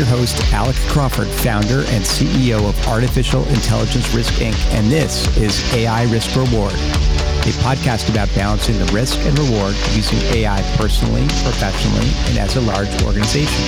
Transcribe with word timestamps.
your 0.00 0.08
host, 0.08 0.40
Alec 0.54 0.76
Crawford, 0.88 1.28
founder 1.28 1.80
and 1.92 2.02
CEO 2.02 2.66
of 2.66 2.88
Artificial 2.88 3.46
Intelligence 3.48 4.14
Risk 4.14 4.32
Inc., 4.40 4.56
and 4.72 4.90
this 4.90 5.28
is 5.36 5.60
AI 5.74 6.04
Risk 6.04 6.34
Reward, 6.34 6.72
a 6.72 7.52
podcast 7.60 8.08
about 8.08 8.34
balancing 8.34 8.78
the 8.78 8.90
risk 8.94 9.18
and 9.26 9.38
reward 9.38 9.76
using 9.92 10.18
AI 10.32 10.62
personally, 10.78 11.28
professionally, 11.44 12.08
and 12.32 12.38
as 12.38 12.56
a 12.56 12.62
large 12.62 12.88
organization. 13.02 13.60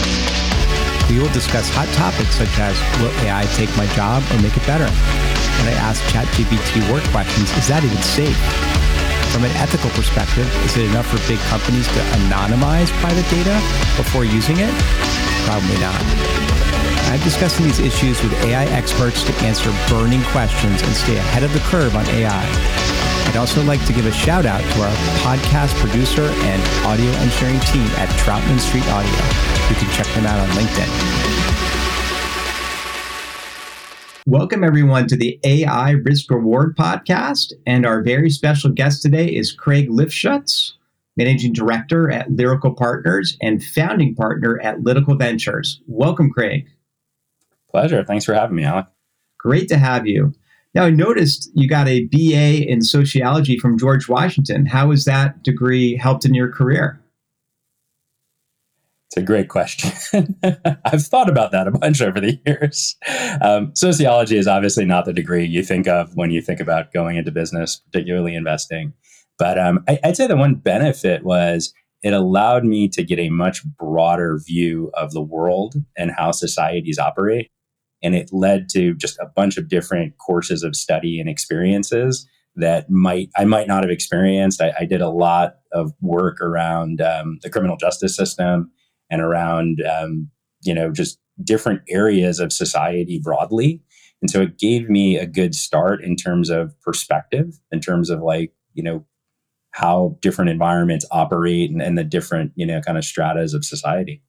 We 1.11 1.19
will 1.19 1.33
discuss 1.37 1.69
hot 1.69 1.89
topics 1.93 2.37
such 2.37 2.59
as 2.59 2.81
will 3.03 3.13
AI 3.29 3.45
take 3.53 3.69
my 3.77 3.85
job 3.93 4.23
or 4.33 4.41
make 4.41 4.57
it 4.57 4.65
better? 4.65 4.89
When 4.89 5.69
I 5.69 5.77
ask 5.85 6.03
ChatGPT 6.05 6.91
work 6.91 7.05
questions, 7.13 7.55
is 7.59 7.69
that 7.69 7.85
even 7.85 8.01
safe? 8.01 8.41
From 9.33 9.45
an 9.45 9.51
ethical 9.57 9.89
perspective, 9.91 10.45
is 10.67 10.77
it 10.77 10.85
enough 10.91 11.07
for 11.07 11.17
big 11.27 11.41
companies 11.49 11.89
to 11.89 12.01
anonymize 12.21 12.93
private 13.01 13.25
data 13.31 13.57
before 13.97 14.27
using 14.27 14.59
it? 14.59 14.71
Probably 15.49 15.81
not. 15.81 15.97
I'm 17.09 17.21
discussing 17.21 17.65
these 17.65 17.79
issues 17.79 18.23
with 18.23 18.33
AI 18.45 18.67
experts 18.67 19.25
to 19.25 19.33
answer 19.41 19.73
burning 19.89 20.23
questions 20.25 20.83
and 20.83 20.93
stay 20.95 21.17
ahead 21.17 21.45
of 21.45 21.53
the 21.55 21.61
curve 21.61 21.97
on 21.97 22.07
AI. 22.09 22.45
I'd 23.27 23.37
also 23.37 23.63
like 23.63 23.83
to 23.87 23.95
give 23.95 24.05
a 24.05 24.13
shout 24.13 24.45
out 24.45 24.61
to 24.61 24.83
our 24.83 24.95
podcast 25.25 25.75
producer 25.81 26.29
and 26.29 26.63
audio 26.85 27.11
engineering 27.25 27.61
team 27.73 27.89
at 27.97 28.11
Troutman 28.21 28.61
Street 28.61 28.87
Audio. 28.89 29.17
You 29.71 29.77
can 29.77 29.91
check 29.97 30.07
them 30.15 30.27
out 30.27 30.41
on 30.41 30.49
LinkedIn. 30.57 31.72
Welcome, 34.29 34.63
everyone, 34.63 35.09
to 35.09 35.17
the 35.17 35.41
AI 35.43 35.91
Risk 35.91 36.31
Reward 36.31 36.77
podcast. 36.77 37.53
And 37.67 37.85
our 37.85 38.05
very 38.05 38.31
special 38.31 38.71
guest 38.71 39.03
today 39.03 39.27
is 39.27 39.51
Craig 39.51 39.89
Lifschutz, 39.89 40.75
Managing 41.17 41.53
Director 41.53 42.09
at 42.09 42.31
Lyrical 42.31 42.73
Partners 42.73 43.37
and 43.43 43.65
Founding 43.65 44.15
Partner 44.15 44.61
at 44.61 44.85
Lytical 44.85 45.17
Ventures. 45.17 45.81
Welcome, 45.89 46.31
Craig. 46.31 46.69
Pleasure. 47.69 48.05
Thanks 48.05 48.25
for 48.25 48.33
having 48.33 48.55
me, 48.55 48.63
Alec. 48.63 48.87
Great 49.39 49.67
to 49.69 49.77
have 49.77 50.07
you. 50.07 50.33
Now, 50.73 50.85
I 50.85 50.91
noticed 50.91 51.51
you 51.55 51.69
got 51.69 51.89
a 51.89 52.05
BA 52.05 52.71
in 52.71 52.83
sociology 52.83 53.59
from 53.59 53.77
George 53.77 54.09
Washington. 54.09 54.67
How 54.67 54.93
has 54.93 55.05
that 55.05 55.43
degree 55.43 55.97
helped 55.97 56.25
in 56.25 56.33
your 56.33 56.53
career? 56.53 57.02
It's 59.13 59.19
a 59.19 59.23
great 59.23 59.49
question. 59.49 60.39
I've 60.87 61.05
thought 61.05 61.29
about 61.29 61.53
that 61.53 61.69
a 61.69 61.71
bunch 61.71 62.01
over 62.01 62.19
the 62.19 62.41
years. 62.47 62.97
Um, 63.43 63.73
sociology 63.77 64.39
is 64.39 64.49
obviously 64.49 64.87
not 64.87 65.05
the 65.05 65.13
degree 65.13 65.45
you 65.45 65.63
think 65.63 65.87
of 65.87 66.17
when 66.17 66.31
you 66.31 66.41
think 66.41 66.61
about 66.61 66.95
going 66.95 67.19
into 67.19 67.31
business, 67.31 67.77
particularly 67.77 68.35
investing. 68.35 68.95
But 69.39 69.59
um, 69.59 69.85
I, 69.87 69.99
I'd 70.03 70.17
say 70.17 70.27
the 70.27 70.37
one 70.39 70.55
benefit 70.55 71.25
was 71.25 71.75
it 72.03 72.15
allowed 72.15 72.65
me 72.65 72.89
to 72.89 73.05
get 73.05 73.19
a 73.19 73.29
much 73.29 73.63
broader 73.79 74.41
view 74.47 74.91
of 74.95 75.13
the 75.13 75.21
world 75.21 75.75
and 75.95 76.11
how 76.17 76.33
societies 76.33 76.99
operate. 76.99 77.51
And 78.03 78.15
it 78.15 78.31
led 78.33 78.71
to 78.71 78.95
just 78.95 79.19
a 79.19 79.27
bunch 79.27 79.59
of 79.59 79.69
different 79.69 80.17
courses 80.17 80.63
of 80.63 80.75
study 80.75 81.21
and 81.21 81.29
experiences 81.29 82.27
that 82.57 82.89
might 82.89 83.29
I 83.37 83.45
might 83.45 83.69
not 83.69 83.83
have 83.83 83.91
experienced. 83.91 84.63
I, 84.63 84.73
I 84.81 84.85
did 84.87 85.03
a 85.03 85.11
lot 85.11 85.57
of 85.71 85.93
work 86.01 86.41
around 86.41 87.03
um, 87.03 87.41
the 87.43 87.51
criminal 87.51 87.77
justice 87.77 88.17
system 88.17 88.71
and 89.13 89.21
around 89.21 89.81
um, 89.83 90.29
you 90.63 90.75
know 90.75 90.91
just 90.91 91.21
different 91.45 91.83
areas 91.89 92.41
of 92.41 92.53
society 92.53 93.21
broadly. 93.23 93.81
And 94.21 94.31
so 94.31 94.41
it 94.41 94.59
gave 94.59 94.89
me 94.89 95.17
a 95.17 95.27
good 95.27 95.55
start 95.55 96.03
in 96.03 96.17
terms 96.17 96.49
of 96.49 96.79
perspective 96.81 97.59
in 97.71 97.81
terms 97.81 98.11
of 98.11 98.23
like 98.23 98.53
you 98.73 98.83
know 98.83 99.05
how 99.73 100.19
different 100.21 100.51
environments 100.51 101.07
operate 101.11 101.71
and, 101.71 101.81
and 101.81 101.97
the 101.97 102.05
different 102.05 102.53
you 102.57 102.67
know 102.67 102.81
kind 102.81 102.99
of 102.99 103.05
stratas 103.05 103.55
of 103.55 103.65
society. 103.65 104.23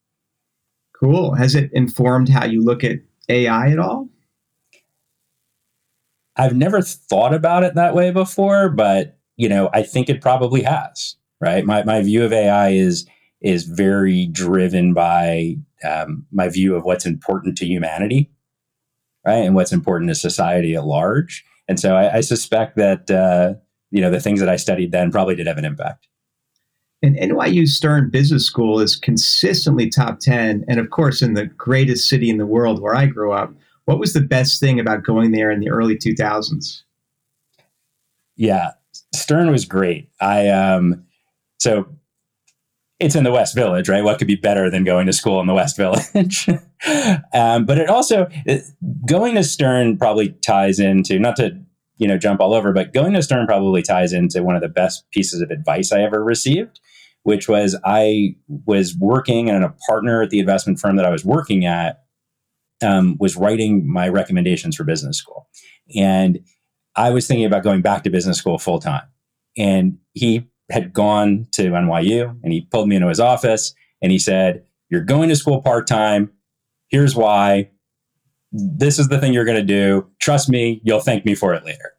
Cool. 0.99 1.33
Has 1.33 1.55
it 1.55 1.71
informed 1.73 2.29
how 2.29 2.45
you 2.45 2.63
look 2.63 2.83
at 2.83 2.97
ai 3.29 3.71
at 3.71 3.79
all? 3.79 4.09
I've 6.35 6.55
never 6.55 6.81
thought 6.81 7.33
about 7.33 7.63
it 7.63 7.75
that 7.75 7.95
way 7.95 8.11
before 8.11 8.69
but 8.69 9.19
you 9.37 9.47
know 9.47 9.69
i 9.73 9.83
think 9.83 10.09
it 10.09 10.21
probably 10.21 10.63
has 10.63 11.15
right? 11.43 11.65
My, 11.65 11.83
my 11.83 12.01
view 12.01 12.23
of 12.23 12.31
ai 12.31 12.69
is 12.69 13.05
is 13.43 13.65
very 13.65 14.25
driven 14.27 14.93
by 14.93 15.57
um, 15.83 16.25
my 16.31 16.49
view 16.49 16.75
of 16.75 16.85
what's 16.85 17.05
important 17.05 17.57
to 17.57 17.65
humanity, 17.65 18.31
right, 19.25 19.35
and 19.35 19.53
what's 19.53 19.73
important 19.73 20.09
to 20.09 20.15
society 20.15 20.75
at 20.75 20.85
large. 20.85 21.45
And 21.67 21.79
so 21.79 21.95
I, 21.95 22.17
I 22.17 22.21
suspect 22.21 22.77
that 22.77 23.11
uh, 23.11 23.55
you 23.91 24.01
know 24.01 24.09
the 24.09 24.19
things 24.19 24.39
that 24.39 24.49
I 24.49 24.55
studied 24.55 24.91
then 24.91 25.11
probably 25.11 25.35
did 25.35 25.47
have 25.47 25.57
an 25.57 25.65
impact. 25.65 26.07
And 27.03 27.17
NYU 27.17 27.67
Stern 27.67 28.09
Business 28.09 28.45
School 28.45 28.79
is 28.79 28.95
consistently 28.95 29.89
top 29.89 30.19
10. 30.19 30.63
And 30.69 30.79
of 30.79 30.89
course, 30.89 31.21
in 31.21 31.33
the 31.33 31.45
greatest 31.45 32.07
city 32.07 32.29
in 32.29 32.37
the 32.37 32.45
world 32.45 32.81
where 32.81 32.95
I 32.95 33.07
grew 33.07 33.33
up, 33.33 33.53
what 33.83 33.99
was 33.99 34.13
the 34.13 34.21
best 34.21 34.61
thing 34.61 34.79
about 34.79 35.03
going 35.03 35.31
there 35.31 35.51
in 35.51 35.59
the 35.59 35.69
early 35.69 35.97
2000s? 35.97 36.81
Yeah, 38.37 38.71
Stern 39.13 39.51
was 39.51 39.65
great. 39.65 40.09
I, 40.21 40.47
um, 40.47 41.03
so 41.59 41.85
it's 42.99 43.15
in 43.15 43.23
the 43.23 43.31
West 43.31 43.55
Village, 43.55 43.89
right? 43.89 44.03
What 44.03 44.17
could 44.17 44.27
be 44.27 44.35
better 44.35 44.69
than 44.69 44.83
going 44.83 45.07
to 45.07 45.13
school 45.13 45.41
in 45.41 45.47
the 45.47 45.53
West 45.53 45.75
Village? 45.75 46.47
um, 47.33 47.65
but 47.65 47.77
it 47.77 47.89
also 47.89 48.27
it, 48.45 48.63
going 49.05 49.35
to 49.35 49.43
Stern 49.43 49.97
probably 49.97 50.29
ties 50.45 50.79
into 50.79 51.19
not 51.19 51.35
to 51.37 51.59
you 51.97 52.07
know 52.07 52.17
jump 52.17 52.39
all 52.39 52.53
over, 52.53 52.71
but 52.71 52.93
going 52.93 53.13
to 53.13 53.23
Stern 53.23 53.47
probably 53.47 53.81
ties 53.81 54.13
into 54.13 54.43
one 54.43 54.55
of 54.55 54.61
the 54.61 54.69
best 54.69 55.09
pieces 55.11 55.41
of 55.41 55.49
advice 55.49 55.91
I 55.91 56.01
ever 56.01 56.23
received, 56.23 56.79
which 57.23 57.49
was 57.49 57.77
I 57.83 58.35
was 58.47 58.95
working 58.97 59.49
and 59.49 59.63
a 59.63 59.75
partner 59.87 60.21
at 60.21 60.29
the 60.29 60.39
investment 60.39 60.79
firm 60.79 60.95
that 60.95 61.05
I 61.05 61.11
was 61.11 61.25
working 61.25 61.65
at 61.65 62.03
um, 62.81 63.17
was 63.19 63.35
writing 63.35 63.91
my 63.91 64.07
recommendations 64.07 64.75
for 64.75 64.83
business 64.83 65.17
school, 65.17 65.47
and 65.95 66.39
I 66.95 67.09
was 67.09 67.27
thinking 67.27 67.45
about 67.45 67.63
going 67.63 67.81
back 67.81 68.03
to 68.03 68.09
business 68.09 68.37
school 68.37 68.59
full 68.59 68.79
time, 68.79 69.07
and 69.57 69.97
he 70.13 70.47
had 70.73 70.91
gone 70.91 71.47
to 71.51 71.69
NYU 71.69 72.35
and 72.43 72.51
he 72.51 72.61
pulled 72.61 72.89
me 72.89 72.95
into 72.95 73.07
his 73.07 73.19
office 73.19 73.73
and 74.01 74.11
he 74.11 74.19
said, 74.19 74.65
You're 74.89 75.03
going 75.03 75.29
to 75.29 75.35
school 75.35 75.61
part 75.61 75.87
time. 75.87 76.31
Here's 76.89 77.15
why. 77.15 77.69
This 78.51 78.99
is 78.99 79.07
the 79.07 79.19
thing 79.19 79.33
you're 79.33 79.45
going 79.45 79.57
to 79.57 79.63
do. 79.63 80.07
Trust 80.19 80.49
me, 80.49 80.81
you'll 80.83 80.99
thank 80.99 81.25
me 81.25 81.35
for 81.35 81.53
it 81.53 81.63
later. 81.63 81.93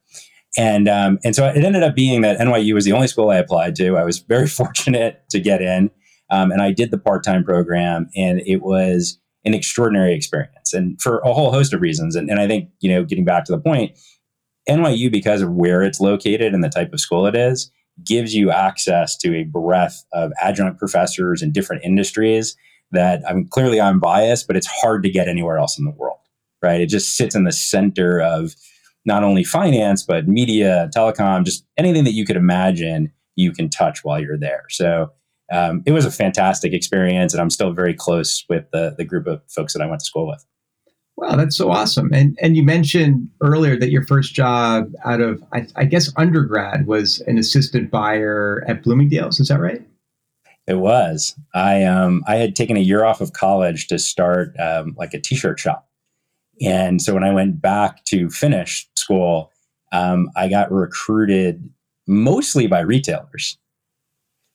And 0.57 0.89
um, 0.89 1.19
and 1.25 1.35
so 1.35 1.47
it 1.47 1.65
ended 1.65 1.83
up 1.83 1.95
being 1.95 2.21
that 2.21 2.39
NYU 2.39 2.75
was 2.75 2.85
the 2.85 2.93
only 2.93 3.09
school 3.09 3.31
I 3.31 3.37
applied 3.37 3.75
to. 3.77 3.97
I 3.97 4.05
was 4.05 4.19
very 4.19 4.47
fortunate 4.61 5.23
to 5.31 5.41
get 5.41 5.62
in, 5.62 5.91
um, 6.31 6.53
and 6.53 6.62
I 6.62 6.71
did 6.73 6.91
the 6.91 6.99
part 6.99 7.25
time 7.25 7.45
program, 7.45 8.09
and 8.15 8.41
it 8.47 8.62
was 8.62 9.19
an 9.45 9.53
extraordinary 9.53 10.15
experience, 10.15 10.73
and 10.73 11.01
for 11.01 11.19
a 11.19 11.33
whole 11.33 11.51
host 11.51 11.75
of 11.75 11.81
reasons. 11.81 12.15
And, 12.15 12.31
and 12.31 12.39
I 12.39 12.47
think 12.47 12.71
you 12.81 12.89
know, 12.89 13.05
getting 13.05 13.25
back 13.25 13.45
to 13.47 13.53
the 13.53 13.59
point, 13.59 13.99
NYU 14.69 15.11
because 15.11 15.43
of 15.43 15.51
where 15.51 15.83
it's 15.83 16.01
located 16.01 16.55
and 16.55 16.62
the 16.62 16.69
type 16.69 16.93
of 16.93 17.01
school 17.01 17.27
it 17.27 17.35
is, 17.35 17.73
gives 18.03 18.34
you 18.34 18.50
access 18.50 19.16
to 19.19 19.37
a 19.37 19.44
breadth 19.44 20.05
of 20.12 20.32
adjunct 20.41 20.78
professors 20.78 21.43
in 21.43 21.53
different 21.53 21.84
industries 21.84 22.56
that 22.91 23.22
I 23.28 23.34
mean 23.34 23.49
clearly 23.49 23.81
I'm 23.81 24.00
biased, 24.00 24.47
but 24.47 24.56
it's 24.56 24.66
hard 24.66 25.03
to 25.05 25.10
get 25.10 25.28
anywhere 25.28 25.59
else 25.59 25.78
in 25.78 25.84
the 25.84 25.91
world. 25.91 26.19
Right. 26.62 26.81
It 26.81 26.88
just 26.88 27.16
sits 27.16 27.34
in 27.34 27.44
the 27.44 27.53
center 27.53 28.21
of 28.21 28.55
not 29.05 29.22
only 29.22 29.44
finance, 29.44 30.03
but 30.03 30.27
media, 30.27 30.88
telecom, 30.97 31.44
just 31.44 31.66
anything 31.77 32.05
that 32.05 32.15
you 32.15 32.25
could 32.25 32.37
imagine 32.37 33.12
you 33.37 33.53
can 33.53 33.69
touch 33.69 34.03
while 34.03 34.19
you're 34.19 34.38
there. 34.38 34.65
So 34.71 35.12
um, 35.53 35.82
it 35.84 35.93
was 35.93 36.06
a 36.06 36.11
fantastic 36.11 36.72
experience, 36.72 37.34
and 37.34 37.41
I'm 37.41 37.50
still 37.50 37.72
very 37.72 37.93
close 37.93 38.44
with 38.49 38.65
the, 38.72 38.94
the 38.97 39.05
group 39.05 39.26
of 39.26 39.43
folks 39.49 39.75
that 39.75 39.82
I 39.82 39.87
went 39.87 40.00
to 40.00 40.06
school 40.06 40.26
with. 40.26 40.44
Wow, 41.17 41.37
that's 41.37 41.57
so 41.57 41.71
awesome. 41.71 42.13
And 42.13 42.37
and 42.43 42.57
you 42.57 42.63
mentioned 42.63 43.29
earlier 43.41 43.79
that 43.79 43.91
your 43.91 44.05
first 44.05 44.35
job 44.35 44.93
out 45.05 45.21
of 45.21 45.43
I, 45.53 45.67
I, 45.77 45.85
guess 45.85 46.13
undergrad 46.17 46.87
was 46.89 47.21
an 47.29 47.39
assistant 47.39 47.91
buyer 47.91 48.65
at 48.67 48.83
Bloomingdale's. 48.83 49.39
Is 49.39 49.49
that 49.49 49.61
right? 49.61 49.81
It 50.67 50.79
was. 50.79 51.37
I 51.55 51.85
um 51.85 52.25
I 52.27 52.37
had 52.37 52.57
taken 52.57 52.77
a 52.77 52.81
year 52.81 53.05
off 53.05 53.21
of 53.21 53.33
college 53.33 53.87
to 53.89 53.99
start 53.99 54.59
um, 54.59 54.94
like 54.99 55.15
a 55.15 55.21
t-shirt 55.21 55.61
shop, 55.61 55.88
and 56.61 57.00
so 57.00 57.15
when 57.15 57.25
I 57.25 57.33
went 57.33 57.61
back 57.61 58.05
to 58.06 58.29
finish 58.29 58.88
school, 58.97 59.53
um, 59.93 60.31
I 60.35 60.49
got 60.49 60.73
recruited 60.73 61.69
mostly 62.09 62.67
by 62.67 62.81
retailers. 62.81 63.56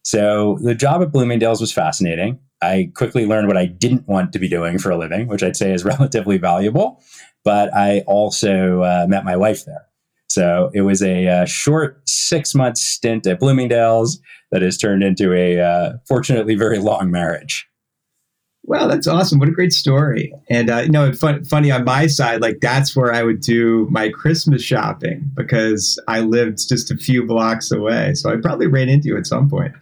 So 0.10 0.58
the 0.64 0.74
job 0.74 1.04
at 1.04 1.12
Bloomingdale's 1.12 1.62
was 1.62 1.72
fascinating. 1.72 2.40
I 2.64 2.92
quickly 2.96 3.28
learned 3.28 3.48
what 3.48 3.58
I 3.58 3.68
didn't 3.68 4.08
want 4.08 4.34
to 4.34 4.40
be 4.40 4.50
doing 4.50 4.80
for 4.80 4.90
a 4.90 4.98
living, 4.98 5.28
which 5.28 5.44
I'd 5.44 5.56
say 5.56 5.72
is 5.72 5.86
relatively 5.86 6.40
valuable. 6.40 7.04
But 7.44 7.72
I 7.76 8.00
also 8.08 8.82
uh, 8.82 9.06
met 9.08 9.24
my 9.24 9.38
wife 9.38 9.66
there. 9.66 9.86
So 10.28 10.72
it 10.74 10.82
was 10.82 11.04
a 11.04 11.28
uh, 11.28 11.46
short 11.46 12.02
six 12.10 12.56
month 12.56 12.80
stint 12.80 13.28
at 13.28 13.40
Bloomingdale's 13.40 14.20
that 14.52 14.64
has 14.64 14.80
turned 14.80 15.04
into 15.04 15.32
a 15.32 15.62
uh, 15.62 15.94
fortunately 16.08 16.56
very 16.56 16.80
long 16.80 17.12
marriage. 17.12 17.68
Well, 18.64 18.88
that's 18.88 19.08
awesome. 19.08 19.40
What 19.40 19.50
a 19.50 19.54
great 19.54 19.74
story. 19.74 20.34
And, 20.50 20.70
uh, 20.70 20.80
you 20.80 20.90
know, 20.90 21.12
fun, 21.14 21.44
funny 21.46 21.72
on 21.72 21.86
my 21.86 22.08
side, 22.08 22.42
like 22.42 22.60
that's 22.62 22.96
where 22.96 23.14
I 23.14 23.24
would 23.24 23.42
do 23.42 23.88
my 23.90 24.10
Christmas 24.10 24.62
shopping 24.62 25.32
because 25.34 26.00
I 26.08 26.20
lived 26.20 26.68
just 26.70 26.92
a 26.92 26.98
few 26.98 27.26
blocks 27.26 27.72
away. 27.72 28.14
So 28.14 28.32
I 28.32 28.36
probably 28.36 28.68
ran 28.68 28.90
into 28.90 29.08
you 29.08 29.18
at 29.18 29.26
some 29.26 29.50
point. 29.50 29.74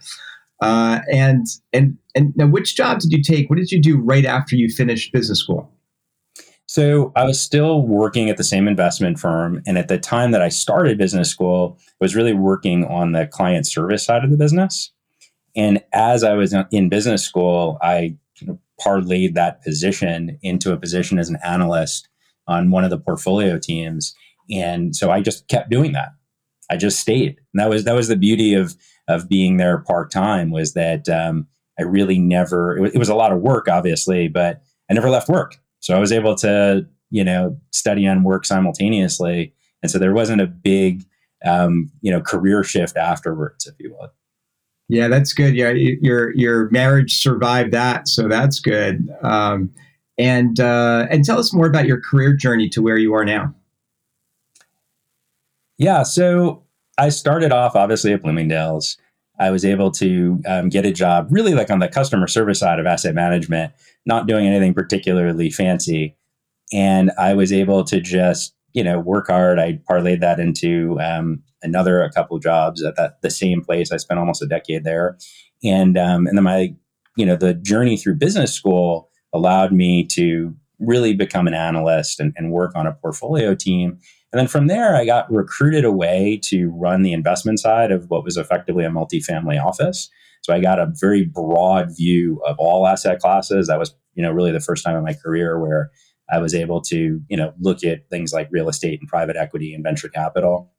Uh, 0.60 1.00
and 1.12 1.46
and 1.72 1.96
and 2.14 2.36
now, 2.36 2.46
which 2.46 2.76
job 2.76 2.98
did 3.00 3.12
you 3.12 3.22
take? 3.22 3.48
What 3.48 3.58
did 3.58 3.70
you 3.70 3.80
do 3.80 3.98
right 4.00 4.24
after 4.24 4.56
you 4.56 4.68
finished 4.68 5.12
business 5.12 5.38
school? 5.38 5.70
So 6.66 7.12
I 7.16 7.24
was 7.24 7.40
still 7.40 7.82
working 7.82 8.28
at 8.28 8.36
the 8.36 8.44
same 8.44 8.66
investment 8.66 9.18
firm, 9.18 9.62
and 9.66 9.78
at 9.78 9.88
the 9.88 9.98
time 9.98 10.32
that 10.32 10.42
I 10.42 10.48
started 10.48 10.98
business 10.98 11.30
school, 11.30 11.78
I 11.78 11.94
was 12.00 12.16
really 12.16 12.34
working 12.34 12.84
on 12.86 13.12
the 13.12 13.26
client 13.26 13.66
service 13.66 14.04
side 14.04 14.24
of 14.24 14.30
the 14.30 14.36
business. 14.36 14.90
And 15.54 15.82
as 15.92 16.24
I 16.24 16.34
was 16.34 16.54
in 16.72 16.88
business 16.88 17.22
school, 17.22 17.78
I 17.80 18.16
parlayed 18.80 19.34
that 19.34 19.62
position 19.62 20.38
into 20.42 20.72
a 20.72 20.76
position 20.76 21.18
as 21.18 21.28
an 21.28 21.38
analyst 21.44 22.08
on 22.46 22.70
one 22.70 22.84
of 22.84 22.90
the 22.90 22.98
portfolio 22.98 23.58
teams. 23.58 24.14
And 24.50 24.96
so 24.96 25.10
I 25.10 25.20
just 25.20 25.48
kept 25.48 25.70
doing 25.70 25.92
that. 25.92 26.10
I 26.70 26.76
just 26.76 27.00
stayed. 27.00 27.36
And 27.52 27.60
that 27.60 27.68
was 27.68 27.84
that 27.84 27.94
was 27.94 28.08
the 28.08 28.16
beauty 28.16 28.54
of 28.54 28.76
of 29.08 29.28
being 29.28 29.56
there 29.56 29.78
part 29.78 30.10
time 30.10 30.50
was 30.50 30.74
that 30.74 31.08
um, 31.08 31.46
I 31.78 31.82
really 31.82 32.18
never. 32.18 32.76
It 32.76 32.80
was, 32.80 32.94
it 32.94 32.98
was 32.98 33.08
a 33.08 33.14
lot 33.14 33.32
of 33.32 33.40
work, 33.40 33.68
obviously, 33.68 34.28
but 34.28 34.62
I 34.90 34.94
never 34.94 35.10
left 35.10 35.28
work. 35.28 35.56
So 35.80 35.94
I 35.94 35.98
was 35.98 36.12
able 36.12 36.34
to 36.36 36.86
you 37.10 37.24
know 37.24 37.58
study 37.72 38.04
and 38.04 38.24
work 38.24 38.44
simultaneously, 38.44 39.54
and 39.82 39.90
so 39.90 39.98
there 39.98 40.14
wasn't 40.14 40.42
a 40.42 40.46
big 40.46 41.04
um, 41.44 41.90
you 42.00 42.10
know 42.10 42.20
career 42.20 42.62
shift 42.62 42.96
afterwards, 42.96 43.66
if 43.66 43.74
you 43.78 43.92
will. 43.92 44.10
Yeah, 44.88 45.08
that's 45.08 45.34
good. 45.34 45.54
Yeah, 45.54 45.70
your 45.70 46.34
your 46.34 46.70
marriage 46.70 47.18
survived 47.20 47.72
that, 47.72 48.08
so 48.08 48.26
that's 48.26 48.58
good. 48.58 49.08
Um, 49.22 49.70
and 50.16 50.58
uh, 50.58 51.06
and 51.10 51.24
tell 51.24 51.38
us 51.38 51.52
more 51.52 51.66
about 51.66 51.86
your 51.86 52.00
career 52.00 52.34
journey 52.34 52.68
to 52.70 52.82
where 52.82 52.96
you 52.96 53.12
are 53.14 53.24
now. 53.24 53.54
Yeah, 55.76 56.02
so 56.02 56.64
I 56.96 57.10
started 57.10 57.52
off 57.52 57.76
obviously 57.76 58.12
at 58.12 58.22
Bloomingdale's. 58.22 58.96
I 59.38 59.50
was 59.50 59.64
able 59.64 59.92
to 59.92 60.42
um, 60.48 60.68
get 60.68 60.84
a 60.84 60.92
job 60.92 61.28
really 61.30 61.54
like 61.54 61.70
on 61.70 61.78
the 61.78 61.86
customer 61.86 62.26
service 62.26 62.58
side 62.58 62.80
of 62.80 62.86
asset 62.86 63.14
management, 63.14 63.72
not 64.04 64.26
doing 64.26 64.46
anything 64.46 64.74
particularly 64.74 65.50
fancy, 65.50 66.16
and 66.72 67.12
I 67.18 67.34
was 67.34 67.52
able 67.52 67.84
to 67.84 68.00
just 68.00 68.54
you 68.72 68.82
know 68.82 68.98
work 68.98 69.26
hard. 69.28 69.58
I 69.58 69.80
parlayed 69.88 70.20
that 70.20 70.40
into 70.40 70.98
um, 70.98 71.42
another 71.62 72.02
a 72.02 72.10
couple 72.10 72.38
jobs 72.38 72.82
at 72.82 72.96
that 72.96 73.20
the 73.22 73.30
same 73.30 73.62
place. 73.62 73.92
I 73.92 73.96
spent 73.96 74.20
almost 74.20 74.42
a 74.42 74.46
decade 74.46 74.84
there, 74.84 75.18
and 75.62 75.96
um, 75.98 76.26
and 76.26 76.36
then 76.36 76.44
my 76.44 76.74
you 77.16 77.26
know 77.26 77.36
the 77.36 77.54
journey 77.54 77.96
through 77.96 78.16
business 78.16 78.52
school 78.52 79.10
allowed 79.32 79.72
me 79.72 80.04
to 80.04 80.54
really 80.78 81.14
become 81.14 81.46
an 81.46 81.54
analyst 81.54 82.20
and, 82.20 82.32
and 82.36 82.52
work 82.52 82.72
on 82.74 82.86
a 82.86 82.92
portfolio 82.92 83.54
team. 83.54 83.98
And 84.32 84.38
then 84.38 84.46
from 84.46 84.66
there, 84.66 84.94
I 84.94 85.04
got 85.04 85.30
recruited 85.32 85.84
away 85.84 86.40
to 86.44 86.70
run 86.70 87.02
the 87.02 87.12
investment 87.12 87.60
side 87.60 87.90
of 87.90 88.08
what 88.08 88.24
was 88.24 88.36
effectively 88.36 88.84
a 88.84 88.90
multifamily 88.90 89.62
office. 89.62 90.08
So 90.42 90.52
I 90.52 90.60
got 90.60 90.78
a 90.78 90.92
very 91.00 91.24
broad 91.24 91.96
view 91.96 92.40
of 92.46 92.56
all 92.58 92.86
asset 92.86 93.20
classes. 93.20 93.66
That 93.66 93.78
was, 93.78 93.94
you 94.14 94.22
know, 94.22 94.30
really 94.30 94.52
the 94.52 94.60
first 94.60 94.84
time 94.84 94.96
in 94.96 95.02
my 95.02 95.14
career 95.14 95.58
where 95.58 95.90
I 96.30 96.38
was 96.38 96.54
able 96.54 96.80
to, 96.82 97.20
you 97.28 97.36
know, 97.36 97.52
look 97.58 97.82
at 97.82 98.08
things 98.10 98.32
like 98.32 98.48
real 98.50 98.68
estate 98.68 99.00
and 99.00 99.08
private 99.08 99.36
equity 99.36 99.74
and 99.74 99.82
venture 99.82 100.08
capital 100.08 100.72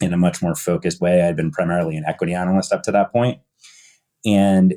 in 0.00 0.12
a 0.12 0.16
much 0.16 0.42
more 0.42 0.54
focused 0.54 1.00
way. 1.00 1.22
I'd 1.22 1.36
been 1.36 1.50
primarily 1.50 1.96
an 1.96 2.04
equity 2.06 2.34
analyst 2.34 2.72
up 2.72 2.82
to 2.84 2.92
that 2.92 3.12
point. 3.12 3.40
And 4.24 4.74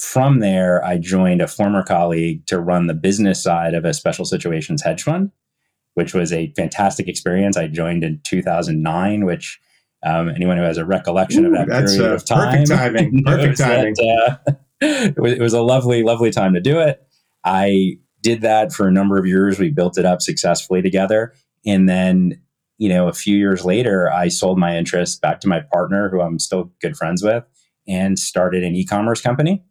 from 0.00 0.38
there, 0.40 0.84
I 0.84 0.98
joined 0.98 1.42
a 1.42 1.48
former 1.48 1.82
colleague 1.82 2.46
to 2.46 2.60
run 2.60 2.86
the 2.86 2.94
business 2.94 3.42
side 3.42 3.74
of 3.74 3.84
a 3.84 3.92
special 3.92 4.24
situations 4.24 4.82
hedge 4.82 5.02
fund, 5.02 5.32
which 5.94 6.14
was 6.14 6.32
a 6.32 6.52
fantastic 6.56 7.08
experience. 7.08 7.56
I 7.56 7.66
joined 7.66 8.04
in 8.04 8.20
2009, 8.24 9.24
which 9.24 9.58
um, 10.04 10.28
anyone 10.28 10.56
who 10.56 10.62
has 10.62 10.78
a 10.78 10.84
recollection 10.84 11.44
Ooh, 11.44 11.48
of 11.48 11.66
that 11.66 11.86
period 11.86 12.12
uh, 12.12 12.14
of 12.14 12.24
time, 12.24 12.52
perfect 12.66 12.68
timing, 12.68 13.24
perfect 13.24 13.58
timing. 13.58 13.94
That, 13.94 14.40
uh, 14.46 14.52
it, 14.80 15.18
was, 15.18 15.32
it 15.32 15.40
was 15.40 15.54
a 15.54 15.62
lovely, 15.62 16.04
lovely 16.04 16.30
time 16.30 16.54
to 16.54 16.60
do 16.60 16.78
it. 16.78 17.02
I 17.44 17.98
did 18.20 18.42
that 18.42 18.72
for 18.72 18.86
a 18.86 18.92
number 18.92 19.18
of 19.18 19.26
years. 19.26 19.58
We 19.58 19.70
built 19.70 19.98
it 19.98 20.04
up 20.04 20.22
successfully 20.22 20.82
together, 20.82 21.34
and 21.66 21.88
then 21.88 22.40
you 22.78 22.88
know, 22.88 23.08
a 23.08 23.12
few 23.12 23.36
years 23.36 23.64
later, 23.64 24.10
I 24.10 24.28
sold 24.28 24.58
my 24.58 24.76
interest 24.76 25.20
back 25.20 25.40
to 25.40 25.48
my 25.48 25.60
partner, 25.72 26.08
who 26.08 26.20
I'm 26.20 26.38
still 26.38 26.72
good 26.80 26.96
friends 26.96 27.22
with, 27.22 27.44
and 27.86 28.18
started 28.18 28.62
an 28.62 28.74
e 28.74 28.84
commerce 28.84 29.20
company. 29.20 29.64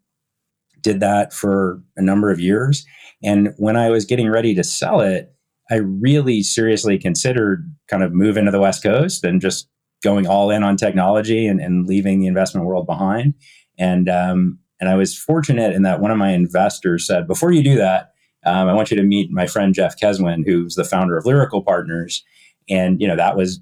Did 0.82 1.00
that 1.00 1.34
for 1.34 1.82
a 1.96 2.02
number 2.02 2.30
of 2.30 2.40
years. 2.40 2.86
And 3.24 3.54
when 3.58 3.76
I 3.76 3.90
was 3.90 4.06
getting 4.06 4.30
ready 4.30 4.54
to 4.56 4.64
sell 4.64 5.02
it, 5.02 5.34
I 5.72 5.76
really 5.76 6.44
seriously 6.44 6.98
considered 6.98 7.74
kind 7.88 8.04
of 8.04 8.14
moving 8.14 8.46
to 8.46 8.52
the 8.52 8.60
West 8.60 8.84
Coast 8.84 9.24
and 9.24 9.42
just 9.42 9.68
going 10.04 10.28
all 10.28 10.52
in 10.52 10.64
on 10.64 10.78
technology 10.78 11.48
and, 11.48 11.60
and 11.60 11.88
leaving 11.88 12.20
the 12.20 12.28
investment 12.28 12.68
world 12.68 12.86
behind. 12.86 13.34
And 13.80 14.10
um, 14.10 14.60
and 14.80 14.90
I 14.90 14.96
was 14.96 15.18
fortunate 15.18 15.74
in 15.74 15.82
that 15.84 16.02
one 16.02 16.12
of 16.12 16.18
my 16.18 16.32
investors 16.32 17.08
said, 17.08 17.26
before 17.28 17.52
you 17.52 17.64
do 17.64 17.76
that, 17.76 18.12
um, 18.46 18.68
I 18.68 18.74
want 18.74 18.92
you 18.92 18.98
to 18.98 19.04
meet 19.04 19.32
my 19.32 19.48
friend 19.48 19.74
Jeff 19.74 20.00
Keswin, 20.00 20.46
who's 20.46 20.76
the 20.76 20.84
founder 20.84 21.18
of 21.18 21.26
Lyrical 21.26 21.64
Partners 21.64 22.24
and 22.70 23.02
you 23.02 23.08
know 23.08 23.16
that 23.16 23.36
was 23.36 23.60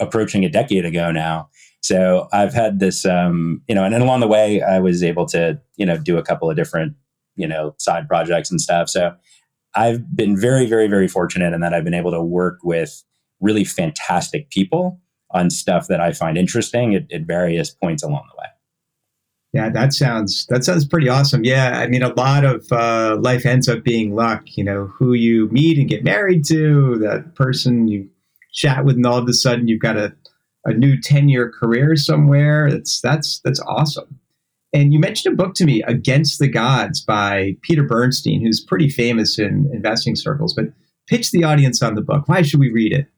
approaching 0.00 0.44
a 0.44 0.48
decade 0.48 0.84
ago 0.84 1.10
now. 1.10 1.48
So 1.80 2.28
I've 2.32 2.52
had 2.52 2.80
this, 2.80 3.04
um, 3.06 3.62
you 3.68 3.74
know, 3.74 3.84
and 3.84 3.94
along 3.94 4.20
the 4.20 4.28
way, 4.28 4.62
I 4.62 4.78
was 4.78 5.02
able 5.02 5.26
to, 5.26 5.60
you 5.76 5.86
know, 5.86 5.96
do 5.96 6.18
a 6.18 6.22
couple 6.22 6.50
of 6.50 6.56
different, 6.56 6.94
you 7.36 7.46
know, 7.46 7.74
side 7.78 8.08
projects 8.08 8.50
and 8.50 8.60
stuff. 8.60 8.88
So 8.88 9.14
I've 9.74 10.14
been 10.16 10.36
very, 10.36 10.66
very, 10.66 10.88
very 10.88 11.08
fortunate 11.08 11.52
in 11.52 11.60
that 11.60 11.74
I've 11.74 11.84
been 11.84 11.94
able 11.94 12.10
to 12.10 12.22
work 12.22 12.58
with 12.62 13.02
really 13.40 13.64
fantastic 13.64 14.50
people 14.50 15.00
on 15.30 15.50
stuff 15.50 15.86
that 15.88 16.00
I 16.00 16.12
find 16.12 16.36
interesting 16.36 16.94
at, 16.94 17.10
at 17.12 17.22
various 17.22 17.70
points 17.70 18.02
along 18.02 18.26
the 18.28 18.40
way. 18.40 18.48
Yeah, 19.58 19.70
that 19.70 19.92
sounds 19.92 20.46
that 20.46 20.62
sounds 20.62 20.86
pretty 20.86 21.08
awesome. 21.08 21.42
Yeah, 21.42 21.80
I 21.80 21.88
mean, 21.88 22.04
a 22.04 22.14
lot 22.14 22.44
of 22.44 22.64
uh, 22.70 23.16
life 23.20 23.44
ends 23.44 23.68
up 23.68 23.82
being 23.82 24.14
luck. 24.14 24.44
You 24.56 24.62
know, 24.62 24.86
who 24.86 25.14
you 25.14 25.48
meet 25.48 25.78
and 25.78 25.88
get 25.88 26.04
married 26.04 26.44
to, 26.44 26.96
that 26.98 27.34
person 27.34 27.88
you 27.88 28.08
chat 28.52 28.84
with, 28.84 28.94
and 28.94 29.04
all 29.04 29.18
of 29.18 29.28
a 29.28 29.32
sudden 29.32 29.66
you've 29.66 29.82
got 29.82 29.96
a, 29.96 30.14
a 30.64 30.74
new 30.74 30.96
ten 31.00 31.28
year 31.28 31.50
career 31.50 31.96
somewhere. 31.96 32.70
That's 32.70 33.00
that's 33.00 33.40
that's 33.40 33.60
awesome. 33.62 34.20
And 34.72 34.92
you 34.92 35.00
mentioned 35.00 35.34
a 35.34 35.36
book 35.36 35.56
to 35.56 35.64
me, 35.64 35.82
Against 35.82 36.38
the 36.38 36.48
Gods, 36.48 37.00
by 37.00 37.56
Peter 37.62 37.82
Bernstein, 37.82 38.40
who's 38.40 38.60
pretty 38.60 38.88
famous 38.88 39.40
in 39.40 39.68
investing 39.72 40.14
circles. 40.14 40.54
But 40.54 40.66
pitch 41.08 41.32
the 41.32 41.42
audience 41.42 41.82
on 41.82 41.96
the 41.96 42.02
book. 42.02 42.28
Why 42.28 42.42
should 42.42 42.60
we 42.60 42.70
read 42.70 42.92
it? 42.92 43.08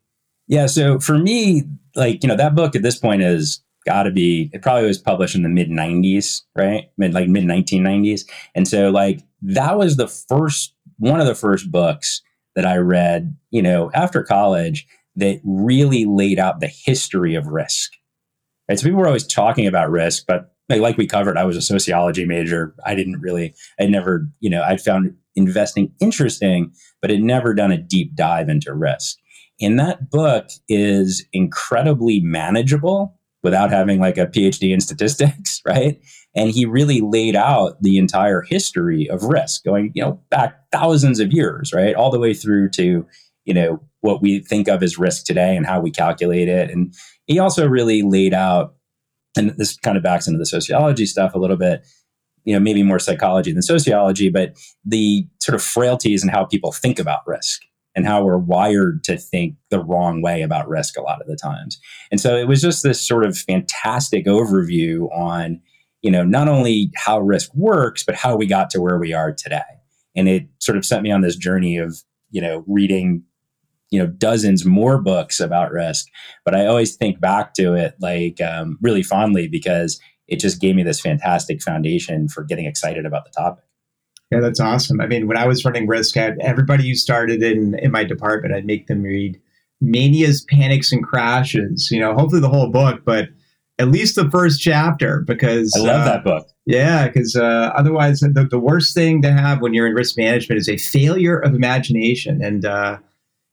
Yeah, 0.48 0.64
so 0.64 1.00
for 1.00 1.18
me, 1.18 1.64
like 1.94 2.22
you 2.22 2.30
know, 2.30 2.36
that 2.36 2.54
book 2.54 2.74
at 2.74 2.82
this 2.82 2.96
point 2.96 3.20
is 3.20 3.62
got 3.86 4.04
to 4.04 4.10
be 4.10 4.50
it 4.52 4.62
probably 4.62 4.86
was 4.86 4.98
published 4.98 5.34
in 5.34 5.42
the 5.42 5.48
mid 5.48 5.68
90s 5.68 6.42
right? 6.56 6.90
Mid 6.98 7.14
like 7.14 7.28
mid 7.28 7.44
1990s 7.44 8.22
and 8.54 8.66
so 8.66 8.90
like 8.90 9.22
that 9.42 9.78
was 9.78 9.96
the 9.96 10.08
first 10.08 10.74
one 10.98 11.20
of 11.20 11.26
the 11.26 11.34
first 11.34 11.70
books 11.70 12.22
that 12.56 12.66
i 12.66 12.76
read 12.76 13.36
you 13.50 13.62
know 13.62 13.90
after 13.94 14.22
college 14.22 14.86
that 15.16 15.40
really 15.44 16.04
laid 16.04 16.38
out 16.38 16.60
the 16.60 16.68
history 16.68 17.34
of 17.34 17.46
risk. 17.46 17.92
Right? 18.68 18.78
So 18.78 18.84
people 18.84 19.00
were 19.00 19.06
always 19.06 19.26
talking 19.26 19.66
about 19.66 19.90
risk 19.90 20.24
but 20.26 20.52
like, 20.68 20.80
like 20.80 20.96
we 20.96 21.06
covered 21.06 21.36
i 21.36 21.44
was 21.44 21.56
a 21.56 21.62
sociology 21.62 22.24
major. 22.24 22.74
I 22.84 22.94
didn't 22.94 23.20
really 23.20 23.54
i 23.80 23.86
never 23.86 24.26
you 24.40 24.50
know 24.50 24.62
i 24.62 24.76
found 24.76 25.14
investing 25.36 25.92
interesting 26.00 26.72
but 27.00 27.10
had 27.10 27.22
never 27.22 27.54
done 27.54 27.72
a 27.72 27.78
deep 27.78 28.14
dive 28.14 28.48
into 28.48 28.74
risk. 28.74 29.16
And 29.60 29.78
that 29.78 30.10
book 30.10 30.48
is 30.68 31.24
incredibly 31.32 32.20
manageable 32.20 33.19
without 33.42 33.70
having 33.70 34.00
like 34.00 34.18
a 34.18 34.26
PhD 34.26 34.72
in 34.72 34.80
statistics, 34.80 35.60
right? 35.66 36.00
And 36.34 36.50
he 36.50 36.64
really 36.64 37.00
laid 37.00 37.34
out 37.34 37.80
the 37.82 37.98
entire 37.98 38.42
history 38.42 39.08
of 39.10 39.24
risk 39.24 39.64
going, 39.64 39.92
you 39.94 40.02
know, 40.02 40.20
back 40.30 40.60
thousands 40.70 41.20
of 41.20 41.32
years, 41.32 41.72
right? 41.72 41.94
All 41.94 42.10
the 42.10 42.20
way 42.20 42.34
through 42.34 42.70
to, 42.70 43.06
you 43.44 43.54
know, 43.54 43.80
what 44.00 44.22
we 44.22 44.40
think 44.40 44.68
of 44.68 44.82
as 44.82 44.98
risk 44.98 45.24
today 45.24 45.56
and 45.56 45.66
how 45.66 45.80
we 45.80 45.90
calculate 45.90 46.48
it. 46.48 46.70
And 46.70 46.94
he 47.26 47.38
also 47.38 47.66
really 47.66 48.02
laid 48.02 48.32
out, 48.32 48.74
and 49.36 49.50
this 49.56 49.76
kind 49.78 49.96
of 49.96 50.02
backs 50.02 50.26
into 50.26 50.38
the 50.38 50.46
sociology 50.46 51.06
stuff 51.06 51.34
a 51.34 51.38
little 51.38 51.56
bit, 51.56 51.86
you 52.44 52.54
know, 52.54 52.60
maybe 52.60 52.82
more 52.82 52.98
psychology 52.98 53.52
than 53.52 53.62
sociology, 53.62 54.30
but 54.30 54.56
the 54.84 55.26
sort 55.40 55.54
of 55.54 55.62
frailties 55.62 56.22
and 56.22 56.30
how 56.30 56.44
people 56.44 56.72
think 56.72 56.98
about 56.98 57.26
risk 57.26 57.60
and 58.00 58.08
how 58.08 58.24
we're 58.24 58.38
wired 58.38 59.04
to 59.04 59.18
think 59.18 59.56
the 59.68 59.84
wrong 59.84 60.22
way 60.22 60.40
about 60.40 60.70
risk 60.70 60.96
a 60.96 61.02
lot 61.02 61.20
of 61.20 61.26
the 61.26 61.36
times. 61.36 61.78
And 62.10 62.18
so 62.18 62.34
it 62.34 62.48
was 62.48 62.62
just 62.62 62.82
this 62.82 63.06
sort 63.06 63.26
of 63.26 63.36
fantastic 63.36 64.24
overview 64.24 65.14
on, 65.14 65.60
you 66.00 66.10
know, 66.10 66.24
not 66.24 66.48
only 66.48 66.90
how 66.96 67.20
risk 67.20 67.54
works, 67.54 68.02
but 68.02 68.14
how 68.14 68.36
we 68.36 68.46
got 68.46 68.70
to 68.70 68.80
where 68.80 68.98
we 68.98 69.12
are 69.12 69.32
today. 69.32 69.60
And 70.16 70.30
it 70.30 70.48
sort 70.60 70.78
of 70.78 70.86
sent 70.86 71.02
me 71.02 71.12
on 71.12 71.20
this 71.20 71.36
journey 71.36 71.76
of, 71.76 72.02
you 72.30 72.40
know, 72.40 72.64
reading, 72.66 73.22
you 73.90 73.98
know, 73.98 74.06
dozens 74.06 74.64
more 74.64 74.98
books 74.98 75.38
about 75.38 75.70
risk. 75.70 76.06
But 76.46 76.54
I 76.54 76.64
always 76.64 76.96
think 76.96 77.20
back 77.20 77.52
to 77.56 77.74
it 77.74 77.96
like 78.00 78.40
um, 78.40 78.78
really 78.80 79.02
fondly 79.02 79.46
because 79.46 80.00
it 80.26 80.40
just 80.40 80.58
gave 80.58 80.74
me 80.74 80.84
this 80.84 81.02
fantastic 81.02 81.60
foundation 81.60 82.28
for 82.28 82.44
getting 82.44 82.64
excited 82.64 83.04
about 83.04 83.26
the 83.26 83.30
topic. 83.30 83.64
Yeah, 84.30 84.40
that's 84.40 84.60
awesome. 84.60 85.00
I 85.00 85.06
mean, 85.06 85.26
when 85.26 85.36
I 85.36 85.46
was 85.46 85.64
running 85.64 85.88
risk, 85.88 86.16
I 86.16 86.32
everybody 86.40 86.88
who 86.88 86.94
started 86.94 87.42
in 87.42 87.78
in 87.80 87.90
my 87.90 88.04
department, 88.04 88.54
I'd 88.54 88.66
make 88.66 88.86
them 88.86 89.02
read 89.02 89.40
Manias, 89.80 90.44
Panics, 90.48 90.92
and 90.92 91.04
Crashes. 91.04 91.88
You 91.90 92.00
know, 92.00 92.14
hopefully 92.14 92.40
the 92.40 92.48
whole 92.48 92.70
book, 92.70 93.02
but 93.04 93.28
at 93.80 93.88
least 93.88 94.14
the 94.14 94.30
first 94.30 94.60
chapter 94.60 95.24
because 95.26 95.72
I 95.74 95.80
love 95.80 96.02
uh, 96.02 96.04
that 96.04 96.24
book. 96.24 96.48
Yeah, 96.66 97.08
because 97.08 97.34
uh, 97.34 97.72
otherwise, 97.74 98.20
the, 98.20 98.46
the 98.48 98.58
worst 98.58 98.94
thing 98.94 99.22
to 99.22 99.32
have 99.32 99.60
when 99.60 99.74
you're 99.74 99.86
in 99.86 99.94
risk 99.94 100.16
management 100.16 100.60
is 100.60 100.68
a 100.68 100.76
failure 100.76 101.38
of 101.38 101.54
imagination. 101.54 102.42
And 102.42 102.64
uh, 102.64 102.98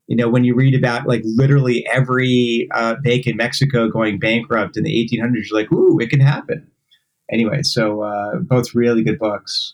you 0.07 0.15
know, 0.15 0.29
when 0.29 0.43
you 0.43 0.53
read 0.53 0.75
about 0.75 1.07
like 1.07 1.22
literally 1.24 1.88
every 1.91 2.67
uh, 2.74 2.96
bank 3.03 3.25
in 3.25 3.38
Mexico 3.38 3.89
going 3.89 4.19
bankrupt 4.19 4.77
in 4.77 4.84
the 4.84 4.91
1800s, 4.91 5.50
you're 5.50 5.60
like, 5.60 5.72
"Ooh, 5.72 5.98
it 6.00 6.10
can 6.10 6.19
happen." 6.19 6.67
Anyway, 7.31 7.63
so 7.63 8.01
uh, 8.01 8.36
both 8.36 8.75
really 8.75 9.03
good 9.03 9.17
books. 9.17 9.74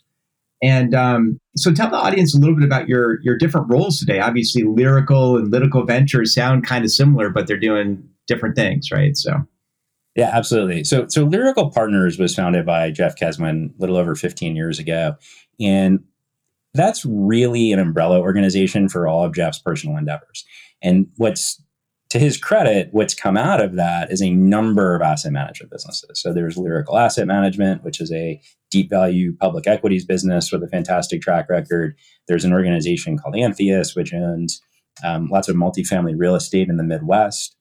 And 0.64 0.96
um, 0.96 1.40
so, 1.58 1.74
tell 1.74 1.90
the 1.90 1.98
audience 1.98 2.34
a 2.34 2.40
little 2.40 2.56
bit 2.56 2.64
about 2.64 2.88
your 2.88 3.22
your 3.22 3.38
different 3.38 3.70
roles 3.70 4.00
today. 4.00 4.20
Obviously, 4.22 4.64
lyrical 4.64 5.38
and 5.38 5.52
Lytical 5.52 5.86
Ventures 5.86 6.34
sound 6.34 6.66
kind 6.66 6.86
of 6.86 6.92
similar, 6.92 7.30
but 7.30 7.48
they're 7.48 7.60
doing 7.60 8.02
different 8.28 8.56
things, 8.56 8.90
right? 8.92 9.16
So. 9.18 9.34
Yeah, 10.16 10.30
absolutely. 10.32 10.84
So, 10.84 11.08
so 11.08 11.24
Lyrical 11.24 11.72
Partners 11.72 12.20
was 12.20 12.36
founded 12.36 12.68
by 12.68 12.92
Jeff 12.92 13.16
Keswin 13.16 13.76
a 13.76 13.82
little 13.82 13.98
over 13.98 14.14
15 14.14 14.56
years 14.56 14.78
ago, 14.78 15.16
and 15.60 16.04
that's 16.76 17.04
really 17.04 17.72
an 17.72 17.80
umbrella 17.80 18.20
organization 18.20 18.90
for 18.90 19.08
all 19.08 19.26
of 19.26 19.34
Jeff's 19.34 19.58
personal 19.58 19.98
endeavors. 19.98 20.46
And 20.84 21.08
what's 21.18 21.63
to 22.14 22.20
his 22.20 22.38
credit, 22.38 22.90
what's 22.92 23.16
come 23.16 23.36
out 23.36 23.60
of 23.60 23.74
that 23.74 24.12
is 24.12 24.22
a 24.22 24.30
number 24.30 24.96
of 24.96 25.02
asset 25.02 25.32
management 25.32 25.72
businesses. 25.72 26.22
So 26.22 26.32
there's 26.32 26.56
Lyrical 26.56 26.96
Asset 26.96 27.26
Management, 27.26 27.84
which 27.84 28.00
is 28.00 28.12
a 28.12 28.40
deep 28.70 28.92
value 28.92 29.36
public 29.36 29.66
equities 29.66 30.06
business 30.06 30.52
with 30.52 30.62
a 30.62 30.68
fantastic 30.68 31.24
track 31.24 31.50
record. 31.50 31.98
There's 32.28 32.46
an 32.46 32.54
organization 32.54 33.18
called 33.18 33.34
Antheus, 33.34 33.96
which 33.96 34.14
owns 34.14 34.62
um, 35.04 35.28
lots 35.32 35.50
of 35.50 35.56
multifamily 35.56 36.14
real 36.16 36.36
estate 36.36 36.70
in 36.70 36.78
the 36.78 36.84
Midwest. 36.84 37.56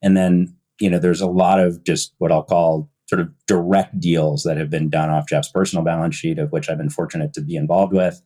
And 0.00 0.16
then, 0.16 0.56
you 0.80 0.88
know, 0.88 0.98
there's 0.98 1.20
a 1.20 1.26
lot 1.26 1.60
of 1.60 1.84
just 1.84 2.14
what 2.16 2.32
I'll 2.32 2.44
call 2.44 2.90
sort 3.04 3.20
of 3.20 3.28
direct 3.46 4.00
deals 4.00 4.44
that 4.44 4.56
have 4.56 4.70
been 4.70 4.88
done 4.88 5.10
off 5.10 5.28
Jeff's 5.28 5.50
personal 5.50 5.84
balance 5.84 6.14
sheet, 6.14 6.38
of 6.38 6.52
which 6.52 6.70
I've 6.70 6.78
been 6.78 6.88
fortunate 6.88 7.34
to 7.34 7.42
be 7.42 7.56
involved 7.56 7.92
with. 7.92 8.22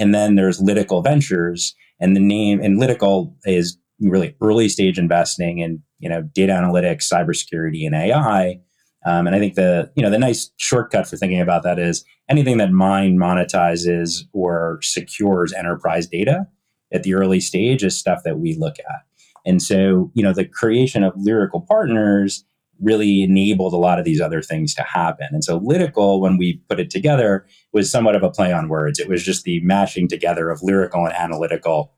And 0.00 0.12
then 0.12 0.34
there's 0.34 0.60
Lytical 0.60 1.00
Ventures, 1.00 1.76
and 2.00 2.16
the 2.16 2.20
name 2.20 2.60
and 2.60 2.80
Lytical 2.80 3.36
is 3.44 3.78
really 4.00 4.36
early 4.40 4.68
stage 4.68 4.98
investing 4.98 5.58
in 5.58 5.82
you 5.98 6.08
know 6.08 6.22
data 6.22 6.52
analytics, 6.52 7.10
cybersecurity, 7.10 7.86
and 7.86 7.94
AI. 7.94 8.60
Um, 9.06 9.26
and 9.26 9.36
I 9.36 9.38
think 9.38 9.54
the 9.54 9.90
you 9.96 10.02
know 10.02 10.10
the 10.10 10.18
nice 10.18 10.50
shortcut 10.56 11.06
for 11.06 11.16
thinking 11.16 11.40
about 11.40 11.62
that 11.64 11.78
is 11.78 12.04
anything 12.28 12.58
that 12.58 12.72
mine 12.72 13.18
monetizes 13.18 14.22
or 14.32 14.78
secures 14.82 15.52
enterprise 15.52 16.06
data 16.06 16.46
at 16.92 17.02
the 17.02 17.14
early 17.14 17.40
stage 17.40 17.82
is 17.82 17.98
stuff 17.98 18.22
that 18.24 18.38
we 18.38 18.56
look 18.56 18.78
at. 18.78 19.02
And 19.44 19.60
so, 19.60 20.10
you 20.14 20.22
know, 20.22 20.32
the 20.32 20.46
creation 20.46 21.02
of 21.02 21.12
Lyrical 21.16 21.60
Partners 21.60 22.44
really 22.80 23.22
enabled 23.22 23.72
a 23.72 23.78
lot 23.78 23.98
of 23.98 24.04
these 24.04 24.20
other 24.20 24.42
things 24.42 24.74
to 24.74 24.82
happen. 24.82 25.28
And 25.30 25.44
so 25.44 25.58
Lytical, 25.58 26.20
when 26.20 26.36
we 26.38 26.60
put 26.68 26.80
it 26.80 26.90
together, 26.90 27.46
was 27.72 27.90
somewhat 27.90 28.16
of 28.16 28.22
a 28.22 28.30
play 28.30 28.52
on 28.52 28.68
words. 28.68 28.98
It 28.98 29.08
was 29.08 29.22
just 29.22 29.44
the 29.44 29.60
mashing 29.60 30.08
together 30.08 30.50
of 30.50 30.62
lyrical 30.62 31.04
and 31.04 31.14
analytical. 31.14 31.92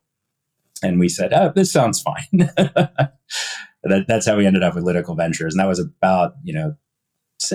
And 0.83 0.99
we 0.99 1.09
said, 1.09 1.33
oh, 1.33 1.52
this 1.54 1.73
sounds 1.73 2.00
fine. 2.00 2.26
that, 2.56 4.04
that's 4.06 4.26
how 4.26 4.37
we 4.37 4.47
ended 4.47 4.62
up 4.62 4.75
with 4.75 4.85
Lytical 4.85 5.14
Ventures. 5.14 5.54
And 5.54 5.61
that 5.61 5.68
was 5.68 5.78
about, 5.78 6.35
you 6.42 6.52
know, 6.52 6.75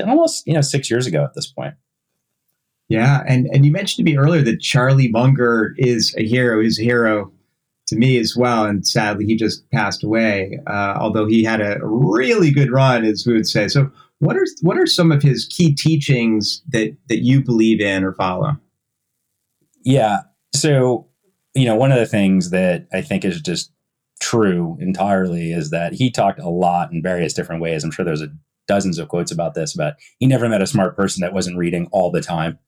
almost, 0.05 0.45
you 0.47 0.53
know, 0.53 0.61
six 0.61 0.89
years 0.89 1.05
ago 1.05 1.23
at 1.23 1.33
this 1.33 1.47
point. 1.47 1.75
Yeah. 2.89 3.23
And, 3.27 3.47
and 3.53 3.65
you 3.65 3.71
mentioned 3.71 4.05
to 4.05 4.11
me 4.11 4.17
earlier 4.17 4.41
that 4.41 4.59
Charlie 4.59 5.07
Munger 5.07 5.73
is 5.77 6.13
a 6.17 6.25
hero. 6.25 6.61
He's 6.61 6.79
a 6.79 6.83
hero 6.83 7.31
to 7.87 7.95
me 7.95 8.17
as 8.17 8.35
well. 8.35 8.65
And 8.65 8.85
sadly, 8.87 9.25
he 9.25 9.35
just 9.35 9.69
passed 9.71 10.03
away. 10.03 10.59
Uh, 10.67 10.95
although 10.99 11.27
he 11.27 11.43
had 11.43 11.61
a 11.61 11.77
really 11.81 12.51
good 12.51 12.71
run, 12.71 13.05
as 13.05 13.25
we 13.25 13.33
would 13.33 13.47
say. 13.47 13.67
So, 13.67 13.91
what 14.19 14.37
are 14.37 14.45
what 14.61 14.77
are 14.77 14.85
some 14.85 15.11
of 15.11 15.21
his 15.21 15.45
key 15.45 15.73
teachings 15.73 16.61
that 16.69 16.95
that 17.09 17.23
you 17.23 17.43
believe 17.43 17.81
in 17.81 18.03
or 18.03 18.13
follow? 18.13 18.57
Yeah. 19.83 20.19
So, 20.53 21.07
you 21.53 21.65
know, 21.65 21.75
one 21.75 21.91
of 21.91 21.99
the 21.99 22.05
things 22.05 22.49
that 22.51 22.87
I 22.93 23.01
think 23.01 23.25
is 23.25 23.41
just 23.41 23.71
true 24.19 24.77
entirely 24.79 25.51
is 25.51 25.71
that 25.71 25.93
he 25.93 26.11
talked 26.11 26.39
a 26.39 26.49
lot 26.49 26.91
in 26.91 27.01
various 27.01 27.33
different 27.33 27.61
ways. 27.61 27.83
I'm 27.83 27.91
sure 27.91 28.05
there's 28.05 28.21
a 28.21 28.33
dozens 28.67 28.99
of 28.99 29.09
quotes 29.09 29.31
about 29.31 29.53
this, 29.53 29.73
but 29.73 29.97
he 30.19 30.27
never 30.27 30.47
met 30.47 30.61
a 30.61 30.67
smart 30.67 30.95
person 30.95 31.21
that 31.21 31.33
wasn't 31.33 31.57
reading 31.57 31.87
all 31.91 32.11
the 32.11 32.21
time. 32.21 32.59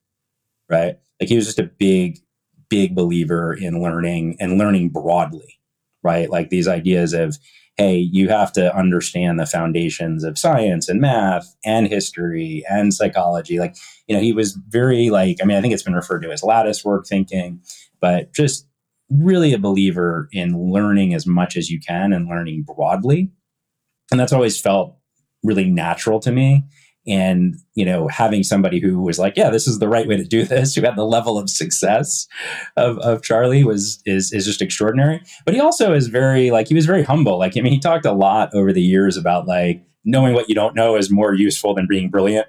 Right. 0.70 0.98
Like 1.20 1.30
he 1.30 1.36
was 1.36 1.46
just 1.46 1.60
a 1.60 1.64
big 1.64 2.20
big 2.74 2.96
believer 2.96 3.54
in 3.54 3.84
learning 3.84 4.36
and 4.40 4.58
learning 4.58 4.90
broadly, 4.90 5.60
right? 6.02 6.28
Like 6.32 6.50
these 6.50 6.68
ideas 6.68 7.14
of, 7.14 7.38
hey, 7.78 7.98
you 7.98 8.30
have 8.30 8.52
to 8.54 8.76
understand 8.76 9.40
the 9.40 9.46
foundations 9.46 10.24
of 10.24 10.40
science 10.40 10.90
and 10.90 11.00
math 11.00 11.56
and 11.64 11.88
history 11.88 12.64
and 12.68 12.92
psychology. 12.92 13.60
Like, 13.60 13.76
you 14.08 14.16
know, 14.16 14.22
he 14.22 14.34
was 14.34 14.54
very 14.70 15.12
like, 15.12 15.38
I 15.40 15.46
mean, 15.46 15.56
I 15.56 15.62
think 15.62 15.72
it's 15.72 15.84
been 15.84 15.94
referred 15.94 16.24
to 16.24 16.32
as 16.32 16.42
lattice 16.42 16.84
work 16.84 17.06
thinking, 17.06 17.62
but 18.02 18.34
just 18.34 18.68
really 19.20 19.54
a 19.54 19.60
believer 19.60 20.28
in 20.32 20.72
learning 20.72 21.14
as 21.14 21.26
much 21.26 21.58
as 21.58 21.70
you 21.70 21.80
can 21.80 22.14
and 22.14 22.28
learning 22.28 22.64
broadly. 22.64 23.32
And 24.12 24.20
that's 24.20 24.34
always 24.34 24.60
felt 24.60 24.98
really 25.44 25.70
natural 25.70 26.20
to 26.22 26.32
me. 26.32 26.64
And 27.06 27.56
you 27.76 27.84
know 27.84 28.08
having 28.08 28.44
somebody 28.44 28.80
who 28.80 29.02
was 29.02 29.20
like 29.20 29.36
yeah 29.36 29.50
this 29.50 29.68
is 29.68 29.80
the 29.80 29.90
right 29.90 30.08
way 30.08 30.16
to 30.16 30.24
do 30.24 30.46
this 30.46 30.74
who 30.74 30.84
had 30.84 30.96
the 30.96 31.04
level 31.04 31.38
of 31.38 31.50
success 31.50 32.28
of, 32.78 32.98
of 33.00 33.22
charlie 33.22 33.66
was 33.66 34.02
is 34.06 34.32
is 34.32 34.46
just 34.46 34.62
extraordinary. 34.62 35.22
But 35.44 35.54
he 35.54 35.60
also 35.60 35.94
is 35.94 36.08
very 36.08 36.50
like 36.50 36.70
he 36.70 36.76
was 36.76 36.86
very 36.86 37.04
humble. 37.04 37.38
Like 37.38 37.58
i 37.58 37.62
mean 37.62 37.74
he 37.74 37.80
talked 37.80 38.06
a 38.06 38.14
lot 38.14 38.52
over 38.54 38.72
the 38.72 38.82
years 38.82 39.18
about 39.18 39.48
like 39.48 39.84
knowing 40.06 40.34
what 40.34 40.48
you 40.48 40.56
don't 40.56 40.78
know 40.78 40.96
is 40.96 41.12
more 41.12 41.34
useful 41.34 41.74
than 41.74 41.88
being 41.88 42.10
brilliant 42.10 42.48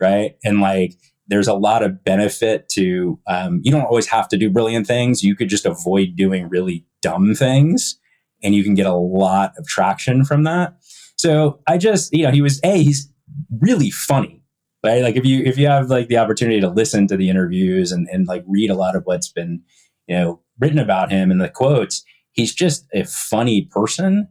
right? 0.00 0.36
And 0.44 0.60
like 0.60 0.94
there's 1.28 1.48
a 1.48 1.54
lot 1.54 1.82
of 1.82 2.02
benefit 2.04 2.68
to 2.70 3.18
um, 3.26 3.60
you 3.62 3.70
don't 3.70 3.84
always 3.84 4.06
have 4.06 4.28
to 4.28 4.36
do 4.36 4.50
brilliant 4.50 4.86
things. 4.86 5.22
You 5.22 5.36
could 5.36 5.48
just 5.48 5.66
avoid 5.66 6.16
doing 6.16 6.48
really 6.48 6.86
dumb 7.02 7.34
things 7.34 7.98
and 8.42 8.54
you 8.54 8.64
can 8.64 8.74
get 8.74 8.86
a 8.86 8.94
lot 8.94 9.52
of 9.58 9.66
traction 9.66 10.24
from 10.24 10.44
that. 10.44 10.74
So 11.16 11.60
i 11.66 11.76
just 11.78 12.12
you 12.12 12.24
know 12.24 12.30
he 12.30 12.42
was 12.42 12.60
a 12.64 12.82
he's 12.82 13.12
really 13.60 13.90
funny 13.90 14.38
right? 14.84 15.02
Like 15.02 15.16
if 15.16 15.24
you 15.24 15.42
if 15.44 15.58
you 15.58 15.66
have 15.66 15.90
like 15.90 16.08
the 16.08 16.18
opportunity 16.18 16.60
to 16.60 16.68
listen 16.68 17.06
to 17.08 17.16
the 17.16 17.28
interviews 17.28 17.92
and, 17.92 18.08
and 18.10 18.26
like 18.26 18.44
read 18.46 18.70
a 18.70 18.74
lot 18.74 18.96
of 18.96 19.02
what's 19.04 19.30
been 19.30 19.62
you 20.06 20.16
know 20.16 20.40
written 20.58 20.78
about 20.78 21.10
him 21.10 21.30
and 21.30 21.40
the 21.40 21.48
quotes 21.48 22.04
he's 22.32 22.54
just 22.54 22.86
a 22.92 23.04
funny 23.04 23.68
person 23.70 24.28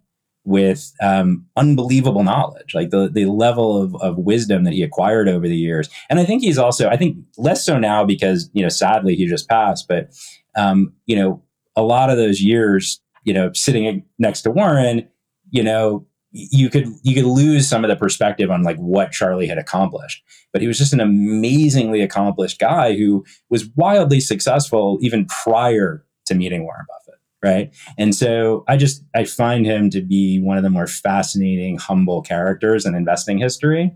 with 0.47 0.93
um, 1.01 1.45
unbelievable 1.57 2.23
knowledge 2.23 2.73
like 2.73 2.89
the, 2.89 3.09
the 3.09 3.25
level 3.25 3.81
of, 3.81 3.95
of 4.01 4.17
wisdom 4.17 4.63
that 4.63 4.73
he 4.73 4.81
acquired 4.81 5.27
over 5.27 5.47
the 5.47 5.57
years 5.57 5.89
and 6.09 6.19
i 6.19 6.25
think 6.25 6.41
he's 6.41 6.57
also 6.57 6.87
i 6.87 6.95
think 6.95 7.17
less 7.37 7.65
so 7.65 7.77
now 7.77 8.05
because 8.05 8.49
you 8.53 8.63
know 8.63 8.69
sadly 8.69 9.15
he 9.15 9.27
just 9.27 9.49
passed 9.49 9.87
but 9.87 10.09
um, 10.55 10.93
you 11.05 11.15
know 11.15 11.43
a 11.75 11.83
lot 11.83 12.09
of 12.09 12.17
those 12.17 12.41
years 12.41 13.01
you 13.23 13.33
know 13.33 13.51
sitting 13.53 14.03
next 14.17 14.41
to 14.41 14.49
warren 14.49 15.07
you 15.51 15.61
know 15.61 16.07
you 16.31 16.69
could 16.69 16.87
you 17.03 17.15
could 17.15 17.25
lose 17.25 17.67
some 17.67 17.83
of 17.83 17.89
the 17.89 17.95
perspective 17.95 18.51
on 18.51 18.63
like 18.63 18.77
what 18.77 19.11
Charlie 19.11 19.47
had 19.47 19.57
accomplished. 19.57 20.23
But 20.53 20.61
he 20.61 20.67
was 20.67 20.77
just 20.77 20.93
an 20.93 20.99
amazingly 20.99 22.01
accomplished 22.01 22.59
guy 22.59 22.95
who 22.95 23.25
was 23.49 23.69
wildly 23.75 24.19
successful 24.19 24.97
even 25.01 25.25
prior 25.43 26.05
to 26.25 26.35
meeting 26.35 26.63
Warren 26.63 26.85
Buffett, 26.87 27.06
right? 27.43 27.73
And 27.97 28.15
so 28.15 28.63
I 28.67 28.77
just 28.77 29.03
I 29.15 29.23
find 29.23 29.65
him 29.65 29.89
to 29.91 30.01
be 30.01 30.39
one 30.39 30.57
of 30.57 30.63
the 30.63 30.69
more 30.69 30.87
fascinating, 30.87 31.77
humble 31.77 32.21
characters 32.21 32.85
in 32.85 32.95
investing 32.95 33.37
history. 33.37 33.91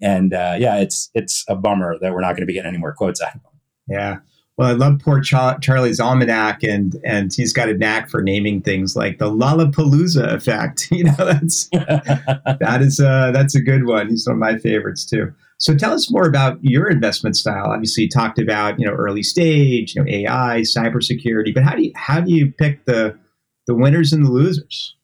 And 0.00 0.34
uh, 0.34 0.56
yeah, 0.58 0.76
it's 0.76 1.10
it's 1.14 1.44
a 1.48 1.54
bummer 1.54 1.98
that 2.00 2.12
we're 2.12 2.20
not 2.20 2.32
going 2.32 2.42
to 2.42 2.46
be 2.46 2.54
getting 2.54 2.68
any 2.68 2.78
more 2.78 2.92
quotes 2.92 3.20
out 3.20 3.34
of 3.34 3.40
him. 3.40 3.60
Yeah, 3.88 4.18
well, 4.58 4.68
I 4.68 4.72
love 4.72 5.00
poor 5.02 5.20
Char- 5.20 5.58
Charlie's 5.60 5.98
almanac, 5.98 6.62
and 6.62 6.96
and 7.04 7.32
he's 7.34 7.52
got 7.52 7.68
a 7.68 7.74
knack 7.74 8.10
for 8.10 8.22
naming 8.22 8.60
things 8.60 8.94
like 8.94 9.18
the 9.18 9.30
Lollapalooza 9.30 10.32
effect. 10.32 10.88
You 10.92 11.04
know, 11.04 11.14
that's 11.16 11.68
that 11.72 12.78
is 12.80 13.00
uh, 13.00 13.30
that's 13.32 13.54
a 13.54 13.60
good 13.60 13.86
one. 13.86 14.10
He's 14.10 14.26
one 14.26 14.36
of 14.36 14.40
my 14.40 14.58
favorites 14.58 15.06
too. 15.06 15.32
So 15.62 15.76
tell 15.76 15.92
us 15.92 16.10
more 16.10 16.26
about 16.26 16.58
your 16.60 16.90
investment 16.90 17.36
style. 17.36 17.70
Obviously, 17.70 18.04
you 18.04 18.10
talked 18.10 18.40
about 18.40 18.80
you 18.80 18.86
know 18.86 18.92
early 18.92 19.22
stage, 19.22 19.94
you 19.94 20.02
know 20.02 20.10
AI, 20.10 20.62
cybersecurity, 20.62 21.54
but 21.54 21.62
how 21.62 21.76
do 21.76 21.84
you 21.84 21.92
how 21.94 22.20
do 22.20 22.34
you 22.34 22.50
pick 22.50 22.84
the 22.84 23.16
the 23.68 23.74
winners 23.74 24.12
and 24.12 24.26
the 24.26 24.30
losers? 24.30 24.96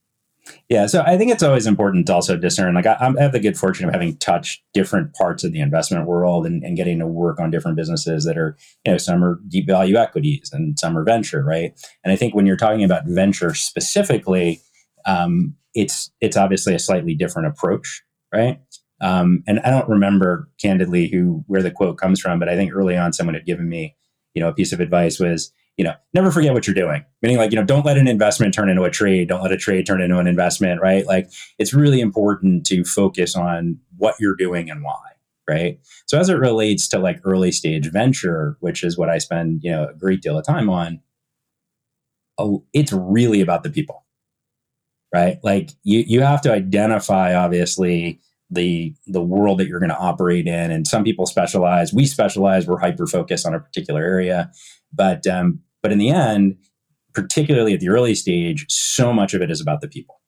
Yeah, 0.68 0.86
so 0.86 1.04
I 1.06 1.16
think 1.16 1.30
it's 1.30 1.44
always 1.44 1.66
important 1.66 2.06
to 2.06 2.14
also 2.14 2.36
discern. 2.36 2.74
Like, 2.74 2.86
I, 2.86 2.96
I, 2.98 3.22
have 3.22 3.32
the 3.32 3.38
good 3.38 3.56
fortune 3.56 3.86
of 3.86 3.92
having 3.92 4.16
touched 4.16 4.62
different 4.72 5.14
parts 5.14 5.44
of 5.44 5.52
the 5.52 5.60
investment 5.60 6.06
world 6.06 6.46
and, 6.46 6.64
and, 6.64 6.74
getting 6.74 6.98
to 7.00 7.06
work 7.06 7.38
on 7.38 7.50
different 7.50 7.76
businesses 7.76 8.24
that 8.24 8.38
are, 8.38 8.56
you 8.86 8.92
know, 8.92 8.98
some 8.98 9.22
are 9.22 9.38
deep 9.46 9.66
value 9.66 9.96
equities 9.96 10.48
and 10.50 10.78
some 10.78 10.96
are 10.96 11.04
venture, 11.04 11.44
right? 11.44 11.78
And 12.02 12.12
I 12.12 12.16
think 12.16 12.34
when 12.34 12.46
you're 12.46 12.56
talking 12.56 12.82
about 12.82 13.06
venture 13.06 13.52
specifically, 13.54 14.62
um, 15.04 15.54
it's 15.74 16.10
it's 16.22 16.36
obviously 16.36 16.74
a 16.74 16.78
slightly 16.78 17.14
different 17.14 17.48
approach, 17.48 18.02
right? 18.32 18.58
Um, 19.00 19.44
and 19.46 19.60
I 19.60 19.70
don't 19.70 19.88
remember 19.88 20.48
candidly 20.60 21.08
who 21.08 21.44
where 21.46 21.62
the 21.62 21.70
quote 21.70 21.98
comes 21.98 22.20
from, 22.20 22.38
but 22.38 22.48
I 22.48 22.56
think 22.56 22.72
early 22.74 22.96
on 22.96 23.12
someone 23.12 23.34
had 23.34 23.46
given 23.46 23.68
me, 23.68 23.96
you 24.34 24.42
know, 24.42 24.48
a 24.48 24.54
piece 24.54 24.72
of 24.72 24.80
advice 24.80 25.18
was 25.20 25.52
you 25.78 25.84
know, 25.84 25.94
never 26.12 26.32
forget 26.32 26.52
what 26.52 26.66
you're 26.66 26.74
doing. 26.74 27.04
Meaning, 27.22 27.38
like, 27.38 27.52
you 27.52 27.56
know, 27.56 27.64
don't 27.64 27.86
let 27.86 27.96
an 27.96 28.08
investment 28.08 28.52
turn 28.52 28.68
into 28.68 28.82
a 28.82 28.90
trade. 28.90 29.28
Don't 29.28 29.42
let 29.42 29.52
a 29.52 29.56
trade 29.56 29.86
turn 29.86 30.02
into 30.02 30.18
an 30.18 30.26
investment, 30.26 30.82
right? 30.82 31.06
Like, 31.06 31.30
it's 31.56 31.72
really 31.72 32.00
important 32.00 32.66
to 32.66 32.84
focus 32.84 33.36
on 33.36 33.78
what 33.96 34.16
you're 34.18 34.34
doing 34.34 34.68
and 34.70 34.82
why, 34.82 34.98
right? 35.48 35.78
So, 36.06 36.18
as 36.18 36.28
it 36.28 36.34
relates 36.34 36.88
to 36.88 36.98
like 36.98 37.20
early 37.24 37.52
stage 37.52 37.90
venture, 37.92 38.56
which 38.58 38.82
is 38.82 38.98
what 38.98 39.08
I 39.08 39.18
spend, 39.18 39.62
you 39.62 39.70
know, 39.70 39.86
a 39.88 39.94
great 39.94 40.20
deal 40.20 40.36
of 40.36 40.44
time 40.44 40.68
on, 40.68 41.00
it's 42.72 42.92
really 42.92 43.40
about 43.40 43.62
the 43.62 43.70
people, 43.70 44.04
right? 45.14 45.38
Like, 45.44 45.70
you 45.84 46.00
you 46.00 46.22
have 46.22 46.40
to 46.42 46.52
identify, 46.52 47.36
obviously, 47.36 48.20
the 48.50 48.94
the 49.06 49.22
world 49.22 49.58
that 49.58 49.68
you're 49.68 49.80
going 49.80 49.90
to 49.90 49.98
operate 49.98 50.46
in. 50.46 50.70
And 50.70 50.86
some 50.86 51.04
people 51.04 51.26
specialize 51.26 51.92
we 51.92 52.06
specialize 52.06 52.66
we're 52.66 52.78
hyper 52.78 53.06
focused 53.06 53.46
on 53.46 53.54
a 53.54 53.60
particular 53.60 54.02
area. 54.02 54.50
But 54.92 55.26
um, 55.26 55.60
but 55.82 55.92
in 55.92 55.98
the 55.98 56.10
end, 56.10 56.56
particularly 57.14 57.74
at 57.74 57.80
the 57.80 57.88
early 57.88 58.14
stage, 58.14 58.66
so 58.68 59.12
much 59.12 59.34
of 59.34 59.42
it 59.42 59.50
is 59.50 59.60
about 59.60 59.80
the 59.80 59.88
people. 59.88 60.20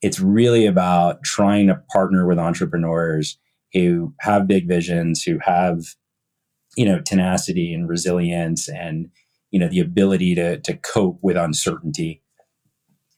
It's 0.00 0.18
really 0.18 0.66
about 0.66 1.22
trying 1.22 1.68
to 1.68 1.80
partner 1.92 2.26
with 2.26 2.38
entrepreneurs 2.38 3.38
who 3.72 4.14
have 4.20 4.48
big 4.48 4.68
visions, 4.68 5.22
who 5.22 5.38
have, 5.42 5.80
you 6.76 6.84
know, 6.84 7.00
tenacity 7.00 7.72
and 7.72 7.88
resilience 7.88 8.68
and, 8.68 9.08
you 9.50 9.60
know, 9.60 9.68
the 9.68 9.80
ability 9.80 10.34
to, 10.34 10.58
to 10.60 10.76
cope 10.78 11.18
with 11.22 11.36
uncertainty, 11.36 12.21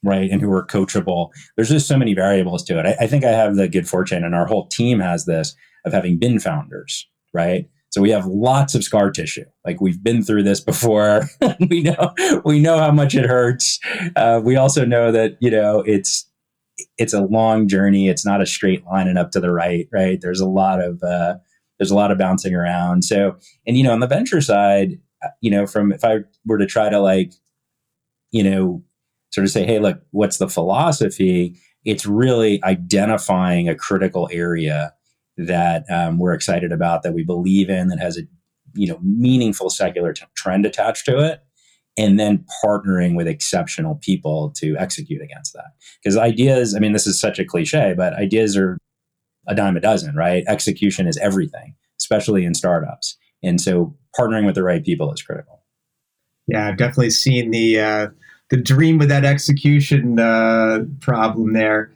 right? 0.05 0.29
And 0.29 0.41
who 0.41 0.51
are 0.51 0.65
coachable. 0.65 1.29
There's 1.55 1.69
just 1.69 1.87
so 1.87 1.97
many 1.97 2.13
variables 2.13 2.63
to 2.65 2.79
it. 2.79 2.85
I, 2.85 3.03
I 3.03 3.07
think 3.07 3.23
I 3.23 3.31
have 3.31 3.55
the 3.55 3.67
good 3.67 3.87
fortune, 3.87 4.23
and 4.23 4.35
our 4.35 4.45
whole 4.45 4.67
team 4.67 4.99
has 4.99 5.25
this, 5.25 5.55
of 5.85 5.93
having 5.93 6.17
been 6.17 6.39
founders, 6.39 7.07
right? 7.33 7.67
So 7.95 8.01
we 8.01 8.09
have 8.09 8.25
lots 8.25 8.75
of 8.75 8.83
scar 8.83 9.09
tissue. 9.09 9.45
Like 9.65 9.79
we've 9.79 10.03
been 10.03 10.21
through 10.21 10.43
this 10.43 10.59
before. 10.59 11.29
we 11.69 11.81
know 11.81 12.13
we 12.43 12.59
know 12.59 12.77
how 12.77 12.91
much 12.91 13.15
it 13.15 13.25
hurts. 13.25 13.79
Uh, 14.17 14.41
we 14.43 14.57
also 14.57 14.83
know 14.83 15.13
that 15.13 15.37
you 15.39 15.49
know 15.49 15.79
it's 15.85 16.29
it's 16.97 17.13
a 17.13 17.21
long 17.21 17.69
journey. 17.69 18.09
It's 18.09 18.25
not 18.25 18.41
a 18.41 18.45
straight 18.45 18.85
line 18.85 19.07
and 19.07 19.17
up 19.17 19.31
to 19.31 19.39
the 19.39 19.49
right. 19.49 19.87
Right. 19.93 20.19
There's 20.19 20.41
a 20.41 20.45
lot 20.45 20.81
of 20.81 21.01
uh, 21.03 21.35
there's 21.79 21.89
a 21.89 21.95
lot 21.95 22.11
of 22.11 22.17
bouncing 22.17 22.53
around. 22.53 23.05
So 23.05 23.37
and 23.65 23.77
you 23.77 23.83
know 23.85 23.93
on 23.93 24.01
the 24.01 24.07
venture 24.07 24.41
side, 24.41 24.99
uh, 25.23 25.29
you 25.39 25.49
know 25.49 25.65
from 25.65 25.93
if 25.93 26.03
I 26.03 26.19
were 26.45 26.57
to 26.57 26.65
try 26.65 26.89
to 26.89 26.99
like 26.99 27.31
you 28.31 28.43
know 28.43 28.83
sort 29.35 29.43
of 29.43 29.51
say, 29.51 29.65
hey, 29.65 29.79
look, 29.79 30.01
what's 30.11 30.37
the 30.37 30.47
philosophy? 30.47 31.59
It's 31.83 32.05
really 32.05 32.63
identifying 32.63 33.67
a 33.67 33.75
critical 33.75 34.29
area 34.31 34.93
that 35.35 35.83
um, 35.91 36.17
we're 36.17 36.33
excited 36.33 36.71
about, 36.71 37.03
that 37.03 37.13
we 37.13 37.25
believe 37.25 37.69
in, 37.69 37.89
that 37.89 37.99
has 37.99 38.17
a 38.17 38.21
you 38.75 38.87
know 38.87 38.97
meaningful 39.03 39.69
secular 39.69 40.13
t- 40.13 40.23
trend 40.37 40.65
attached 40.65 41.05
to 41.07 41.19
it, 41.19 41.43
and 41.97 42.17
then 42.17 42.45
partnering 42.63 43.17
with 43.17 43.27
exceptional 43.27 43.95
people 43.95 44.53
to 44.55 44.77
execute 44.77 45.21
against 45.21 45.51
that. 45.51 45.73
Because 46.01 46.15
ideas, 46.15 46.73
I 46.73 46.79
mean, 46.79 46.93
this 46.93 47.05
is 47.05 47.19
such 47.19 47.37
a 47.37 47.45
cliche, 47.45 47.93
but 47.95 48.13
ideas 48.13 48.55
are 48.55 48.77
a 49.47 49.53
dime 49.53 49.75
a 49.75 49.81
dozen, 49.81 50.15
right? 50.15 50.45
Execution 50.47 51.07
is 51.07 51.17
everything, 51.17 51.75
especially 51.99 52.45
in 52.45 52.53
startups, 52.53 53.17
and 53.43 53.59
so 53.59 53.97
partnering 54.17 54.45
with 54.45 54.55
the 54.55 54.63
right 54.63 54.83
people 54.83 55.11
is 55.11 55.21
critical. 55.21 55.61
Yeah, 56.47 56.69
I've 56.69 56.77
definitely 56.77 57.09
seen 57.09 57.51
the 57.51 57.79
uh, 57.81 58.07
the 58.49 58.57
dream 58.57 58.97
with 58.97 59.09
that 59.09 59.25
execution 59.25 60.19
uh, 60.19 60.79
problem 61.01 61.53
there, 61.53 61.91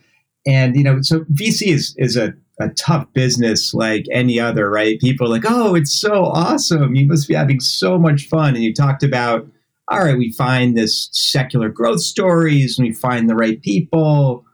and 0.45 0.75
you 0.75 0.83
know, 0.83 1.01
so 1.01 1.21
VC 1.25 1.67
is 1.67 1.95
is 1.97 2.17
a 2.17 2.33
a 2.59 2.69
tough 2.69 3.11
business 3.13 3.73
like 3.73 4.05
any 4.11 4.39
other, 4.39 4.69
right? 4.69 4.99
People 4.99 5.27
are 5.27 5.29
like, 5.29 5.45
oh, 5.47 5.75
it's 5.75 5.95
so 5.95 6.25
awesome. 6.25 6.93
You 6.93 7.07
must 7.07 7.27
be 7.27 7.33
having 7.33 7.61
so 7.61 7.97
much 7.97 8.27
fun. 8.27 8.53
And 8.53 8.63
you 8.63 8.73
talked 8.73 9.01
about, 9.01 9.47
all 9.87 10.03
right, 10.03 10.17
we 10.17 10.33
find 10.33 10.77
this 10.77 11.09
secular 11.13 11.69
growth 11.69 12.01
stories 12.01 12.77
and 12.77 12.87
we 12.87 12.93
find 12.93 13.29
the 13.29 13.35
right 13.35 13.61
people, 13.61 14.45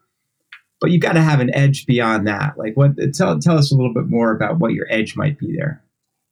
but 0.79 0.91
you've 0.91 1.01
got 1.01 1.13
to 1.13 1.21
have 1.21 1.39
an 1.39 1.53
edge 1.55 1.85
beyond 1.85 2.27
that. 2.27 2.57
Like, 2.57 2.77
what? 2.77 2.91
Tell 3.13 3.39
tell 3.39 3.57
us 3.57 3.71
a 3.71 3.75
little 3.75 3.93
bit 3.93 4.07
more 4.07 4.31
about 4.31 4.59
what 4.59 4.73
your 4.73 4.85
edge 4.89 5.15
might 5.15 5.39
be 5.39 5.55
there. 5.57 5.83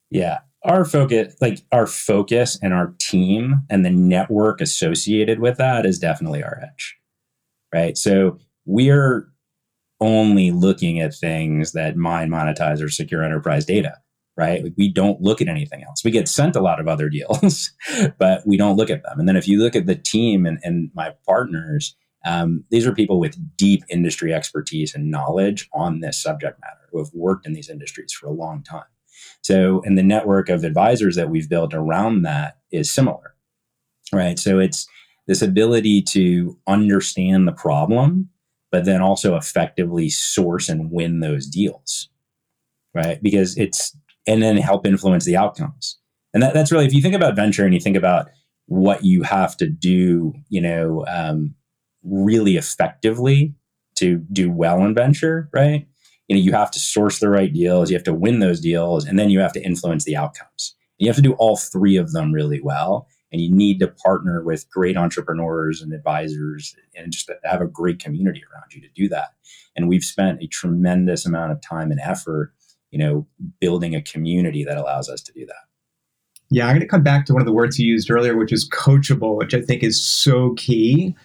Yeah, 0.10 0.40
our 0.66 0.86
focus, 0.86 1.36
like 1.42 1.60
our 1.72 1.88
focus 1.88 2.58
and 2.62 2.74
our 2.74 2.94
team 3.00 3.62
and 3.70 3.86
the 3.86 3.90
network 3.90 4.62
associated 4.62 5.40
with 5.40 5.58
that, 5.58 5.86
is 5.86 6.00
definitely 6.00 6.44
our 6.44 6.62
edge, 6.64 6.96
right? 7.74 7.98
So 7.98 8.40
we're 8.66 9.28
only 10.00 10.52
looking 10.52 11.00
at 11.00 11.14
things 11.14 11.74
that 11.74 11.98
mine, 11.98 12.30
monetize, 12.30 12.82
or 12.82 12.90
secure 12.90 13.24
enterprise 13.24 13.66
data, 13.66 13.98
right? 14.38 14.64
Like 14.64 14.74
we 14.78 14.90
don't 14.90 15.22
look 15.22 15.42
at 15.42 15.48
anything 15.48 15.84
else. 15.84 16.04
We 16.04 16.12
get 16.12 16.28
sent 16.28 16.56
a 16.56 16.62
lot 16.62 16.80
of 16.80 16.88
other 16.88 17.10
deals, 17.10 17.72
but 18.18 18.44
we 18.46 18.58
don't 18.58 18.78
look 18.78 18.90
at 18.90 19.04
them. 19.04 19.20
And 19.20 19.28
then 19.28 19.36
if 19.36 19.48
you 19.48 19.62
look 19.62 19.76
at 19.76 19.86
the 19.86 19.96
team 19.96 20.46
and, 20.46 20.60
and 20.64 20.92
my 20.94 21.14
partners, 21.26 21.96
um, 22.26 22.64
these 22.70 22.88
are 22.88 22.94
people 22.94 23.20
with 23.20 23.58
deep 23.58 23.84
industry 23.90 24.34
expertise 24.34 24.96
and 24.96 25.12
knowledge 25.12 25.70
on 25.74 26.00
this 26.00 26.22
subject 26.22 26.60
matter 26.62 26.88
who 26.92 27.00
have 27.00 27.12
worked 27.14 27.46
in 27.46 27.54
these 27.54 27.70
industries 27.70 28.14
for 28.14 28.28
a 28.28 28.32
long 28.32 28.64
time. 28.64 28.84
So, 29.44 29.82
and 29.86 29.98
the 29.98 30.04
network 30.04 30.50
of 30.50 30.64
advisors 30.64 31.16
that 31.16 31.30
we've 31.30 31.50
built 31.50 31.74
around 31.74 32.24
that 32.24 32.58
is 32.72 32.92
similar, 32.92 33.36
right? 34.12 34.40
So 34.40 34.60
it's 34.60 34.88
this 35.28 35.42
ability 35.42 36.02
to 36.02 36.58
understand 36.68 37.48
the 37.48 37.54
problem 37.54 38.30
but 38.74 38.86
then 38.86 39.04
also 39.04 39.36
effectively 39.36 40.10
source 40.10 40.68
and 40.68 40.90
win 40.90 41.20
those 41.20 41.46
deals, 41.46 42.10
right? 42.96 43.22
Because 43.22 43.56
it's, 43.56 43.96
and 44.26 44.42
then 44.42 44.58
help 44.58 44.88
influence 44.88 45.26
the 45.26 45.38
outcomes. 45.38 46.00
And 46.34 46.42
that, 46.42 46.56
that's 46.56 46.72
really, 46.72 46.88
if 46.88 46.94
you 46.94 47.00
think 47.00 47.14
about 47.14 47.36
venture 47.36 47.66
and 47.66 47.76
you 47.76 47.80
think 47.80 47.96
about 47.96 48.32
what 48.66 49.06
you 49.06 49.22
have 49.22 49.56
to 49.58 49.70
do, 49.70 50.34
you 50.50 50.60
know, 50.60 51.06
um, 51.08 51.54
really 52.04 52.58
effectively 52.58 53.54
to 53.98 54.26
do 54.34 54.52
well 54.52 54.84
in 54.84 54.96
venture, 54.96 55.52
right? 55.54 55.86
You 56.28 56.36
know, 56.36 56.42
you 56.42 56.54
have 56.54 56.72
to 56.72 56.80
source 56.80 57.20
the 57.20 57.30
right 57.30 57.52
deals, 57.52 57.90
you 57.90 57.98
have 57.98 58.04
to 58.06 58.14
win 58.14 58.40
those 58.40 58.62
deals, 58.62 59.06
and 59.06 59.20
then 59.20 59.30
you 59.30 59.40
have 59.40 59.54
to 59.54 59.64
influence 59.64 60.06
the 60.06 60.16
outcomes. 60.16 60.76
And 61.00 61.06
you 61.06 61.10
have 61.10 61.18
to 61.18 61.22
do 61.22 61.34
all 61.34 61.58
three 61.58 61.98
of 61.98 62.12
them 62.12 62.32
really 62.32 62.62
well 62.62 63.08
and 63.32 63.42
you 63.42 63.52
need 63.52 63.80
to 63.80 63.88
partner 63.88 64.44
with 64.44 64.70
great 64.70 64.96
entrepreneurs 64.96 65.82
and 65.82 65.92
advisors 65.92 66.76
and 66.96 67.12
just 67.12 67.32
have 67.44 67.62
a 67.62 67.66
great 67.66 67.98
community 67.98 68.44
around 68.54 68.72
you 68.76 68.80
to 68.82 68.88
do 68.94 69.10
that. 69.10 69.30
And 69.76 69.90
we've 69.90 70.04
spent 70.04 70.44
a 70.44 70.48
tremendous 70.48 71.26
amount 71.26 71.52
of 71.52 71.60
time 71.60 71.90
and 71.90 72.00
effort 72.00 72.54
you 72.94 73.00
know 73.00 73.26
building 73.60 73.96
a 73.96 74.02
community 74.02 74.64
that 74.64 74.78
allows 74.78 75.10
us 75.10 75.22
to 75.24 75.34
do 75.34 75.46
that. 75.48 75.66
Yeah 76.52 76.68
i'm 76.68 76.76
going 76.76 76.82
to 76.82 76.88
come 76.88 77.04
back 77.04 77.26
to 77.26 77.34
one 77.34 77.42
of 77.42 77.48
the 77.48 77.54
words 77.54 77.80
you 77.80 77.88
used 77.88 78.12
earlier 78.12 78.38
which 78.38 78.54
is 78.54 78.70
coachable 78.70 79.36
which 79.36 79.56
i 79.56 79.62
think 79.62 79.82
is 79.84 80.04
so 80.06 80.54
key 80.54 81.16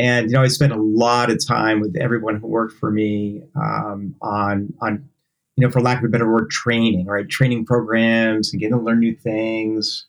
and 0.00 0.30
you 0.30 0.36
know 0.36 0.42
i 0.42 0.48
spent 0.48 0.72
a 0.72 0.80
lot 0.80 1.30
of 1.30 1.38
time 1.46 1.80
with 1.80 1.94
everyone 2.00 2.36
who 2.40 2.46
worked 2.46 2.74
for 2.78 2.90
me 2.90 3.42
um, 3.56 4.14
on 4.22 4.72
on 4.80 5.08
you 5.56 5.66
know 5.66 5.70
for 5.70 5.80
lack 5.80 5.98
of 5.98 6.04
a 6.04 6.08
better 6.08 6.30
word 6.30 6.50
training 6.50 7.06
right 7.06 7.28
training 7.28 7.64
programs 7.64 8.52
and 8.52 8.60
getting 8.60 8.76
to 8.76 8.82
learn 8.82 8.98
new 8.98 9.14
things 9.14 10.06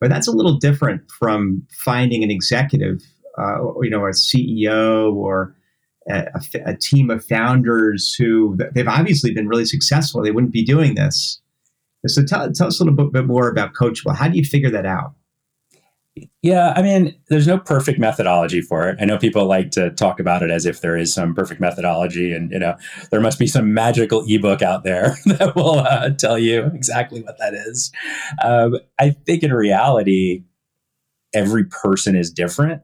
but 0.00 0.10
that's 0.10 0.28
a 0.28 0.32
little 0.32 0.56
different 0.56 1.10
from 1.10 1.66
finding 1.84 2.22
an 2.22 2.30
executive, 2.30 3.02
uh, 3.36 3.58
you 3.82 3.90
know, 3.90 4.06
a 4.06 4.10
CEO 4.10 5.12
or 5.14 5.54
a, 6.08 6.26
a, 6.64 6.76
team 6.76 7.10
of 7.10 7.24
founders 7.24 8.14
who 8.14 8.56
they've 8.74 8.88
obviously 8.88 9.34
been 9.34 9.48
really 9.48 9.64
successful. 9.64 10.22
They 10.22 10.30
wouldn't 10.30 10.52
be 10.52 10.64
doing 10.64 10.94
this. 10.94 11.40
So 12.06 12.24
tell, 12.24 12.50
tell 12.52 12.68
us 12.68 12.80
a 12.80 12.84
little 12.84 13.10
bit 13.10 13.26
more 13.26 13.48
about 13.48 13.74
Coachable. 13.74 14.14
How 14.14 14.28
do 14.28 14.38
you 14.38 14.44
figure 14.44 14.70
that 14.70 14.86
out? 14.86 15.14
Yeah, 16.42 16.72
I 16.76 16.82
mean, 16.82 17.14
there's 17.28 17.46
no 17.46 17.58
perfect 17.58 17.98
methodology 17.98 18.60
for 18.60 18.88
it. 18.88 18.98
I 19.00 19.04
know 19.04 19.18
people 19.18 19.46
like 19.46 19.70
to 19.72 19.90
talk 19.90 20.20
about 20.20 20.42
it 20.42 20.50
as 20.50 20.66
if 20.66 20.80
there 20.80 20.96
is 20.96 21.12
some 21.12 21.34
perfect 21.34 21.60
methodology, 21.60 22.32
and 22.32 22.50
you 22.50 22.58
know, 22.58 22.76
there 23.10 23.20
must 23.20 23.38
be 23.38 23.46
some 23.46 23.74
magical 23.74 24.24
ebook 24.26 24.62
out 24.62 24.84
there 24.84 25.16
that 25.26 25.54
will 25.56 25.80
uh, 25.80 26.10
tell 26.10 26.38
you 26.38 26.66
exactly 26.74 27.22
what 27.22 27.38
that 27.38 27.54
is. 27.54 27.92
Um, 28.42 28.78
I 28.98 29.10
think 29.10 29.42
in 29.42 29.52
reality, 29.52 30.44
every 31.34 31.64
person 31.64 32.16
is 32.16 32.30
different, 32.30 32.82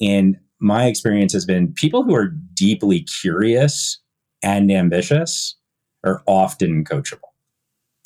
and 0.00 0.36
my 0.60 0.86
experience 0.86 1.32
has 1.32 1.44
been 1.44 1.72
people 1.72 2.02
who 2.02 2.14
are 2.14 2.34
deeply 2.54 3.02
curious 3.20 4.00
and 4.42 4.70
ambitious 4.70 5.56
are 6.04 6.22
often 6.26 6.84
coachable 6.84 7.28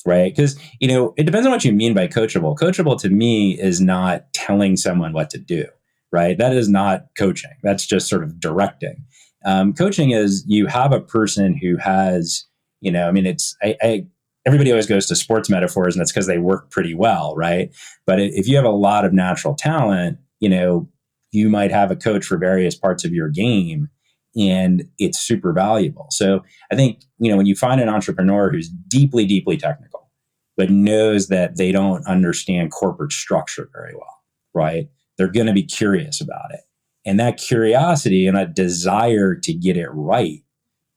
right? 0.04 0.34
Because, 0.34 0.58
you 0.80 0.88
know, 0.88 1.14
it 1.16 1.24
depends 1.24 1.46
on 1.46 1.52
what 1.52 1.64
you 1.64 1.72
mean 1.72 1.94
by 1.94 2.08
coachable. 2.08 2.56
Coachable 2.56 3.00
to 3.00 3.08
me 3.08 3.58
is 3.58 3.80
not 3.80 4.31
telling 4.46 4.76
someone 4.76 5.12
what 5.12 5.30
to 5.30 5.38
do, 5.38 5.66
right? 6.10 6.38
That 6.38 6.54
is 6.54 6.68
not 6.68 7.06
coaching. 7.16 7.52
That's 7.62 7.86
just 7.86 8.08
sort 8.08 8.22
of 8.22 8.40
directing. 8.40 9.04
Um, 9.44 9.72
coaching 9.72 10.10
is 10.10 10.44
you 10.46 10.66
have 10.66 10.92
a 10.92 11.00
person 11.00 11.58
who 11.60 11.76
has, 11.76 12.44
you 12.80 12.92
know, 12.92 13.08
I 13.08 13.12
mean, 13.12 13.26
it's, 13.26 13.56
I, 13.62 13.76
I 13.82 14.06
everybody 14.44 14.70
always 14.70 14.86
goes 14.86 15.06
to 15.06 15.16
sports 15.16 15.48
metaphors 15.48 15.94
and 15.94 16.00
that's 16.00 16.12
because 16.12 16.26
they 16.26 16.38
work 16.38 16.70
pretty 16.70 16.94
well, 16.94 17.34
right? 17.36 17.74
But 18.06 18.20
if 18.20 18.48
you 18.48 18.56
have 18.56 18.64
a 18.64 18.70
lot 18.70 19.04
of 19.04 19.12
natural 19.12 19.54
talent, 19.54 20.18
you 20.40 20.48
know, 20.48 20.88
you 21.30 21.48
might 21.48 21.70
have 21.70 21.90
a 21.90 21.96
coach 21.96 22.24
for 22.24 22.36
various 22.36 22.74
parts 22.74 23.04
of 23.04 23.12
your 23.12 23.28
game 23.28 23.88
and 24.36 24.84
it's 24.98 25.18
super 25.18 25.52
valuable. 25.52 26.06
So 26.10 26.42
I 26.70 26.76
think, 26.76 27.02
you 27.18 27.30
know, 27.30 27.36
when 27.36 27.46
you 27.46 27.54
find 27.54 27.80
an 27.80 27.88
entrepreneur 27.88 28.50
who's 28.50 28.68
deeply, 28.68 29.26
deeply 29.26 29.56
technical, 29.56 30.10
but 30.56 30.70
knows 30.70 31.28
that 31.28 31.56
they 31.56 31.72
don't 31.72 32.06
understand 32.06 32.72
corporate 32.72 33.12
structure 33.12 33.70
very 33.72 33.94
well, 33.94 34.21
right? 34.54 34.88
they're 35.16 35.30
going 35.30 35.46
to 35.46 35.52
be 35.52 35.62
curious 35.62 36.20
about 36.20 36.52
it. 36.52 36.60
And 37.04 37.18
that 37.18 37.36
curiosity 37.36 38.26
and 38.26 38.36
that 38.36 38.54
desire 38.54 39.34
to 39.34 39.52
get 39.52 39.76
it 39.76 39.88
right 39.92 40.42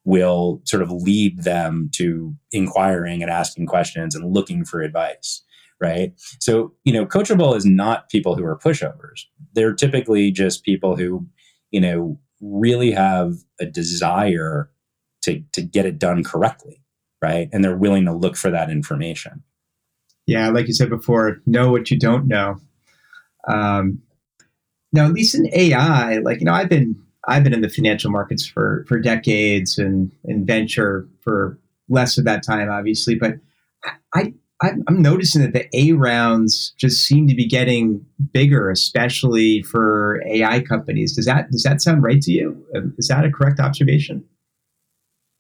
will 0.04 0.62
sort 0.65 0.84
of 0.84 0.91
lead 0.91 1.44
them 1.44 1.89
to 1.94 2.36
inquiring 2.52 3.22
and 3.22 3.32
asking 3.32 3.65
questions 3.65 4.15
and 4.15 4.34
looking 4.34 4.65
for 4.65 4.82
advice 4.82 5.41
right? 5.82 6.13
So 6.39 6.74
you 6.86 6.94
know 6.94 7.06
coachable 7.06 7.54
is 7.54 7.65
not 7.65 8.10
people 8.10 8.38
who 8.38 8.46
are 8.46 8.58
pushovers. 8.58 9.24
They're 9.54 9.74
typically 9.74 10.32
just 10.32 10.63
people 10.63 10.96
who 10.96 11.28
you 11.70 11.82
know 11.82 12.18
really 12.39 12.91
have 12.91 13.34
a 13.60 13.65
desire 13.65 14.72
to 15.24 15.44
to 15.52 15.62
get 15.62 15.86
it 15.86 16.00
done 16.00 16.24
correctly 16.24 16.82
right? 17.22 17.50
And 17.52 17.62
they're 17.63 17.76
willing 17.76 18.06
to 18.06 18.13
look 18.13 18.38
for 18.38 18.50
that 18.52 18.70
information. 18.70 19.44
Yeah 20.26 20.48
like 20.50 20.68
you 20.68 20.74
said 20.74 20.89
before 20.89 21.41
know 21.46 21.72
what 21.72 21.91
you 21.91 22.00
don't 22.00 22.26
know 22.26 22.56
um, 23.47 24.01
now 24.93 25.05
at 25.05 25.13
least 25.13 25.36
in 25.36 25.47
ai 25.53 26.17
like 26.19 26.39
you 26.39 26.45
know 26.45 26.53
i've 26.53 26.69
been 26.69 26.95
I've 27.27 27.43
been 27.43 27.53
in 27.53 27.62
the 27.62 27.69
financial 27.69 28.12
markets 28.12 28.45
for 28.45 28.86
for 28.88 28.99
decades 28.99 29.77
and 29.77 30.12
in 30.23 30.45
venture 30.45 31.08
for 31.21 31.60
less 31.89 32.17
of 32.17 32.25
that 32.25 32.43
time, 32.43 32.69
obviously. 32.69 33.15
But 33.15 33.36
I, 34.13 34.34
I 34.62 34.71
I'm 34.88 35.01
noticing 35.01 35.41
that 35.41 35.53
the 35.53 35.67
A 35.77 35.93
rounds 35.93 36.73
just 36.77 37.05
seem 37.05 37.27
to 37.27 37.36
be 37.36 37.47
getting 37.47 38.05
bigger, 38.31 38.69
especially 38.69 39.63
for 39.63 40.21
AI 40.27 40.62
companies. 40.62 41.15
Does 41.15 41.25
that 41.25 41.49
does 41.51 41.63
that 41.63 41.81
sound 41.81 42.03
right 42.03 42.21
to 42.21 42.31
you? 42.31 42.65
Is 42.97 43.08
that 43.08 43.25
a 43.25 43.31
correct 43.31 43.60
observation? 43.60 44.23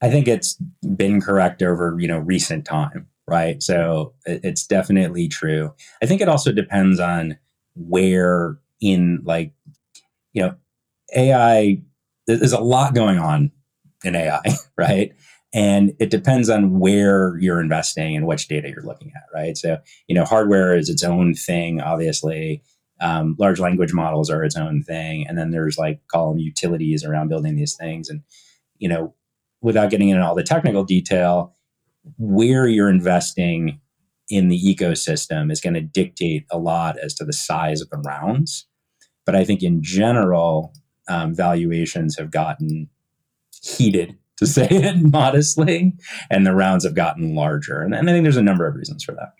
I 0.01 0.09
think 0.09 0.27
it's 0.27 0.57
been 0.95 1.21
correct 1.21 1.61
over 1.61 1.95
you 1.99 2.07
know 2.07 2.19
recent 2.19 2.65
time, 2.65 3.07
right? 3.27 3.61
So 3.61 4.13
it's 4.25 4.65
definitely 4.65 5.27
true. 5.27 5.73
I 6.01 6.07
think 6.07 6.21
it 6.21 6.29
also 6.29 6.51
depends 6.51 6.99
on 6.99 7.37
where 7.75 8.57
in 8.81 9.21
like 9.23 9.53
you 10.33 10.41
know 10.41 10.55
AI, 11.15 11.81
there's 12.27 12.53
a 12.53 12.59
lot 12.59 12.95
going 12.95 13.17
on 13.17 13.51
in 14.03 14.15
AI, 14.15 14.41
right? 14.77 15.13
And 15.53 15.93
it 15.99 16.09
depends 16.09 16.49
on 16.49 16.79
where 16.79 17.37
you're 17.39 17.61
investing 17.61 18.15
and 18.15 18.27
which 18.27 18.47
data 18.47 18.69
you're 18.69 18.83
looking 18.83 19.13
at, 19.15 19.23
right? 19.33 19.55
So, 19.55 19.77
you 20.07 20.15
know, 20.15 20.25
hardware 20.25 20.75
is 20.75 20.89
its 20.89 21.03
own 21.03 21.33
thing, 21.33 21.79
obviously. 21.79 22.61
Um, 22.99 23.35
large 23.39 23.59
language 23.59 23.93
models 23.93 24.29
are 24.29 24.43
its 24.43 24.57
own 24.57 24.83
thing. 24.83 25.25
And 25.27 25.37
then 25.37 25.51
there's 25.51 25.77
like 25.77 26.01
call 26.07 26.31
them 26.31 26.39
utilities 26.39 27.05
around 27.05 27.29
building 27.29 27.55
these 27.55 27.75
things. 27.75 28.09
And, 28.09 28.21
you 28.79 28.89
know, 28.89 29.13
without 29.61 29.89
getting 29.89 30.09
into 30.09 30.25
all 30.25 30.35
the 30.35 30.43
technical 30.43 30.83
detail, 30.83 31.55
where 32.17 32.67
you're 32.67 32.89
investing 32.89 33.79
in 34.29 34.47
the 34.47 34.59
ecosystem 34.59 35.51
is 35.51 35.61
going 35.61 35.75
to 35.75 35.81
dictate 35.81 36.45
a 36.51 36.57
lot 36.57 36.97
as 36.99 37.13
to 37.15 37.25
the 37.25 37.33
size 37.33 37.81
of 37.81 37.89
the 37.89 37.97
rounds. 37.97 38.67
But 39.25 39.35
I 39.35 39.43
think 39.43 39.63
in 39.63 39.81
general, 39.83 40.73
um, 41.07 41.35
valuations 41.35 42.17
have 42.17 42.31
gotten 42.31 42.89
heated, 43.61 44.17
to 44.37 44.47
say 44.47 44.67
it 44.69 44.97
modestly, 45.01 45.93
and 46.29 46.45
the 46.45 46.55
rounds 46.55 46.83
have 46.83 46.95
gotten 46.95 47.35
larger. 47.35 47.81
And, 47.81 47.93
and 47.93 48.09
I 48.09 48.13
think 48.13 48.23
there's 48.23 48.37
a 48.37 48.43
number 48.43 48.67
of 48.67 48.75
reasons 48.75 49.03
for 49.03 49.13
that. 49.13 49.33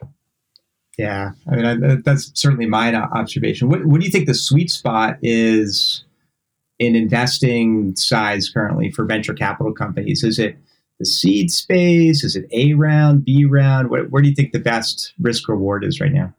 Yeah, 0.98 1.32
I 1.50 1.56
mean 1.56 1.66
I, 1.66 1.96
that's 2.06 2.32
certainly 2.40 2.68
my 2.68 2.94
observation. 2.96 3.68
What, 3.68 3.86
what 3.86 4.00
do 4.00 4.06
you 4.06 4.12
think 4.12 4.28
the 4.28 4.34
sweet 4.34 4.72
spot 4.72 5.18
is 5.22 6.06
in 6.80 6.96
investing 6.96 7.96
size 7.98 8.50
currently 8.50 8.92
for 8.92 9.04
venture 9.06 9.34
capital 9.34 9.74
companies? 9.74 10.24
Is 10.24 10.40
it 10.40 10.58
the 11.00 11.06
seed 11.06 11.52
space? 11.52 12.24
Is 12.24 12.36
it 12.36 12.46
A 12.52 12.74
round, 12.74 13.26
B 13.26 13.46
round? 13.46 13.90
What, 13.90 14.10
where 14.12 14.22
do 14.22 14.30
you 14.30 14.36
think 14.36 14.54
the 14.54 14.60
best 14.60 15.14
risk 15.20 15.48
reward 15.50 15.84
is 15.84 16.00
right 16.00 16.14
now? 16.14 16.34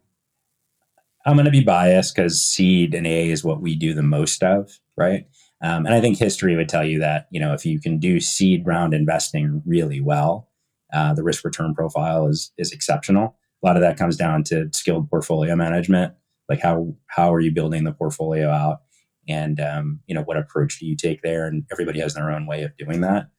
I'm 1.27 1.35
going 1.35 1.47
to 1.47 1.51
be 1.51 1.65
biased 1.65 2.15
because 2.15 2.43
seed 2.43 2.95
and 2.95 3.07
A 3.07 3.31
is 3.31 3.43
what 3.43 3.61
we 3.61 3.75
do 3.75 3.93
the 3.95 4.03
most 4.03 4.43
of, 4.43 4.79
right? 4.97 5.27
Um, 5.63 5.87
and 5.87 5.95
I 5.95 6.01
think 6.01 6.19
history 6.19 6.55
would 6.55 6.69
tell 6.69 6.85
you 6.85 7.01
that 7.01 7.27
you 7.31 7.41
know 7.41 7.53
if 7.53 7.65
you 7.67 7.81
can 7.81 7.99
do 7.99 8.21
seed 8.21 8.67
round 8.67 8.95
investing 8.95 9.63
really 9.67 10.01
well, 10.01 10.49
uh, 10.93 11.15
the 11.15 11.25
risk 11.25 11.45
return 11.45 11.75
profile 11.75 12.29
is 12.29 12.53
is 12.59 12.73
exceptional. 12.73 13.37
A 13.63 13.67
lot 13.67 13.77
of 13.77 13.83
that 13.83 13.97
comes 13.97 14.17
down 14.17 14.45
to 14.45 14.69
skilled 14.73 15.11
portfolio 15.11 15.57
management, 15.57 16.15
like 16.49 16.61
how 16.61 16.95
how 17.07 17.33
are 17.33 17.41
you 17.41 17.51
building 17.51 17.85
the 17.85 17.93
portfolio 17.93 18.51
out, 18.51 18.83
and 19.29 19.59
um, 19.61 20.01
you 20.07 20.15
know 20.15 20.23
what 20.23 20.37
approach 20.37 20.79
do 20.79 20.87
you 20.87 20.95
take 20.95 21.23
there, 21.23 21.47
and 21.47 21.65
everybody 21.73 22.01
has 22.01 22.15
their 22.15 22.31
own 22.31 22.47
way 22.47 22.63
of 22.63 22.77
doing 22.77 23.01
that. 23.01 23.31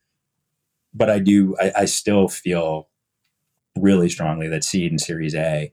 But 0.93 1.09
I 1.09 1.19
do, 1.19 1.55
I, 1.59 1.71
I 1.79 1.85
still 1.85 2.27
feel 2.27 2.89
really 3.77 4.09
strongly 4.09 4.47
that 4.49 4.63
seed 4.63 4.91
and 4.91 5.01
Series 5.01 5.35
A 5.35 5.71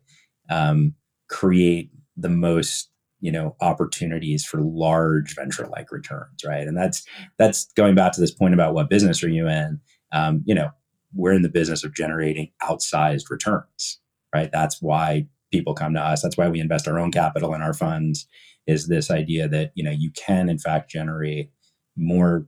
um, 0.50 0.94
create 1.28 1.90
the 2.16 2.28
most 2.28 2.90
you 3.20 3.32
know 3.32 3.56
opportunities 3.60 4.44
for 4.44 4.60
large 4.60 5.34
venture 5.34 5.66
like 5.68 5.90
returns 5.90 6.44
right? 6.46 6.66
And 6.66 6.76
that's 6.76 7.04
that's 7.38 7.72
going 7.72 7.94
back 7.94 8.12
to 8.12 8.20
this 8.20 8.30
point 8.32 8.54
about 8.54 8.74
what 8.74 8.90
business 8.90 9.22
are 9.24 9.28
you 9.28 9.48
in 9.48 9.80
um, 10.12 10.42
you 10.46 10.54
know 10.54 10.70
we're 11.14 11.32
in 11.32 11.42
the 11.42 11.48
business 11.48 11.84
of 11.84 11.94
generating 11.94 12.50
outsized 12.62 13.30
returns 13.30 14.00
right? 14.34 14.50
That's 14.52 14.82
why 14.82 15.26
people 15.52 15.74
come 15.74 15.94
to 15.94 16.00
us. 16.00 16.22
That's 16.22 16.36
why 16.36 16.48
we 16.48 16.60
invest 16.60 16.88
our 16.88 16.98
own 16.98 17.12
capital 17.12 17.54
in 17.54 17.62
our 17.62 17.74
funds 17.74 18.26
is 18.66 18.88
this 18.88 19.10
idea 19.10 19.48
that 19.48 19.72
you 19.74 19.84
know 19.84 19.90
you 19.90 20.10
can 20.12 20.48
in 20.48 20.58
fact 20.58 20.90
generate 20.90 21.50
more 21.96 22.46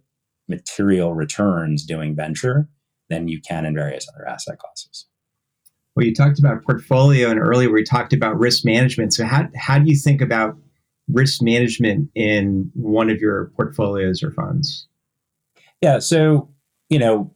material 0.48 1.14
returns 1.14 1.84
doing 1.84 2.14
venture 2.14 2.68
than 3.08 3.28
you 3.28 3.40
can 3.40 3.64
in 3.64 3.74
various 3.74 4.06
other 4.08 4.26
asset 4.26 4.58
classes 4.58 5.06
well, 5.96 6.04
you 6.04 6.14
talked 6.14 6.38
about 6.38 6.62
portfolio, 6.62 7.30
and 7.30 7.40
earlier 7.40 7.72
we 7.72 7.82
talked 7.82 8.12
about 8.12 8.38
risk 8.38 8.66
management. 8.66 9.14
So, 9.14 9.24
how, 9.24 9.48
how 9.56 9.78
do 9.78 9.88
you 9.88 9.96
think 9.96 10.20
about 10.20 10.54
risk 11.08 11.40
management 11.40 12.10
in 12.14 12.70
one 12.74 13.08
of 13.08 13.18
your 13.18 13.50
portfolios 13.56 14.22
or 14.22 14.30
funds? 14.30 14.86
Yeah. 15.80 15.98
So, 16.00 16.50
you 16.90 16.98
know, 16.98 17.32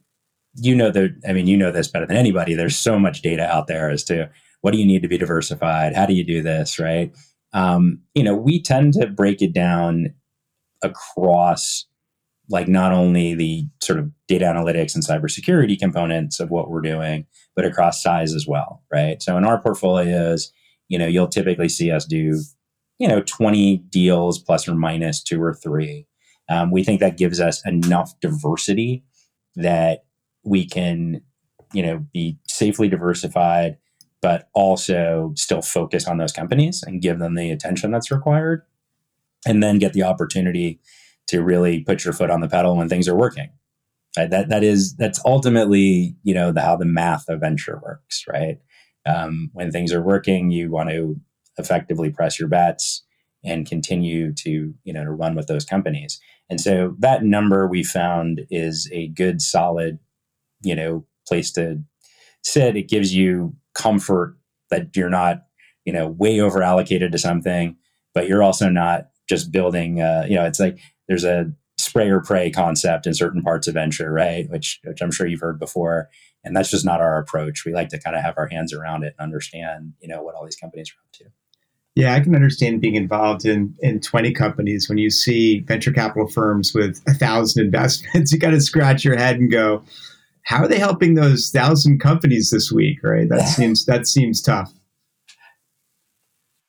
you 0.57 0.75
know 0.75 0.91
that, 0.91 1.11
I 1.27 1.33
mean, 1.33 1.47
you 1.47 1.57
know 1.57 1.71
this 1.71 1.87
better 1.87 2.05
than 2.05 2.17
anybody. 2.17 2.53
There's 2.53 2.77
so 2.77 2.99
much 2.99 3.23
data 3.23 3.47
out 3.47 3.65
there 3.65 3.89
as 3.89 4.03
to 4.05 4.29
what 4.61 4.71
do 4.71 4.77
you 4.77 4.85
need 4.85 5.01
to 5.01 5.07
be 5.07 5.17
diversified? 5.17 5.95
How 5.95 6.05
do 6.05 6.13
you 6.13 6.23
do 6.23 6.43
this? 6.43 6.77
Right. 6.77 7.11
Um, 7.53 7.99
you 8.13 8.23
know, 8.23 8.35
we 8.35 8.61
tend 8.61 8.93
to 8.93 9.07
break 9.07 9.41
it 9.41 9.53
down 9.53 10.13
across 10.83 11.85
like 12.51 12.67
not 12.67 12.91
only 12.91 13.33
the 13.33 13.65
sort 13.81 13.97
of 13.97 14.11
data 14.27 14.45
analytics 14.45 14.93
and 14.93 15.05
cybersecurity 15.05 15.79
components 15.79 16.39
of 16.39 16.49
what 16.49 16.69
we're 16.69 16.81
doing, 16.81 17.25
but 17.55 17.65
across 17.65 18.03
size 18.03 18.33
as 18.33 18.45
well, 18.45 18.83
right? 18.91 19.21
So 19.21 19.37
in 19.37 19.45
our 19.45 19.61
portfolios, 19.61 20.51
you 20.89 20.99
know, 20.99 21.07
you'll 21.07 21.27
typically 21.27 21.69
see 21.69 21.91
us 21.91 22.05
do, 22.05 22.37
you 22.99 23.07
know, 23.07 23.21
20 23.21 23.77
deals 23.89 24.37
plus 24.37 24.67
or 24.67 24.75
minus 24.75 25.23
two 25.23 25.41
or 25.41 25.53
three. 25.53 26.05
Um, 26.49 26.71
we 26.71 26.83
think 26.83 26.99
that 26.99 27.17
gives 27.17 27.39
us 27.39 27.65
enough 27.65 28.19
diversity 28.19 29.05
that 29.55 30.03
we 30.43 30.67
can, 30.67 31.21
you 31.73 31.81
know, 31.81 32.05
be 32.13 32.37
safely 32.47 32.89
diversified, 32.89 33.77
but 34.21 34.49
also 34.53 35.31
still 35.35 35.61
focus 35.61 36.05
on 36.05 36.17
those 36.17 36.33
companies 36.33 36.83
and 36.85 37.01
give 37.01 37.19
them 37.19 37.35
the 37.35 37.49
attention 37.49 37.91
that's 37.91 38.11
required, 38.11 38.63
and 39.47 39.63
then 39.63 39.79
get 39.79 39.93
the 39.93 40.03
opportunity 40.03 40.81
to 41.27 41.41
really 41.41 41.81
put 41.81 42.03
your 42.03 42.13
foot 42.13 42.29
on 42.29 42.41
the 42.41 42.49
pedal 42.49 42.75
when 42.75 42.89
things 42.89 43.07
are 43.07 43.15
working. 43.15 43.49
Right? 44.17 44.29
That 44.29 44.49
that 44.49 44.63
is 44.63 44.95
that's 44.97 45.21
ultimately 45.25 46.15
you 46.23 46.33
know 46.33 46.51
the, 46.51 46.61
how 46.61 46.75
the 46.75 46.85
math 46.85 47.29
of 47.29 47.39
venture 47.39 47.79
works, 47.81 48.25
right? 48.27 48.57
Um, 49.05 49.49
when 49.53 49.71
things 49.71 49.93
are 49.93 50.01
working, 50.01 50.51
you 50.51 50.69
want 50.69 50.89
to 50.89 51.15
effectively 51.57 52.09
press 52.09 52.39
your 52.39 52.49
bets 52.49 53.03
and 53.43 53.67
continue 53.67 54.33
to 54.33 54.73
you 54.83 54.93
know 54.93 55.03
to 55.03 55.11
run 55.11 55.35
with 55.35 55.47
those 55.47 55.65
companies. 55.65 56.19
And 56.49 56.59
so 56.59 56.95
that 56.99 57.23
number 57.23 57.67
we 57.67 57.83
found 57.83 58.41
is 58.49 58.89
a 58.91 59.07
good, 59.07 59.41
solid, 59.41 59.99
you 60.61 60.75
know, 60.75 61.05
place 61.25 61.51
to 61.53 61.81
sit. 62.43 62.75
It 62.75 62.89
gives 62.89 63.15
you 63.15 63.55
comfort 63.73 64.37
that 64.69 64.95
you're 64.95 65.09
not 65.09 65.43
you 65.85 65.93
know 65.93 66.07
way 66.07 66.41
over 66.41 66.61
allocated 66.61 67.13
to 67.13 67.17
something, 67.17 67.77
but 68.13 68.27
you're 68.27 68.43
also 68.43 68.69
not 68.69 69.07
just 69.29 69.51
building. 69.51 70.01
Uh, 70.01 70.25
you 70.27 70.35
know, 70.35 70.45
it's 70.45 70.59
like 70.59 70.79
there's 71.11 71.25
a 71.25 71.51
spray 71.77 72.09
or 72.09 72.21
pray 72.21 72.49
concept 72.49 73.05
in 73.05 73.13
certain 73.13 73.41
parts 73.41 73.67
of 73.67 73.73
venture, 73.73 74.13
right? 74.13 74.49
Which, 74.49 74.79
which 74.85 75.01
I'm 75.01 75.11
sure 75.11 75.27
you've 75.27 75.41
heard 75.41 75.59
before. 75.59 76.07
And 76.45 76.55
that's 76.55 76.71
just 76.71 76.85
not 76.85 77.01
our 77.01 77.17
approach. 77.17 77.65
We 77.65 77.73
like 77.73 77.89
to 77.89 77.99
kind 77.99 78.15
of 78.15 78.21
have 78.21 78.35
our 78.37 78.47
hands 78.47 78.73
around 78.73 79.03
it 79.03 79.13
and 79.19 79.25
understand, 79.25 79.91
you 79.99 80.07
know, 80.07 80.23
what 80.23 80.33
all 80.35 80.45
these 80.45 80.55
companies 80.55 80.89
are 80.89 81.01
up 81.01 81.11
to. 81.15 81.25
Yeah, 81.95 82.13
I 82.13 82.21
can 82.21 82.33
understand 82.33 82.79
being 82.79 82.95
involved 82.95 83.45
in 83.45 83.75
in 83.81 83.99
20 83.99 84.31
companies. 84.31 84.87
When 84.87 84.97
you 84.97 85.09
see 85.09 85.59
venture 85.59 85.91
capital 85.91 86.29
firms 86.29 86.73
with 86.73 87.01
a 87.09 87.13
thousand 87.13 87.65
investments, 87.65 88.31
you 88.31 88.39
got 88.39 88.51
to 88.51 88.61
scratch 88.61 89.03
your 89.03 89.17
head 89.17 89.35
and 89.35 89.51
go, 89.51 89.83
how 90.43 90.63
are 90.63 90.69
they 90.69 90.79
helping 90.79 91.15
those 91.15 91.49
thousand 91.49 91.99
companies 91.99 92.51
this 92.51 92.71
week? 92.71 92.99
Right? 93.03 93.27
That 93.27 93.49
seems 93.49 93.85
that 93.85 94.07
seems 94.07 94.41
tough. 94.41 94.71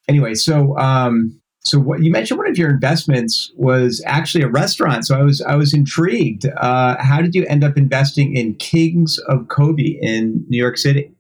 Anyway, 0.09 0.35
so 0.35 0.77
um, 0.79 1.41
so 1.65 1.79
what 1.79 2.03
you 2.03 2.11
mentioned 2.11 2.39
one 2.39 2.49
of 2.49 2.59
your 2.59 2.71
investments 2.71 3.53
was 3.57 4.03
actually 4.05 4.43
a 4.43 4.49
restaurant. 4.49 5.07
So 5.07 5.19
I 5.19 5.23
was 5.23 5.41
I 5.41 5.55
was 5.55 5.73
intrigued. 5.73 6.47
Uh, 6.57 6.97
how 7.03 7.23
did 7.23 7.35
you 7.35 7.47
end 7.47 7.63
up 7.63 7.77
investing 7.77 8.37
in 8.37 8.55
Kings 8.55 9.19
of 9.29 9.49
Kobe 9.49 9.97
in 10.01 10.45
New 10.49 10.59
York 10.59 10.77
City? 10.77 11.13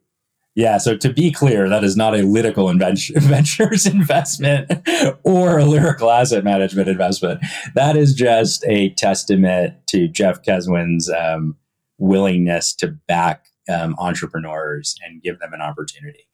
Yeah. 0.55 0.79
So 0.79 0.97
to 0.97 1.11
be 1.11 1.31
clear, 1.31 1.69
that 1.69 1.85
is 1.85 1.97
not 1.97 2.15
a 2.15 2.23
Lytical 2.23 2.71
ventures 3.17 3.87
investment 3.87 4.71
or 5.23 5.59
a 5.59 5.65
lyrical 5.65 6.11
asset 6.11 6.45
management 6.45 6.89
investment. 6.89 7.41
That 7.75 7.97
is 7.97 8.13
just 8.13 8.65
a 8.67 8.91
testament 8.91 9.75
to 9.89 10.09
Jeff 10.09 10.43
Keswin's 10.43 11.09
um, 11.09 11.57
willingness 11.99 12.75
to 12.77 12.89
back 12.89 13.47
um, 13.73 13.95
entrepreneurs 13.99 14.97
and 15.07 15.23
give 15.23 15.39
them 15.39 15.55
an 15.55 15.63
opportunity. 15.63 16.27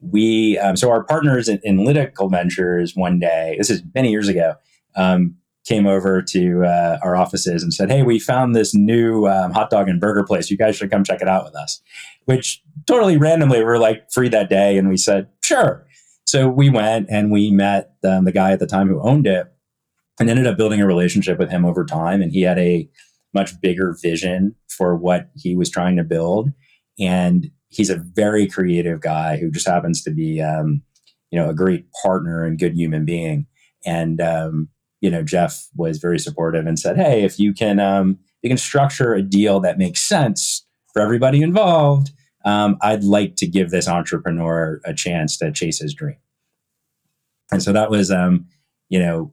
We 0.00 0.58
um, 0.58 0.76
so 0.76 0.90
our 0.90 1.04
partners 1.04 1.48
in, 1.48 1.60
in 1.62 1.84
Lytical 1.84 2.28
Ventures 2.28 2.94
one 2.94 3.18
day. 3.18 3.56
This 3.58 3.70
is 3.70 3.82
many 3.94 4.10
years 4.10 4.28
ago. 4.28 4.54
Um, 4.94 5.36
came 5.66 5.86
over 5.86 6.22
to 6.22 6.64
uh, 6.64 6.98
our 7.02 7.16
offices 7.16 7.62
and 7.62 7.74
said, 7.74 7.90
"Hey, 7.90 8.02
we 8.02 8.18
found 8.18 8.54
this 8.54 8.74
new 8.74 9.26
um, 9.26 9.52
hot 9.52 9.70
dog 9.70 9.88
and 9.88 10.00
burger 10.00 10.24
place. 10.24 10.50
You 10.50 10.56
guys 10.56 10.76
should 10.76 10.90
come 10.90 11.04
check 11.04 11.20
it 11.20 11.28
out 11.28 11.44
with 11.44 11.56
us." 11.56 11.80
Which 12.24 12.62
totally 12.86 13.16
randomly 13.16 13.58
we 13.58 13.64
were 13.64 13.78
like 13.78 14.10
free 14.10 14.28
that 14.28 14.48
day, 14.48 14.78
and 14.78 14.88
we 14.88 14.96
said, 14.96 15.28
"Sure." 15.42 15.86
So 16.24 16.48
we 16.48 16.70
went 16.70 17.06
and 17.08 17.30
we 17.30 17.50
met 17.50 17.92
um, 18.04 18.24
the 18.24 18.32
guy 18.32 18.52
at 18.52 18.58
the 18.58 18.66
time 18.66 18.88
who 18.88 19.00
owned 19.00 19.26
it, 19.26 19.46
and 20.18 20.30
ended 20.30 20.46
up 20.46 20.56
building 20.56 20.80
a 20.80 20.86
relationship 20.86 21.38
with 21.38 21.50
him 21.50 21.64
over 21.64 21.84
time. 21.84 22.22
And 22.22 22.32
he 22.32 22.42
had 22.42 22.58
a 22.58 22.88
much 23.34 23.60
bigger 23.60 23.96
vision 24.00 24.54
for 24.68 24.96
what 24.96 25.30
he 25.34 25.56
was 25.56 25.70
trying 25.70 25.96
to 25.96 26.04
build, 26.04 26.52
and 26.98 27.50
he's 27.68 27.90
a 27.90 27.96
very 27.96 28.46
creative 28.46 29.00
guy 29.00 29.36
who 29.36 29.50
just 29.50 29.68
happens 29.68 30.02
to 30.02 30.10
be, 30.10 30.40
um, 30.40 30.82
you 31.30 31.38
know, 31.38 31.48
a 31.48 31.54
great 31.54 31.86
partner 32.02 32.44
and 32.44 32.58
good 32.58 32.74
human 32.74 33.04
being. 33.04 33.46
And 33.84 34.20
um, 34.20 34.68
you 35.00 35.10
know, 35.10 35.22
Jeff 35.22 35.68
was 35.76 35.98
very 35.98 36.18
supportive 36.18 36.66
and 36.66 36.78
said, 36.78 36.96
"Hey, 36.96 37.24
if 37.24 37.38
you 37.38 37.52
can, 37.52 37.78
um, 37.78 38.18
you 38.42 38.50
can 38.50 38.58
structure 38.58 39.14
a 39.14 39.22
deal 39.22 39.60
that 39.60 39.78
makes 39.78 40.00
sense 40.00 40.66
for 40.92 41.02
everybody 41.02 41.42
involved, 41.42 42.10
um, 42.44 42.78
I'd 42.80 43.04
like 43.04 43.36
to 43.36 43.46
give 43.46 43.70
this 43.70 43.88
entrepreneur 43.88 44.80
a 44.84 44.94
chance 44.94 45.36
to 45.38 45.52
chase 45.52 45.80
his 45.80 45.94
dream." 45.94 46.16
And 47.52 47.62
so 47.62 47.72
that 47.72 47.90
was, 47.90 48.10
um, 48.10 48.46
you 48.88 48.98
know, 48.98 49.32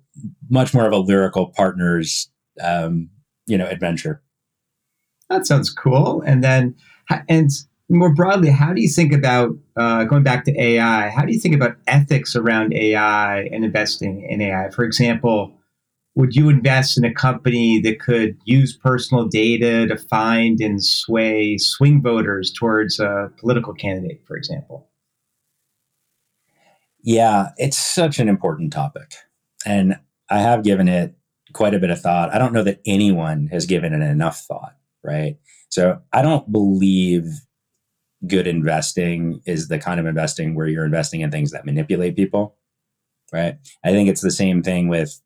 much 0.50 0.74
more 0.74 0.86
of 0.86 0.94
a 0.94 0.98
lyrical 0.98 1.48
partners, 1.48 2.30
um, 2.62 3.10
you 3.48 3.58
know, 3.58 3.68
adventure. 3.68 4.22
That 5.30 5.48
sounds 5.48 5.72
cool. 5.72 6.22
And 6.22 6.44
then, 6.44 6.76
and 7.28 7.50
more 7.90 8.14
broadly, 8.14 8.50
how 8.50 8.74
do 8.74 8.82
you 8.82 8.88
think 8.88 9.14
about 9.14 9.52
uh, 9.76 10.06
going 10.06 10.24
back 10.24 10.46
to 10.46 10.62
AI? 10.62 11.10
How 11.10 11.26
do 11.26 11.34
you 11.34 11.40
think 11.40 11.56
about 11.56 11.76
ethics 11.88 12.36
around 12.36 12.74
AI 12.74 13.44
and 13.44 13.66
investing 13.66 14.26
in 14.30 14.42
AI? 14.42 14.70
For 14.70 14.84
example, 14.84 15.54
would 16.16 16.36
you 16.36 16.50
invest 16.50 16.98
in 16.98 17.04
a 17.04 17.14
company 17.14 17.82
that 17.82 18.00
could 18.00 18.38
use 18.46 18.78
personal 18.78 19.28
data 19.28 19.88
to 19.88 19.98
find 19.98 20.60
and 20.62 20.84
sway 20.84 21.58
swing 21.58 22.02
voters 22.02 22.52
towards 22.52 23.00
a 23.00 23.32
political 23.40 23.74
candidate, 23.74 24.22
for 24.28 24.38
example? 24.38 24.90
Yeah, 27.04 27.50
it's 27.58 27.78
such 27.78 28.20
an 28.20 28.30
important 28.30 28.72
topic. 28.72 29.16
And 29.66 30.00
I 30.30 30.40
have 30.40 30.64
given 30.64 30.88
it 30.88 31.16
quite 31.52 31.74
a 31.74 31.80
bit 31.80 31.90
of 31.90 32.00
thought. 32.00 32.34
I 32.34 32.38
don't 32.38 32.54
know 32.54 32.64
that 32.64 32.82
anyone 32.86 33.48
has 33.48 33.66
given 33.66 33.94
it 33.94 34.02
enough 34.02 34.40
thought, 34.40 34.76
right? 35.04 35.38
So 35.70 36.00
I 36.14 36.22
don't 36.22 36.50
believe 36.52 37.26
good 38.28 38.48
investing 38.48 39.42
is 39.46 39.68
the 39.68 39.80
kind 39.80 40.00
of 40.00 40.06
investing 40.06 40.56
where 40.56 40.68
you're 40.68 40.86
investing 40.86 41.22
in 41.22 41.32
things 41.32 41.52
that 41.52 41.66
manipulate 41.66 42.16
people, 42.16 42.56
right? 43.32 43.58
I 43.84 43.92
think 43.92 44.10
it's 44.10 44.22
the 44.22 44.32
same 44.32 44.64
thing 44.64 44.88
with 44.88 45.20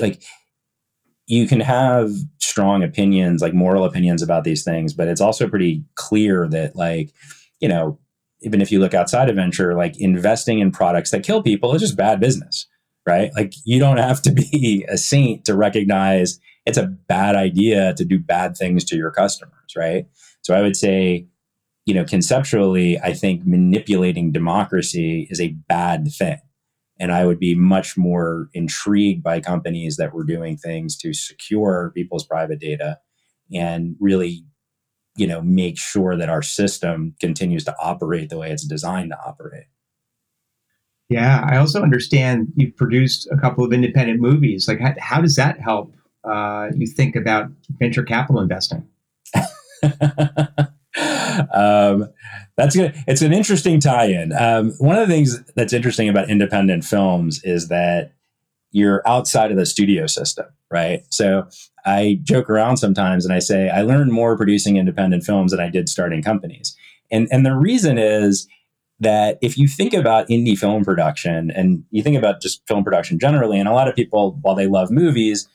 like 0.00 0.22
you 1.26 1.46
can 1.46 1.60
have 1.60 2.10
strong 2.38 2.82
opinions, 2.82 3.40
like 3.40 3.54
moral 3.54 3.84
opinions 3.84 4.22
about 4.22 4.44
these 4.44 4.62
things, 4.62 4.92
but 4.92 5.08
it's 5.08 5.20
also 5.20 5.48
pretty 5.48 5.84
clear 5.94 6.46
that 6.48 6.76
like, 6.76 7.10
you 7.60 7.68
know, 7.68 7.98
even 8.42 8.60
if 8.60 8.70
you 8.70 8.78
look 8.78 8.92
outside 8.92 9.30
of 9.30 9.36
venture, 9.36 9.74
like 9.74 9.98
investing 9.98 10.58
in 10.58 10.70
products 10.70 11.10
that 11.10 11.24
kill 11.24 11.42
people 11.42 11.74
is 11.74 11.80
just 11.80 11.96
bad 11.96 12.20
business, 12.20 12.66
right? 13.06 13.30
Like 13.34 13.54
you 13.64 13.78
don't 13.78 13.96
have 13.96 14.20
to 14.22 14.32
be 14.32 14.84
a 14.88 14.98
saint 14.98 15.46
to 15.46 15.56
recognize 15.56 16.38
it's 16.66 16.78
a 16.78 16.86
bad 16.86 17.36
idea 17.36 17.94
to 17.94 18.04
do 18.04 18.18
bad 18.18 18.56
things 18.56 18.84
to 18.84 18.96
your 18.96 19.10
customers, 19.10 19.74
right? 19.76 20.06
So 20.42 20.54
I 20.54 20.62
would 20.62 20.76
say, 20.76 21.26
you 21.86 21.94
know, 21.94 22.04
conceptually, 22.04 22.98
I 22.98 23.12
think 23.12 23.46
manipulating 23.46 24.32
democracy 24.32 25.28
is 25.30 25.40
a 25.40 25.56
bad 25.68 26.08
thing. 26.12 26.38
And 26.98 27.12
I 27.12 27.26
would 27.26 27.40
be 27.40 27.54
much 27.54 27.96
more 27.96 28.48
intrigued 28.54 29.22
by 29.22 29.40
companies 29.40 29.96
that 29.96 30.14
were 30.14 30.24
doing 30.24 30.56
things 30.56 30.96
to 30.98 31.12
secure 31.12 31.92
people's 31.94 32.24
private 32.24 32.60
data 32.60 32.98
and 33.52 33.96
really, 34.00 34.44
you 35.16 35.26
know, 35.26 35.42
make 35.42 35.76
sure 35.78 36.16
that 36.16 36.30
our 36.30 36.42
system 36.42 37.14
continues 37.20 37.64
to 37.64 37.74
operate 37.80 38.30
the 38.30 38.38
way 38.38 38.50
it's 38.50 38.64
designed 38.64 39.10
to 39.10 39.18
operate. 39.26 39.64
Yeah, 41.10 41.44
I 41.46 41.58
also 41.58 41.82
understand 41.82 42.52
you've 42.56 42.76
produced 42.76 43.28
a 43.30 43.36
couple 43.36 43.64
of 43.64 43.72
independent 43.72 44.20
movies. 44.20 44.66
Like, 44.66 44.80
how, 44.80 44.94
how 44.98 45.20
does 45.20 45.36
that 45.36 45.60
help 45.60 45.94
uh, 46.24 46.68
you 46.74 46.86
think 46.86 47.14
about 47.14 47.50
venture 47.78 48.04
capital 48.04 48.40
investing? 48.40 48.88
um, 51.54 52.08
that's 52.56 52.76
good. 52.76 52.94
It's 53.06 53.22
an 53.22 53.32
interesting 53.32 53.80
tie-in. 53.80 54.32
Um, 54.32 54.72
one 54.78 54.96
of 54.96 55.08
the 55.08 55.14
things 55.14 55.42
that's 55.54 55.72
interesting 55.72 56.08
about 56.08 56.30
independent 56.30 56.84
films 56.84 57.42
is 57.44 57.68
that 57.68 58.12
you're 58.70 59.02
outside 59.06 59.50
of 59.50 59.56
the 59.56 59.66
studio 59.66 60.06
system, 60.06 60.46
right? 60.70 61.04
So 61.10 61.46
I 61.86 62.18
joke 62.22 62.50
around 62.50 62.78
sometimes 62.78 63.24
and 63.24 63.32
I 63.32 63.38
say 63.38 63.70
I 63.70 63.82
learned 63.82 64.12
more 64.12 64.36
producing 64.36 64.76
independent 64.76 65.22
films 65.24 65.52
than 65.52 65.60
I 65.60 65.68
did 65.68 65.88
starting 65.88 66.22
companies, 66.22 66.76
and 67.10 67.28
and 67.30 67.46
the 67.46 67.54
reason 67.54 67.98
is 67.98 68.48
that 69.00 69.38
if 69.42 69.58
you 69.58 69.68
think 69.68 69.92
about 69.92 70.28
indie 70.28 70.58
film 70.58 70.84
production 70.84 71.50
and 71.50 71.84
you 71.90 72.02
think 72.02 72.16
about 72.16 72.40
just 72.40 72.66
film 72.66 72.84
production 72.84 73.18
generally, 73.18 73.58
and 73.58 73.68
a 73.68 73.72
lot 73.72 73.88
of 73.88 73.94
people, 73.94 74.38
while 74.42 74.54
they 74.54 74.66
love 74.66 74.90
movies, 74.90 75.48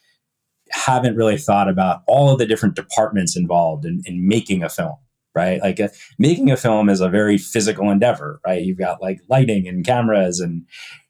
haven't 0.71 1.15
really 1.15 1.37
thought 1.37 1.69
about 1.69 2.03
all 2.07 2.31
of 2.31 2.37
the 2.37 2.45
different 2.45 2.75
departments 2.75 3.35
involved 3.35 3.85
in, 3.85 4.01
in 4.05 4.27
making 4.27 4.63
a 4.63 4.69
film 4.69 4.95
right? 5.39 5.61
Like 5.61 5.79
uh, 5.79 5.87
making 6.17 6.51
a 6.51 6.57
film 6.57 6.89
is 6.89 6.99
a 6.99 7.09
very 7.09 7.37
physical 7.37 7.89
endeavor, 7.89 8.41
right? 8.45 8.61
You've 8.61 8.77
got 8.77 9.01
like 9.01 9.21
lighting 9.29 9.67
and 9.67 9.85
cameras 9.85 10.41
and 10.41 10.65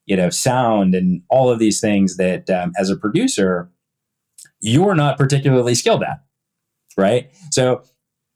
you 0.05 0.15
know 0.15 0.29
sound 0.29 0.93
and 0.93 1.23
all 1.29 1.49
of 1.49 1.57
these 1.57 1.81
things 1.81 2.17
that 2.17 2.49
um, 2.49 2.71
as 2.77 2.89
a 2.89 2.97
producer 2.97 3.71
you're 4.61 4.95
not 4.95 5.17
particularly 5.17 5.73
skilled 5.73 6.03
at, 6.03 6.19
right? 6.97 7.29
So 7.51 7.83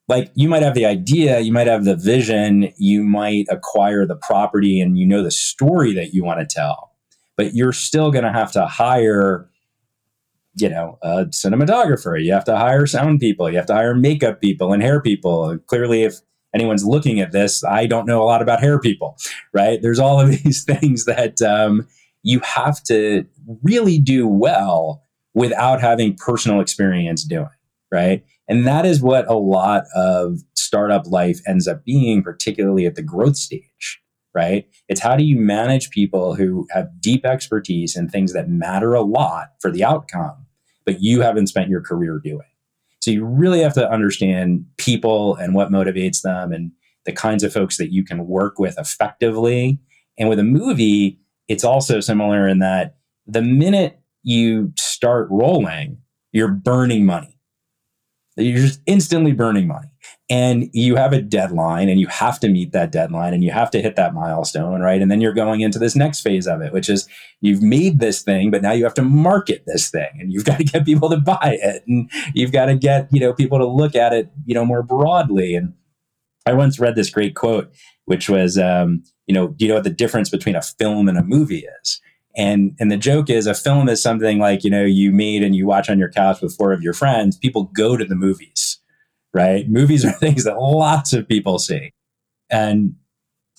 like 0.08 0.32
you 0.36 0.50
might 0.50 0.64
have 0.64 0.74
the 0.74 0.86
idea, 0.86 1.40
you 1.40 1.52
might 1.52 1.68
have 1.68 1.86
the 1.86 1.96
vision, 1.96 2.72
you 2.78 3.04
might 3.04 3.46
acquire 3.50 4.06
the 4.06 4.16
property 4.16 4.80
and 4.80 4.98
you 4.98 5.06
know 5.06 5.24
the 5.24 5.32
story 5.32 5.94
that 5.94 6.14
you 6.14 6.24
want 6.24 6.40
to 6.40 6.46
tell, 6.46 6.92
but 7.38 7.54
you're 7.54 7.74
still 7.74 8.12
going 8.12 8.26
to 8.26 8.32
have 8.32 8.52
to 8.54 8.66
hire 8.66 9.50
you 10.56 10.70
know, 10.70 10.98
a 11.02 11.26
cinematographer. 11.26 12.24
You 12.24 12.34
have 12.34 12.46
to 12.46 12.58
hire 12.58 12.86
sound 12.86 13.20
people. 13.20 13.50
You 13.50 13.58
have 13.58 13.66
to 13.68 13.74
hire 13.74 13.96
makeup 13.96 14.40
people 14.40 14.74
and 14.74 14.84
hair 14.84 15.02
people. 15.02 15.58
Clearly, 15.68 16.04
if 16.04 16.20
anyone's 16.54 16.86
looking 16.86 17.20
at 17.20 17.32
this, 17.32 17.64
I 17.64 17.88
don't 17.88 18.06
know 18.06 18.22
a 18.22 18.26
lot 18.26 18.42
about 18.42 18.60
hair 18.60 18.80
people, 18.80 19.18
right? 19.54 19.82
There's 19.82 20.00
all 20.00 20.20
of 20.20 20.30
these 20.44 20.64
things 20.64 21.06
that 21.06 21.42
um, 21.42 21.88
you 22.22 22.40
have 22.42 22.84
to 22.84 23.26
really 23.64 24.00
do 24.00 24.28
well 24.28 25.04
without 25.34 25.82
having 25.82 26.16
personal 26.16 26.62
experience 26.62 27.24
doing, 27.24 27.50
right? 27.92 28.24
And 28.48 28.68
that 28.68 28.86
is 28.86 29.02
what 29.02 29.28
a 29.28 29.36
lot 29.36 29.86
of 29.96 30.40
startup 30.56 31.08
life 31.08 31.40
ends 31.48 31.68
up 31.68 31.84
being, 31.84 32.22
particularly 32.22 32.86
at 32.86 32.96
the 32.96 33.02
growth 33.02 33.38
stage, 33.38 34.02
right? 34.36 34.68
It's 34.90 35.02
how 35.02 35.16
do 35.16 35.24
you 35.24 35.40
manage 35.40 35.90
people 35.90 36.36
who 36.36 36.68
have 36.72 37.00
deep 37.00 37.26
expertise 37.26 37.96
in 37.96 38.10
things 38.10 38.34
that 38.34 38.50
matter 38.50 38.94
a 38.94 39.02
lot 39.02 39.50
for 39.60 39.72
the 39.72 39.84
outcome 39.84 40.43
but 40.86 41.02
you 41.02 41.22
haven't 41.22 41.48
spent 41.48 41.70
your 41.70 41.82
career 41.82 42.20
doing. 42.24 42.48
So 43.00 43.12
you 43.12 43.26
really 43.26 43.62
have 43.62 43.74
to 43.74 43.90
understand 43.90 44.66
people 44.78 45.36
and 45.36 45.54
what 45.54 45.72
motivates 45.72 46.22
them 46.22 46.54
and 46.54 46.72
the 47.06 47.12
kinds 47.12 47.44
of 47.44 47.52
folks 47.52 47.78
that 47.78 47.92
you 47.92 48.04
can 48.04 48.28
work 48.28 48.60
with 48.60 48.80
effectively. 48.80 49.80
And 50.18 50.30
with 50.30 50.40
a 50.40 50.44
movie, 50.44 51.20
it's 51.48 51.64
also 51.64 52.00
similar 52.00 52.48
in 52.48 52.60
that 52.60 52.96
the 53.28 53.42
minute 53.42 54.00
you 54.24 54.72
start 54.78 55.28
rolling, 55.30 55.98
you're 56.32 56.48
burning 56.48 57.06
money. 57.06 57.38
You're 58.38 58.58
just 58.58 58.82
instantly 58.86 59.34
burning 59.34 59.68
money 59.68 59.93
and 60.34 60.68
you 60.74 60.96
have 60.96 61.14
a 61.14 61.22
deadline 61.22 61.90
and 61.90 62.00
you 62.00 62.08
have 62.08 62.40
to 62.40 62.50
meet 62.50 62.72
that 62.72 62.92
deadline 62.92 63.36
and 63.36 63.44
you 63.44 63.52
have 63.52 63.70
to 63.70 63.80
hit 63.80 63.96
that 63.96 64.16
milestone 64.16 64.82
right? 64.82 65.00
And 65.00 65.12
then 65.12 65.22
you're 65.22 65.32
going 65.32 65.62
into 65.62 65.78
this 65.78 65.96
next 65.96 66.22
phase 66.22 66.48
of 66.48 66.60
it 66.62 66.74
which 66.74 66.90
is 66.90 67.08
you've 67.42 67.62
made 67.62 68.00
this 68.00 68.24
thing 68.24 68.50
but 68.50 68.64
now 68.64 68.72
you 68.72 68.84
have 68.84 68.96
to 68.96 69.04
market 69.04 69.64
this 69.68 69.92
thing 69.92 70.10
and 70.20 70.34
you've 70.34 70.46
got 70.52 70.58
to 70.58 70.64
get 70.64 70.86
people 70.86 71.08
to 71.12 71.18
buy 71.18 71.60
it 71.62 71.84
and 71.88 72.10
you've 72.34 72.52
got 72.52 72.66
to 72.66 72.76
get 72.76 73.08
you 73.12 73.20
know 73.20 73.32
people 73.32 73.60
to 73.60 73.68
look 73.68 73.96
at 73.96 74.12
it 74.12 74.32
you 74.46 74.56
know 74.56 74.66
more 74.66 74.82
broadly. 74.82 75.54
And 75.54 75.74
i 76.48 76.54
once 76.54 76.80
read 76.80 76.96
this 76.96 77.12
great 77.12 77.36
quote 77.36 77.72
which 78.06 78.28
was 78.28 78.58
um, 78.58 79.04
you 79.28 79.36
know 79.36 79.50
do 79.50 79.66
you 79.66 79.70
know 79.70 79.76
what 79.76 79.84
the 79.84 79.92
difference 79.92 80.32
between 80.32 80.56
a 80.56 80.64
film 80.64 81.08
and 81.08 81.18
a 81.18 81.24
movie 81.24 81.68
is? 81.82 82.02
And 82.36 82.76
and 82.80 82.92
the 82.92 82.98
joke 82.98 83.30
is 83.30 83.46
a 83.46 83.54
film 83.54 83.88
is 83.88 84.02
something 84.02 84.40
like 84.40 84.64
you 84.64 84.72
know 84.72 84.84
you 84.84 85.12
made 85.12 85.44
and 85.44 85.56
you 85.56 85.68
watch 85.68 85.92
on 85.92 86.00
your 86.00 86.10
couch 86.10 86.42
with 86.42 86.58
four 86.58 86.74
of 86.74 86.82
your 86.82 86.94
friends 86.94 87.38
people 87.38 87.66
go 87.76 87.96
to 87.96 88.04
the 88.04 88.16
movies 88.16 88.80
right? 89.34 89.70
Movies 89.70 90.06
are 90.06 90.12
things 90.20 90.44
that 90.44 90.58
lots 90.58 91.14
of 91.14 91.28
people 91.28 91.60
see. 91.60 91.94
And 92.50 92.96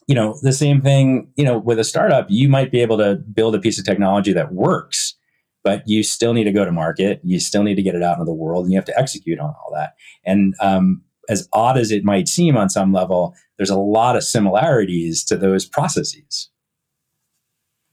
you 0.07 0.15
know, 0.15 0.39
the 0.43 0.53
same 0.53 0.83
thing, 0.83 1.31
you 1.37 1.45
know, 1.45 1.59
with 1.59 1.79
a 1.79 1.85
startup, 1.85 2.27
you 2.29 2.49
might 2.49 2.71
be 2.71 2.81
able 2.83 2.99
to 2.99 3.17
build 3.17 3.55
a 3.55 3.59
piece 3.59 3.79
of 3.79 3.87
technology 3.87 4.35
that 4.35 4.53
works, 4.53 5.15
but 5.63 5.83
you 5.87 6.03
still 6.03 6.35
need 6.35 6.45
to 6.45 6.53
go 6.53 6.65
to 6.65 6.73
market. 6.73 7.21
You 7.25 7.41
still 7.41 7.63
need 7.63 7.77
to 7.77 7.83
get 7.83 7.95
it 7.95 8.03
out 8.03 8.19
into 8.19 8.27
the 8.27 8.35
world 8.35 8.65
and 8.65 8.73
you 8.73 8.79
have 8.79 8.85
to 8.85 8.99
execute 8.99 9.39
on 9.39 9.49
all 9.49 9.73
that. 9.73 9.95
And 10.25 10.55
um, 10.61 11.03
as 11.29 11.49
odd 11.55 11.79
as 11.79 11.91
it 11.91 12.05
might 12.05 12.29
seem 12.29 12.57
on 12.57 12.69
some 12.69 12.93
level, 12.93 13.35
there's 13.57 13.71
a 13.71 13.79
lot 13.79 14.17
of 14.17 14.25
similarities 14.25 15.25
to 15.25 15.37
those 15.37 15.65
processes. 15.65 16.51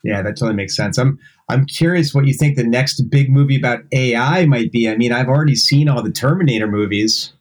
Yeah, 0.04 0.22
that 0.24 0.36
totally 0.36 0.56
makes 0.56 0.76
sense. 0.76 0.98
I'm 0.98 1.20
I'm 1.48 1.66
curious 1.66 2.14
what 2.14 2.26
you 2.26 2.34
think 2.34 2.58
the 2.58 2.64
next 2.64 3.02
big 3.10 3.30
movie 3.30 3.58
about 3.58 3.82
AI 3.92 4.46
might 4.48 4.72
be. 4.72 4.90
I 4.90 4.98
mean, 4.98 5.12
I've 5.12 5.28
already 5.28 5.56
seen 5.56 5.88
all 5.88 6.02
the 6.02 6.12
Terminator 6.12 6.68
movies. 6.68 7.34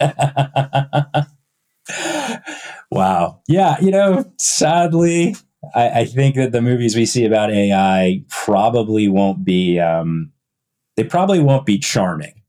wow. 2.90 3.40
Yeah, 3.48 3.76
you 3.80 3.90
know, 3.90 4.30
sadly, 4.38 5.36
I, 5.74 6.00
I, 6.00 6.04
think 6.04 6.36
that 6.36 6.52
the 6.52 6.62
movies 6.62 6.94
we 6.94 7.06
see 7.06 7.24
about 7.24 7.50
AI 7.50 8.22
probably 8.28 9.08
won't 9.08 9.44
be 9.44 9.80
um, 9.80 10.32
they 10.96 11.04
probably 11.04 11.40
won't 11.40 11.66
be 11.66 11.78
charming. 11.78 12.42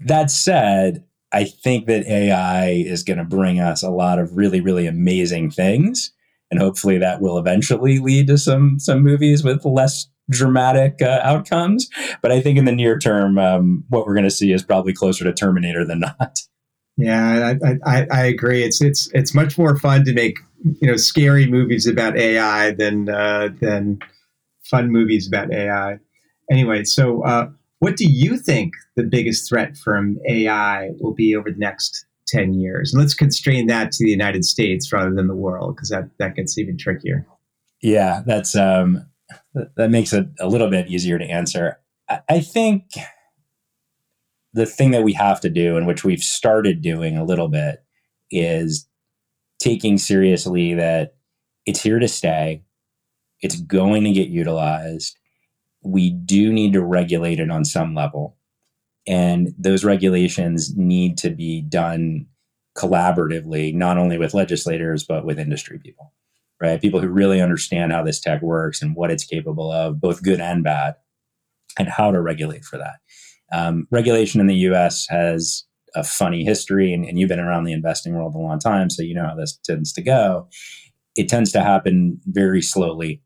That 0.00 0.30
said, 0.30 1.04
I 1.32 1.44
think 1.44 1.86
that 1.86 2.06
AI 2.06 2.70
is 2.70 3.02
going 3.02 3.18
to 3.18 3.24
bring 3.24 3.60
us 3.60 3.82
a 3.82 3.90
lot 3.90 4.18
of 4.18 4.36
really, 4.36 4.60
really 4.60 4.86
amazing 4.86 5.50
things, 5.50 6.12
and 6.50 6.60
hopefully 6.60 6.98
that 6.98 7.20
will 7.20 7.38
eventually 7.38 7.98
lead 7.98 8.26
to 8.28 8.38
some 8.38 8.78
some 8.78 9.02
movies 9.02 9.44
with 9.44 9.64
less 9.64 10.06
dramatic 10.30 11.02
uh, 11.02 11.20
outcomes. 11.22 11.88
But 12.22 12.32
I 12.32 12.40
think 12.40 12.58
in 12.58 12.64
the 12.64 12.72
near 12.72 12.98
term, 12.98 13.38
um, 13.38 13.84
what 13.88 14.06
we're 14.06 14.14
going 14.14 14.24
to 14.24 14.30
see 14.30 14.52
is 14.52 14.62
probably 14.62 14.92
closer 14.92 15.24
to 15.24 15.32
Terminator 15.32 15.84
than 15.84 16.00
not. 16.00 16.38
Yeah, 16.96 17.54
I, 17.64 17.78
I, 17.86 18.06
I, 18.10 18.24
agree. 18.26 18.62
It's 18.62 18.82
it's 18.82 19.08
it's 19.14 19.34
much 19.34 19.56
more 19.56 19.78
fun 19.78 20.04
to 20.04 20.12
make 20.12 20.38
you 20.62 20.86
know 20.86 20.96
scary 20.96 21.46
movies 21.46 21.86
about 21.86 22.16
AI 22.16 22.72
than 22.72 23.08
uh, 23.08 23.48
than 23.60 24.00
fun 24.64 24.90
movies 24.90 25.26
about 25.26 25.52
AI. 25.52 25.98
Anyway, 26.50 26.84
so 26.84 27.24
uh, 27.24 27.48
what 27.78 27.96
do 27.96 28.04
you 28.06 28.36
think 28.36 28.74
the 28.96 29.02
biggest 29.02 29.48
threat 29.48 29.76
from 29.78 30.18
AI 30.28 30.90
will 31.00 31.14
be 31.14 31.34
over 31.34 31.50
the 31.50 31.58
next 31.58 32.04
ten 32.26 32.52
years? 32.52 32.92
And 32.92 33.00
let's 33.00 33.14
constrain 33.14 33.66
that 33.68 33.92
to 33.92 34.04
the 34.04 34.10
United 34.10 34.44
States 34.44 34.92
rather 34.92 35.14
than 35.14 35.26
the 35.26 35.34
world, 35.34 35.76
because 35.76 35.88
that 35.88 36.10
that 36.18 36.34
gets 36.34 36.58
even 36.58 36.76
trickier. 36.76 37.26
Yeah, 37.82 38.22
that's 38.26 38.54
um, 38.54 39.06
that 39.76 39.90
makes 39.90 40.12
it 40.12 40.26
a 40.38 40.48
little 40.48 40.70
bit 40.70 40.88
easier 40.88 41.18
to 41.18 41.24
answer. 41.24 41.80
I, 42.28 42.40
think 42.40 42.90
the 44.52 44.66
thing 44.66 44.90
that 44.90 45.04
we 45.04 45.12
have 45.12 45.40
to 45.40 45.48
do, 45.48 45.76
and 45.76 45.86
which 45.86 46.04
we've 46.04 46.22
started 46.22 46.82
doing 46.82 47.16
a 47.16 47.24
little 47.24 47.48
bit, 47.48 47.84
is 48.30 48.88
taking 49.60 49.98
seriously 49.98 50.74
that 50.74 51.14
it's 51.66 51.82
here 51.82 51.98
to 51.98 52.08
stay. 52.08 52.64
It's 53.40 53.60
going 53.60 54.04
to 54.04 54.12
get 54.12 54.28
utilized. 54.28 55.18
We 55.82 56.10
do 56.10 56.52
need 56.52 56.72
to 56.72 56.84
regulate 56.84 57.38
it 57.40 57.50
on 57.50 57.64
some 57.64 57.94
level. 57.94 58.36
And 59.06 59.54
those 59.58 59.84
regulations 59.84 60.76
need 60.76 61.16
to 61.18 61.30
be 61.30 61.62
done 61.62 62.26
collaboratively, 62.76 63.74
not 63.74 63.98
only 63.98 64.18
with 64.18 64.34
legislators, 64.34 65.04
but 65.04 65.24
with 65.24 65.38
industry 65.38 65.78
people, 65.78 66.12
right? 66.60 66.80
People 66.80 67.00
who 67.00 67.08
really 67.08 67.40
understand 67.40 67.92
how 67.92 68.02
this 68.02 68.20
tech 68.20 68.42
works 68.42 68.82
and 68.82 68.94
what 68.94 69.10
it's 69.10 69.24
capable 69.24 69.72
of, 69.72 70.00
both 70.00 70.22
good 70.22 70.40
and 70.40 70.62
bad, 70.62 70.94
and 71.78 71.88
how 71.88 72.10
to 72.10 72.20
regulate 72.20 72.64
for 72.64 72.78
that. 72.78 72.96
Um, 73.52 73.86
regulation 73.90 74.40
in 74.40 74.46
the 74.46 74.54
US 74.54 75.06
has 75.08 75.64
a 75.94 76.04
funny 76.04 76.44
history, 76.44 76.92
and, 76.92 77.04
and 77.04 77.18
you've 77.18 77.28
been 77.28 77.40
around 77.40 77.64
the 77.64 77.72
investing 77.72 78.14
world 78.14 78.34
a 78.34 78.38
long 78.38 78.58
time, 78.58 78.90
so 78.90 79.02
you 79.02 79.14
know 79.14 79.26
how 79.26 79.34
this 79.34 79.58
tends 79.64 79.92
to 79.94 80.02
go. 80.02 80.48
It 81.16 81.28
tends 81.28 81.50
to 81.52 81.62
happen 81.62 82.20
very 82.26 82.62
slowly. 82.62 83.22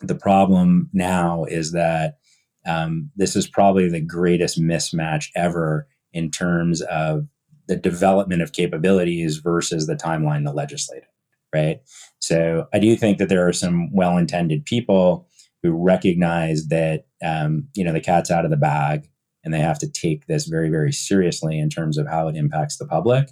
The 0.00 0.14
problem 0.14 0.90
now 0.92 1.44
is 1.44 1.72
that 1.72 2.18
um, 2.66 3.10
this 3.16 3.36
is 3.36 3.48
probably 3.48 3.88
the 3.88 4.00
greatest 4.00 4.60
mismatch 4.60 5.28
ever 5.34 5.88
in 6.12 6.30
terms 6.30 6.80
of 6.82 7.26
the 7.66 7.76
development 7.76 8.42
of 8.42 8.52
capabilities 8.52 9.38
versus 9.38 9.86
the 9.86 9.96
timeline 9.96 10.44
to 10.44 10.52
legislate 10.52 11.02
it, 11.02 11.08
right? 11.54 11.78
So 12.18 12.66
I 12.74 12.78
do 12.78 12.96
think 12.96 13.18
that 13.18 13.28
there 13.28 13.46
are 13.46 13.52
some 13.52 13.94
well-intended 13.94 14.64
people 14.64 15.28
who 15.62 15.72
recognize 15.72 16.66
that 16.68 17.06
um, 17.24 17.68
you 17.74 17.84
know 17.84 17.92
the 17.92 18.00
cat's 18.00 18.30
out 18.30 18.44
of 18.44 18.50
the 18.50 18.56
bag 18.56 19.08
and 19.44 19.54
they 19.54 19.60
have 19.60 19.78
to 19.78 19.90
take 19.90 20.26
this 20.26 20.46
very 20.46 20.68
very 20.68 20.92
seriously 20.92 21.58
in 21.58 21.70
terms 21.70 21.96
of 21.96 22.06
how 22.06 22.28
it 22.28 22.36
impacts 22.36 22.76
the 22.76 22.86
public. 22.86 23.28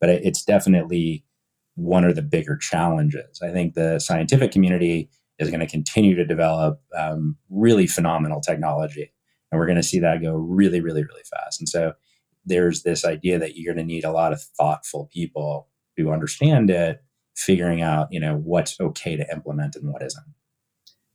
But 0.00 0.10
it's 0.10 0.44
definitely 0.44 1.24
one 1.74 2.04
of 2.04 2.16
the 2.16 2.22
bigger 2.22 2.56
challenges. 2.56 3.40
I 3.42 3.50
think 3.50 3.74
the 3.74 3.98
scientific 3.98 4.52
community 4.52 5.08
is 5.38 5.48
going 5.48 5.60
to 5.60 5.66
continue 5.66 6.14
to 6.14 6.24
develop 6.24 6.82
um, 6.96 7.36
really 7.48 7.86
phenomenal 7.86 8.40
technology 8.40 9.12
and 9.50 9.58
we're 9.58 9.66
going 9.66 9.76
to 9.76 9.82
see 9.82 9.98
that 10.00 10.22
go 10.22 10.34
really 10.34 10.80
really 10.80 11.04
really 11.04 11.22
fast. 11.30 11.60
And 11.60 11.68
so 11.68 11.92
there's 12.44 12.82
this 12.82 13.04
idea 13.04 13.38
that 13.38 13.56
you're 13.56 13.74
going 13.74 13.86
to 13.86 13.92
need 13.92 14.04
a 14.04 14.10
lot 14.10 14.32
of 14.32 14.42
thoughtful 14.42 15.08
people 15.12 15.68
who 15.96 16.10
understand 16.10 16.70
it 16.70 17.02
figuring 17.34 17.80
out 17.80 18.08
you 18.10 18.20
know 18.20 18.36
what's 18.36 18.78
okay 18.80 19.16
to 19.16 19.26
implement 19.32 19.76
and 19.76 19.92
what 19.92 20.02
isn't 20.02 20.24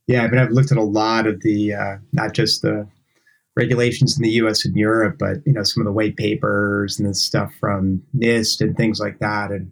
yeah 0.06 0.22
i 0.22 0.28
mean 0.28 0.40
i've 0.40 0.50
looked 0.50 0.72
at 0.72 0.78
a 0.78 0.82
lot 0.82 1.26
of 1.26 1.40
the 1.42 1.72
uh, 1.72 1.96
not 2.12 2.34
just 2.34 2.62
the 2.62 2.86
regulations 3.58 4.16
in 4.16 4.22
the 4.22 4.30
U.S. 4.42 4.64
and 4.64 4.76
Europe, 4.76 5.16
but 5.18 5.38
you 5.44 5.52
know 5.52 5.64
some 5.64 5.82
of 5.82 5.84
the 5.84 5.92
white 5.92 6.16
papers 6.16 6.98
and 6.98 7.08
the 7.08 7.14
stuff 7.14 7.52
from 7.58 8.00
NIST 8.16 8.60
and 8.60 8.76
things 8.76 9.00
like 9.00 9.18
that, 9.18 9.50
and 9.50 9.70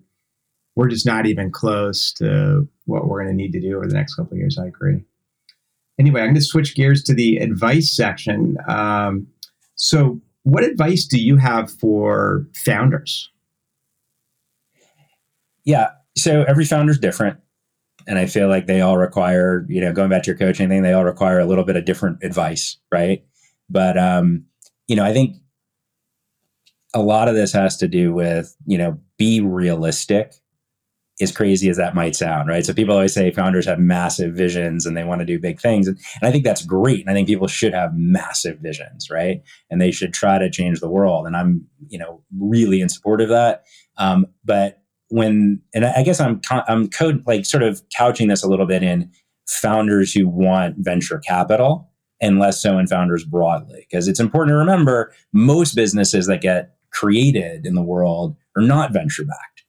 we're 0.75 0.89
just 0.89 1.07
not 1.07 1.25
even 1.25 1.53
close 1.53 2.13
to 2.15 2.69
what 2.87 3.07
we're 3.07 3.23
going 3.23 3.35
to 3.35 3.43
need 3.43 3.53
to 3.53 3.61
do 3.61 3.77
over 3.77 3.87
the 3.87 3.95
next 3.95 4.17
couple 4.17 4.33
of 4.33 4.39
years. 4.39 4.59
I 4.59 4.67
agree. 4.67 5.03
Anyway, 5.99 6.21
I'm 6.21 6.27
going 6.27 6.35
to 6.35 6.43
switch 6.43 6.75
gears 6.75 7.03
to 7.05 7.15
the 7.15 7.37
advice 7.37 7.91
section. 7.91 8.59
Um, 8.69 9.29
so, 9.77 10.21
what 10.43 10.65
advice 10.65 11.07
do 11.07 11.23
you 11.23 11.37
have 11.37 11.71
for 11.71 12.47
founders? 12.55 13.31
Yeah, 15.65 15.91
so 16.17 16.45
every 16.45 16.65
founder 16.65 16.93
is 16.93 16.99
different 16.99 17.39
and 18.07 18.19
I 18.19 18.27
feel 18.27 18.49
like 18.49 18.67
they 18.67 18.81
all 18.81 18.97
require, 18.97 19.67
you 19.69 19.81
know, 19.81 19.93
going 19.93 20.11
back 20.11 20.23
to 20.25 20.31
your 20.31 20.39
coaching 20.39 20.69
thing, 20.69 20.83
they 20.83 20.93
all 20.93 21.05
require 21.05 21.41
a 21.41 21.47
little 21.47 21.65
bit 21.65 21.77
of 21.77 21.85
different 21.85 22.23
advice, 22.23 22.77
right? 22.93 23.25
But 23.69 23.99
um, 23.99 24.45
you 24.87 24.97
know, 24.97 25.05
I 25.05 25.13
think 25.13 25.37
a 26.95 27.03
lot 27.03 27.29
of 27.29 27.35
this 27.35 27.53
has 27.53 27.77
to 27.79 27.89
do 27.89 28.15
with 28.15 28.57
you 28.67 28.79
know 28.79 28.99
be 29.19 29.41
realistic 29.41 30.35
as 31.21 31.33
crazy 31.33 31.71
as 31.71 31.79
that 31.79 31.95
might 31.95 32.15
sound, 32.15 32.49
right? 32.49 32.65
So 32.65 32.75
people 32.75 32.95
always 32.95 33.15
say 33.15 33.31
founders 33.31 33.65
have 33.65 33.79
massive 33.79 34.35
visions 34.35 34.85
and 34.85 34.95
they 34.95 35.05
want 35.05 35.21
to 35.21 35.25
do 35.25 35.39
big 35.39 35.59
things. 35.59 35.89
And, 35.89 35.99
and, 36.21 36.29
I 36.29 36.31
think 36.31 36.45
that's 36.45 36.63
great. 36.63 37.01
And 37.01 37.09
I 37.09 37.15
think 37.15 37.27
people 37.27 37.47
should 37.47 37.73
have 37.73 37.95
massive 37.95 38.59
visions, 38.59 39.09
right? 39.11 39.43
And 39.71 39.81
they 39.81 39.91
should 39.91 40.13
try 40.13 40.39
to 40.39 40.51
change 40.51 40.81
the 40.81 40.91
world. 40.91 41.27
And 41.27 41.35
I'm, 41.35 41.67
you 41.89 41.99
know, 41.99 42.23
really 42.39 42.83
in 42.83 42.91
support 42.91 43.23
of 43.23 43.31
that. 43.31 43.65
Um, 43.97 44.27
but 44.45 44.83
when, 45.09 45.61
and 45.75 45.85
I 45.85 46.03
guess 46.03 46.21
I'm, 46.21 46.41
I'm 46.51 46.89
code, 46.89 47.23
like 47.27 47.47
sort 47.47 47.63
of 47.63 47.83
couching 47.97 48.29
this 48.29 48.43
a 48.43 48.49
little 48.49 48.67
bit 48.67 48.83
in 48.83 49.11
founders 49.47 50.13
who 50.13 50.29
want 50.29 50.77
venture 50.79 51.19
capital 51.19 51.91
and 52.21 52.39
less 52.39 52.61
so 52.61 52.79
in 52.79 52.87
founders 52.87 53.25
broadly. 53.25 53.87
Because 53.89 54.09
it's 54.09 54.21
important 54.21 54.55
to 54.55 54.59
remember 54.59 55.13
most 55.33 55.75
businesses 55.75 56.27
that 56.27 56.41
get 56.41 56.77
created 56.91 57.67
in 57.67 57.75
the 57.75 57.83
world 57.83 58.37
are 58.57 58.63
not 58.63 58.93
venture 58.93 59.25
backed, 59.25 59.65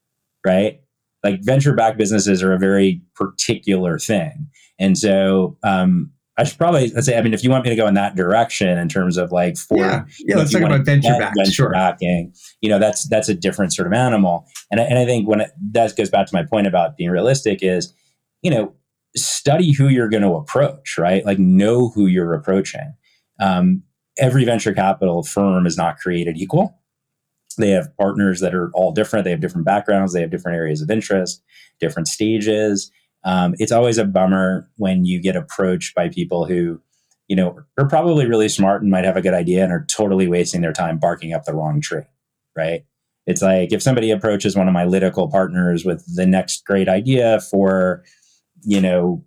right? 0.45 0.81
Like 1.23 1.43
venture 1.43 1.73
backed 1.73 1.97
businesses 1.97 2.41
are 2.41 2.53
a 2.53 2.59
very 2.59 3.01
particular 3.15 3.99
thing. 3.99 4.47
And 4.79 4.97
so, 4.97 5.57
um, 5.63 6.11
I 6.37 6.43
should 6.43 6.57
probably 6.57 6.91
let's 6.91 7.07
say, 7.07 7.17
I 7.17 7.21
mean, 7.21 7.33
if 7.33 7.43
you 7.43 7.49
want 7.49 7.63
me 7.63 7.71
to 7.71 7.75
go 7.75 7.87
in 7.87 7.95
that 7.95 8.15
direction 8.15 8.77
in 8.77 8.87
terms 8.87 9.17
of 9.17 9.31
like 9.31 9.57
for 9.57 9.77
yeah, 9.77 10.05
yeah 10.19 10.35
let's 10.35 10.51
talk 10.51 10.61
about 10.61 10.85
venture 10.85 11.17
back, 11.17 11.33
venture 11.35 11.51
sure. 11.51 11.71
backing, 11.71 12.33
you 12.61 12.69
know, 12.69 12.77
that's 12.77 13.07
that's 13.09 13.27
a 13.27 13.33
different 13.33 13.73
sort 13.73 13.87
of 13.87 13.93
animal. 13.93 14.45
And 14.71 14.79
I, 14.79 14.83
and 14.83 14.99
I 14.99 15.05
think 15.05 15.27
when 15.27 15.41
it, 15.41 15.51
that 15.71 15.95
goes 15.95 16.09
back 16.09 16.27
to 16.27 16.35
my 16.35 16.43
point 16.43 16.67
about 16.67 16.95
being 16.95 17.09
realistic 17.09 17.63
is, 17.63 17.93
you 18.43 18.51
know, 18.51 18.73
study 19.15 19.73
who 19.73 19.87
you're 19.87 20.09
going 20.09 20.23
to 20.23 20.33
approach, 20.33 20.97
right? 20.97 21.25
Like 21.25 21.39
know 21.39 21.89
who 21.89 22.05
you're 22.05 22.33
approaching. 22.33 22.93
Um, 23.39 23.83
every 24.19 24.45
venture 24.45 24.73
capital 24.73 25.23
firm 25.23 25.65
is 25.65 25.77
not 25.77 25.97
created 25.97 26.37
equal. 26.37 26.79
They 27.57 27.71
have 27.71 27.95
partners 27.97 28.39
that 28.41 28.53
are 28.53 28.69
all 28.73 28.91
different. 28.91 29.25
They 29.25 29.31
have 29.31 29.41
different 29.41 29.65
backgrounds. 29.65 30.13
They 30.13 30.21
have 30.21 30.29
different 30.29 30.57
areas 30.57 30.81
of 30.81 30.91
interest, 30.91 31.41
different 31.79 32.07
stages. 32.07 32.91
Um, 33.27 33.53
it's 33.59 33.71
always 33.71 33.97
a 33.97 34.05
bummer 34.05 34.67
when 34.77 35.05
you 35.05 35.21
get 35.21 35.35
approached 35.35 35.93
by 35.93 36.09
people 36.09 36.45
who, 36.45 36.81
you 37.27 37.35
know, 37.35 37.59
are 37.77 37.87
probably 37.87 38.25
really 38.25 38.49
smart 38.49 38.81
and 38.81 38.89
might 38.89 39.05
have 39.05 39.17
a 39.17 39.21
good 39.21 39.33
idea 39.33 39.63
and 39.63 39.71
are 39.71 39.85
totally 39.87 40.27
wasting 40.27 40.61
their 40.61 40.73
time 40.73 40.97
barking 40.97 41.33
up 41.33 41.43
the 41.43 41.53
wrong 41.53 41.81
tree, 41.81 42.03
right? 42.55 42.85
It's 43.25 43.41
like 43.41 43.73
if 43.73 43.83
somebody 43.83 44.09
approaches 44.09 44.55
one 44.55 44.67
of 44.67 44.73
my 44.73 44.85
Lytical 44.85 45.29
partners 45.29 45.83
with 45.83 46.03
the 46.15 46.25
next 46.25 46.65
great 46.65 46.87
idea 46.87 47.41
for 47.41 48.03
you 48.63 48.81
know, 48.81 49.23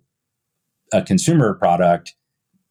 a 0.93 1.01
consumer 1.01 1.53
product, 1.53 2.15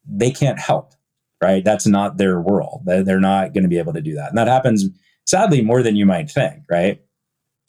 they 0.06 0.30
can't 0.30 0.58
help, 0.58 0.94
right? 1.42 1.64
That's 1.64 1.86
not 1.86 2.18
their 2.18 2.40
world. 2.40 2.82
They're 2.84 3.20
not 3.20 3.54
going 3.54 3.62
to 3.62 3.68
be 3.68 3.78
able 3.78 3.92
to 3.94 4.00
do 4.00 4.14
that. 4.14 4.28
And 4.28 4.38
that 4.38 4.48
happens 4.48 4.86
sadly 5.26 5.62
more 5.62 5.82
than 5.82 5.96
you 5.96 6.06
might 6.06 6.30
think, 6.30 6.62
right? 6.70 7.00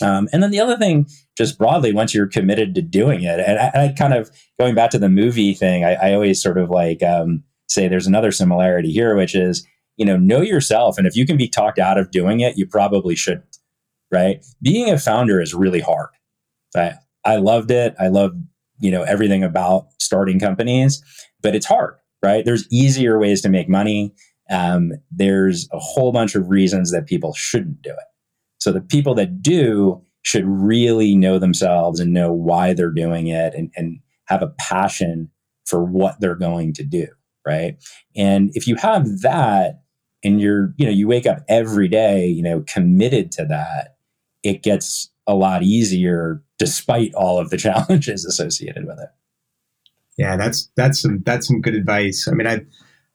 Um, 0.02 0.28
and 0.34 0.42
then 0.42 0.52
the 0.52 0.60
other 0.60 0.78
thing, 0.78 1.08
just 1.42 1.58
broadly, 1.58 1.92
once 1.92 2.14
you're 2.14 2.28
committed 2.28 2.76
to 2.76 2.84
doing 2.84 3.24
it, 3.24 3.40
and 3.40 3.58
I, 3.58 3.86
I 3.86 3.94
kind 3.98 4.14
of 4.14 4.30
going 4.60 4.76
back 4.76 4.92
to 4.92 5.00
the 5.00 5.10
movie 5.10 5.56
thing, 5.56 5.84
I, 5.84 5.94
I 5.94 6.14
always 6.14 6.40
sort 6.40 6.60
of 6.60 6.70
like 6.70 7.02
um, 7.02 7.44
say 7.68 7.88
there's 7.88 8.06
another 8.06 8.32
similarity 8.32 8.92
here, 8.92 9.16
which 9.16 9.34
is 9.34 9.66
you 9.98 10.06
know 10.06 10.18
know 10.18 10.42
yourself, 10.42 11.00
and 11.00 11.08
if 11.08 11.16
you 11.16 11.26
can 11.26 11.38
be 11.38 11.48
talked 11.48 11.80
out 11.80 11.98
of 11.98 12.12
doing 12.12 12.42
it, 12.42 12.60
you 12.60 12.68
probably 12.68 13.16
shouldn't. 13.16 13.58
Right? 14.12 14.46
Being 14.62 14.92
a 14.92 15.00
founder 15.00 15.42
is 15.42 15.56
really 15.56 15.80
hard. 15.80 16.10
I 16.76 16.94
I 17.26 17.38
loved 17.38 17.72
it. 17.72 17.96
I 18.00 18.10
love 18.10 18.34
you 18.80 18.92
know 18.92 19.02
everything 19.02 19.44
about 19.44 19.88
starting 19.98 20.40
companies, 20.40 21.04
but 21.42 21.56
it's 21.56 21.66
hard. 21.66 21.96
Right? 22.24 22.46
There's 22.46 22.72
easier 22.72 23.18
ways 23.18 23.42
to 23.42 23.50
make 23.50 23.68
money. 23.68 24.14
Um, 24.52 24.92
there's 25.10 25.68
a 25.74 25.80
whole 25.80 26.12
bunch 26.12 26.36
of 26.36 26.50
reasons 26.50 26.92
that 26.92 27.08
people 27.08 27.34
shouldn't 27.34 27.82
do 27.82 27.90
it. 27.90 28.08
So 28.60 28.72
the 28.72 28.82
people 28.82 29.16
that 29.16 29.42
do 29.42 30.04
should 30.24 30.46
really 30.46 31.16
know 31.16 31.40
themselves 31.40 32.00
and 32.00 32.14
know 32.14 32.32
why 32.32 32.74
they're 32.74 32.92
doing 32.92 33.28
it 33.28 33.54
and, 33.54 33.72
and 33.76 34.00
have 34.26 34.42
a 34.42 34.54
passion 34.60 35.30
for 35.66 35.84
what 35.84 36.20
they're 36.20 36.36
going 36.36 36.74
to 36.74 36.84
do. 36.84 37.08
Right. 37.46 37.84
And 38.16 38.52
if 38.54 38.68
you 38.68 38.76
have 38.76 39.22
that 39.22 39.82
and 40.24 40.40
you're, 40.40 40.74
you 40.78 40.86
know, 40.86 40.92
you 40.92 41.08
wake 41.08 41.26
up 41.26 41.40
every 41.50 41.88
day, 41.88 42.28
you 42.28 42.44
know, 42.44 42.64
committed 42.68 43.32
to 43.34 43.46
that, 43.46 43.96
it 44.44 44.62
gets 44.62 45.10
a 45.26 45.34
lot 45.34 45.64
easier 45.64 46.44
despite 46.60 47.14
all 47.16 47.40
of 47.40 47.50
the 47.50 47.58
challenges 47.58 48.26
associated 48.26 48.86
with 48.86 49.00
it. 49.00 49.10
Yeah, 50.18 50.38
that's 50.38 50.70
that's 50.76 51.02
some 51.02 51.24
that's 51.26 51.48
some 51.48 51.62
good 51.62 51.74
advice. 51.74 52.28
I 52.28 52.34
mean, 52.34 52.46
I've 52.46 52.66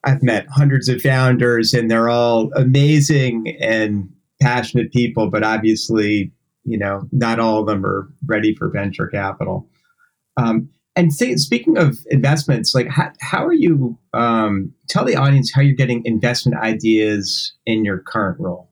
I've 0.03 0.23
met 0.23 0.47
hundreds 0.51 0.89
of 0.89 1.01
founders 1.01 1.73
and 1.73 1.91
they're 1.91 2.09
all 2.09 2.51
amazing 2.55 3.57
and 3.61 4.09
passionate 4.41 4.93
people, 4.93 5.31
but 5.31 5.45
obviously, 5.45 6.33
you 6.67 6.79
know, 6.79 7.09
not 7.13 7.39
all 7.41 7.61
of 7.61 7.67
them 7.67 7.85
are 7.87 8.09
ready 8.27 8.55
for 8.55 8.69
venture 8.69 9.07
capital. 9.07 9.69
Um, 10.37 10.69
and 10.97 11.13
say, 11.13 11.37
speaking 11.37 11.77
of 11.77 11.99
investments, 12.11 12.75
like 12.75 12.89
how, 12.89 13.13
how 13.21 13.45
are 13.45 13.53
you? 13.53 13.99
Um, 14.15 14.73
tell 14.89 15.05
the 15.05 15.17
audience 15.17 15.53
how 15.53 15.61
you're 15.61 15.77
getting 15.77 16.03
investment 16.05 16.59
ideas 16.59 17.53
in 17.67 17.85
your 17.85 17.99
current 17.99 18.41
role. 18.41 18.71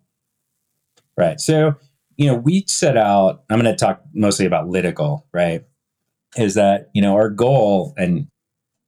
Right. 1.18 1.38
So, 1.38 1.74
you 2.16 2.26
know, 2.26 2.34
we 2.34 2.64
set 2.66 2.97
out. 2.97 3.45
I'm 3.51 3.61
going 3.61 3.70
to 3.70 3.76
talk 3.78 4.03
mostly 4.14 4.47
about 4.47 4.68
Lytical, 4.68 5.26
right? 5.32 5.64
Is 6.36 6.55
that 6.55 6.90
you 6.95 7.03
know 7.03 7.14
our 7.14 7.30
goal, 7.30 7.95
and 7.97 8.26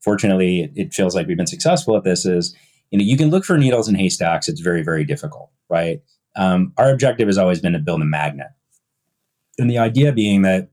fortunately, 0.03 0.73
it 0.75 0.93
feels 0.93 1.15
like 1.15 1.29
we've 1.29 1.37
been 1.37 1.47
successful 1.47 1.97
at 1.97 2.03
this. 2.03 2.27
Is 2.27 2.57
you 2.91 2.99
know 2.99 3.05
you 3.05 3.17
can 3.17 3.31
look 3.31 3.45
for 3.45 3.57
needles 3.57 3.89
in 3.89 3.95
haystacks. 3.95 4.49
It's 4.49 4.61
very 4.61 4.83
very 4.83 5.05
difficult, 5.05 5.51
right? 5.71 6.01
Um, 6.35 6.73
our 6.77 6.91
objective 6.91 7.29
has 7.29 7.39
always 7.39 7.61
been 7.61 7.73
to 7.75 7.79
build 7.79 8.03
a 8.03 8.05
magnet. 8.05 8.49
And 9.59 9.71
the 9.71 9.79
idea 9.79 10.13
being 10.13 10.43
that 10.43 10.71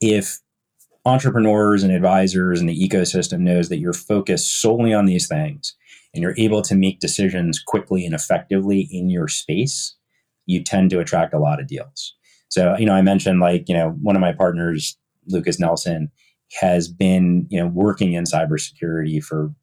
if 0.00 0.38
entrepreneurs 1.04 1.82
and 1.82 1.92
advisors 1.92 2.60
and 2.60 2.68
the 2.68 2.88
ecosystem 2.88 3.40
knows 3.40 3.68
that 3.68 3.78
you're 3.78 3.92
focused 3.92 4.60
solely 4.60 4.92
on 4.92 5.06
these 5.06 5.26
things 5.26 5.74
and 6.14 6.22
you're 6.22 6.34
able 6.36 6.62
to 6.62 6.74
make 6.74 7.00
decisions 7.00 7.58
quickly 7.58 8.04
and 8.04 8.14
effectively 8.14 8.88
in 8.90 9.08
your 9.08 9.28
space, 9.28 9.96
you 10.46 10.62
tend 10.62 10.90
to 10.90 11.00
attract 11.00 11.32
a 11.32 11.38
lot 11.38 11.60
of 11.60 11.66
deals. 11.66 12.14
So, 12.48 12.76
you 12.76 12.86
know, 12.86 12.94
I 12.94 13.02
mentioned 13.02 13.40
like, 13.40 13.68
you 13.68 13.74
know, 13.74 13.90
one 14.02 14.16
of 14.16 14.20
my 14.20 14.32
partners, 14.32 14.96
Lucas 15.26 15.60
Nelson, 15.60 16.10
has 16.60 16.88
been, 16.88 17.46
you 17.48 17.60
know, 17.60 17.68
working 17.68 18.12
in 18.12 18.24
cybersecurity 18.24 19.22
for 19.22 19.54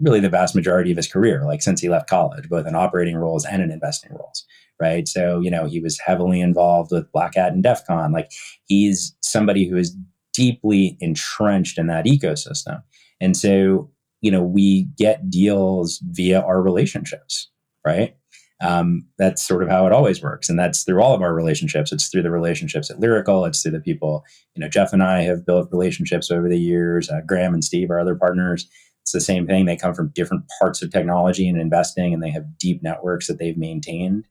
really 0.00 0.20
the 0.20 0.28
vast 0.28 0.54
majority 0.54 0.90
of 0.90 0.96
his 0.96 1.08
career, 1.08 1.44
like 1.44 1.62
since 1.62 1.80
he 1.80 1.88
left 1.88 2.08
college, 2.08 2.48
both 2.48 2.66
in 2.66 2.74
operating 2.74 3.16
roles 3.16 3.44
and 3.44 3.62
in 3.62 3.70
investing 3.70 4.12
roles. 4.12 4.44
Right. 4.80 5.08
So, 5.08 5.40
you 5.40 5.50
know, 5.50 5.66
he 5.66 5.80
was 5.80 5.98
heavily 5.98 6.40
involved 6.40 6.92
with 6.92 7.10
Black 7.12 7.34
Hat 7.36 7.52
and 7.52 7.62
DEF 7.62 7.86
CON. 7.86 8.12
Like 8.12 8.30
he's 8.66 9.16
somebody 9.20 9.66
who 9.66 9.76
is 9.76 9.96
deeply 10.34 10.98
entrenched 11.00 11.78
in 11.78 11.86
that 11.86 12.04
ecosystem. 12.04 12.82
And 13.18 13.34
so, 13.34 13.90
you 14.20 14.30
know, 14.30 14.42
we 14.42 14.82
get 14.98 15.30
deals 15.30 15.98
via 16.10 16.40
our 16.40 16.60
relationships, 16.60 17.50
right? 17.86 18.16
Um, 18.60 19.06
that's 19.18 19.46
sort 19.46 19.62
of 19.62 19.70
how 19.70 19.86
it 19.86 19.92
always 19.92 20.22
works. 20.22 20.50
And 20.50 20.58
that's 20.58 20.82
through 20.82 21.02
all 21.02 21.14
of 21.14 21.22
our 21.22 21.34
relationships. 21.34 21.90
It's 21.90 22.08
through 22.08 22.22
the 22.22 22.30
relationships 22.30 22.90
at 22.90 23.00
Lyrical. 23.00 23.46
It's 23.46 23.62
through 23.62 23.72
the 23.72 23.80
people, 23.80 24.24
you 24.54 24.60
know, 24.60 24.68
Jeff 24.68 24.92
and 24.92 25.02
I 25.02 25.22
have 25.22 25.46
built 25.46 25.72
relationships 25.72 26.30
over 26.30 26.48
the 26.48 26.58
years. 26.58 27.08
Uh, 27.08 27.20
Graham 27.26 27.54
and 27.54 27.64
Steve, 27.64 27.90
are 27.90 28.00
other 28.00 28.14
partners, 28.14 28.66
it's 29.06 29.12
the 29.12 29.20
same 29.20 29.46
thing. 29.46 29.66
They 29.66 29.76
come 29.76 29.94
from 29.94 30.08
different 30.16 30.42
parts 30.58 30.82
of 30.82 30.90
technology 30.90 31.48
and 31.48 31.60
investing, 31.60 32.12
and 32.12 32.20
they 32.20 32.30
have 32.30 32.58
deep 32.58 32.82
networks 32.82 33.28
that 33.28 33.38
they've 33.38 33.56
maintained. 33.56 34.26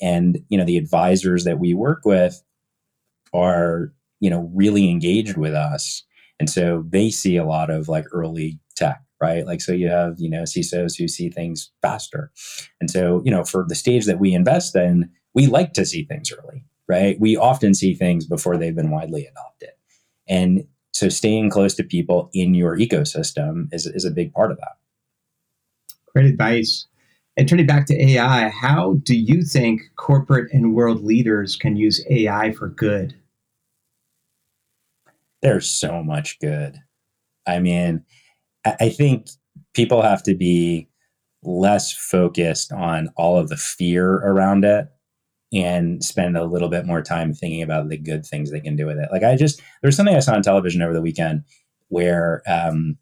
And 0.00 0.38
you 0.48 0.58
know, 0.58 0.64
the 0.64 0.76
advisors 0.76 1.44
that 1.44 1.58
we 1.58 1.74
work 1.74 2.04
with 2.04 2.42
are 3.32 3.92
you 4.20 4.30
know 4.30 4.50
really 4.54 4.90
engaged 4.90 5.36
with 5.36 5.54
us, 5.54 6.04
and 6.38 6.48
so 6.48 6.84
they 6.88 7.10
see 7.10 7.36
a 7.36 7.44
lot 7.44 7.70
of 7.70 7.88
like 7.88 8.06
early 8.12 8.58
tech, 8.76 9.02
right? 9.20 9.44
Like, 9.46 9.60
so 9.60 9.72
you 9.72 9.88
have 9.88 10.14
you 10.18 10.30
know 10.30 10.42
CISOs 10.42 10.96
who 10.98 11.08
see 11.08 11.30
things 11.30 11.70
faster, 11.82 12.30
and 12.80 12.90
so 12.90 13.22
you 13.24 13.30
know 13.30 13.44
for 13.44 13.64
the 13.68 13.74
stage 13.74 14.06
that 14.06 14.20
we 14.20 14.34
invest 14.34 14.76
in, 14.76 15.10
we 15.34 15.46
like 15.46 15.72
to 15.74 15.84
see 15.84 16.04
things 16.04 16.32
early, 16.32 16.64
right? 16.88 17.18
We 17.20 17.36
often 17.36 17.74
see 17.74 17.94
things 17.94 18.26
before 18.26 18.56
they've 18.56 18.74
been 18.74 18.90
widely 18.90 19.26
adopted, 19.26 19.70
and 20.28 20.64
so 20.98 21.08
staying 21.08 21.50
close 21.50 21.74
to 21.74 21.84
people 21.84 22.28
in 22.32 22.54
your 22.54 22.76
ecosystem 22.76 23.68
is, 23.72 23.86
is 23.86 24.04
a 24.04 24.10
big 24.10 24.32
part 24.32 24.50
of 24.50 24.56
that. 24.56 24.78
Great 26.12 26.26
advice. 26.26 26.86
And 27.38 27.48
turning 27.48 27.66
back 27.66 27.86
to 27.86 27.94
AI, 27.94 28.48
how 28.48 28.94
do 29.04 29.16
you 29.16 29.42
think 29.42 29.82
corporate 29.94 30.52
and 30.52 30.74
world 30.74 31.04
leaders 31.04 31.54
can 31.54 31.76
use 31.76 32.04
AI 32.10 32.50
for 32.50 32.68
good? 32.68 33.14
There's 35.40 35.68
so 35.68 36.02
much 36.02 36.40
good. 36.40 36.80
I 37.46 37.60
mean, 37.60 38.04
I 38.64 38.88
think 38.88 39.28
people 39.72 40.02
have 40.02 40.24
to 40.24 40.34
be 40.34 40.88
less 41.44 41.92
focused 41.92 42.72
on 42.72 43.08
all 43.16 43.38
of 43.38 43.50
the 43.50 43.56
fear 43.56 44.14
around 44.14 44.64
it 44.64 44.88
and 45.52 46.02
spend 46.02 46.36
a 46.36 46.44
little 46.44 46.68
bit 46.68 46.86
more 46.86 47.02
time 47.02 47.32
thinking 47.32 47.62
about 47.62 47.88
the 47.88 47.96
good 47.96 48.26
things 48.26 48.50
they 48.50 48.60
can 48.60 48.74
do 48.74 48.84
with 48.84 48.98
it. 48.98 49.10
Like 49.12 49.22
I 49.22 49.36
just 49.36 49.62
there's 49.80 49.96
something 49.96 50.16
I 50.16 50.20
saw 50.20 50.34
on 50.34 50.42
television 50.42 50.82
over 50.82 50.92
the 50.92 51.00
weekend 51.00 51.44
where 51.86 52.42
um, 52.48 52.98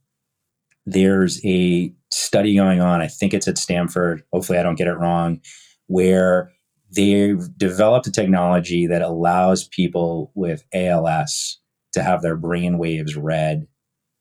there's 0.86 1.44
a 1.44 1.92
study 2.10 2.54
going 2.56 2.80
on. 2.80 3.02
I 3.02 3.08
think 3.08 3.34
it's 3.34 3.48
at 3.48 3.58
Stanford. 3.58 4.22
Hopefully, 4.32 4.58
I 4.58 4.62
don't 4.62 4.76
get 4.76 4.86
it 4.86 4.94
wrong. 4.94 5.40
Where 5.88 6.52
they've 6.94 7.42
developed 7.56 8.06
a 8.06 8.12
technology 8.12 8.86
that 8.86 9.02
allows 9.02 9.68
people 9.68 10.32
with 10.34 10.64
ALS 10.72 11.58
to 11.92 12.02
have 12.02 12.22
their 12.22 12.36
brain 12.36 12.78
waves 12.78 13.16
read 13.16 13.66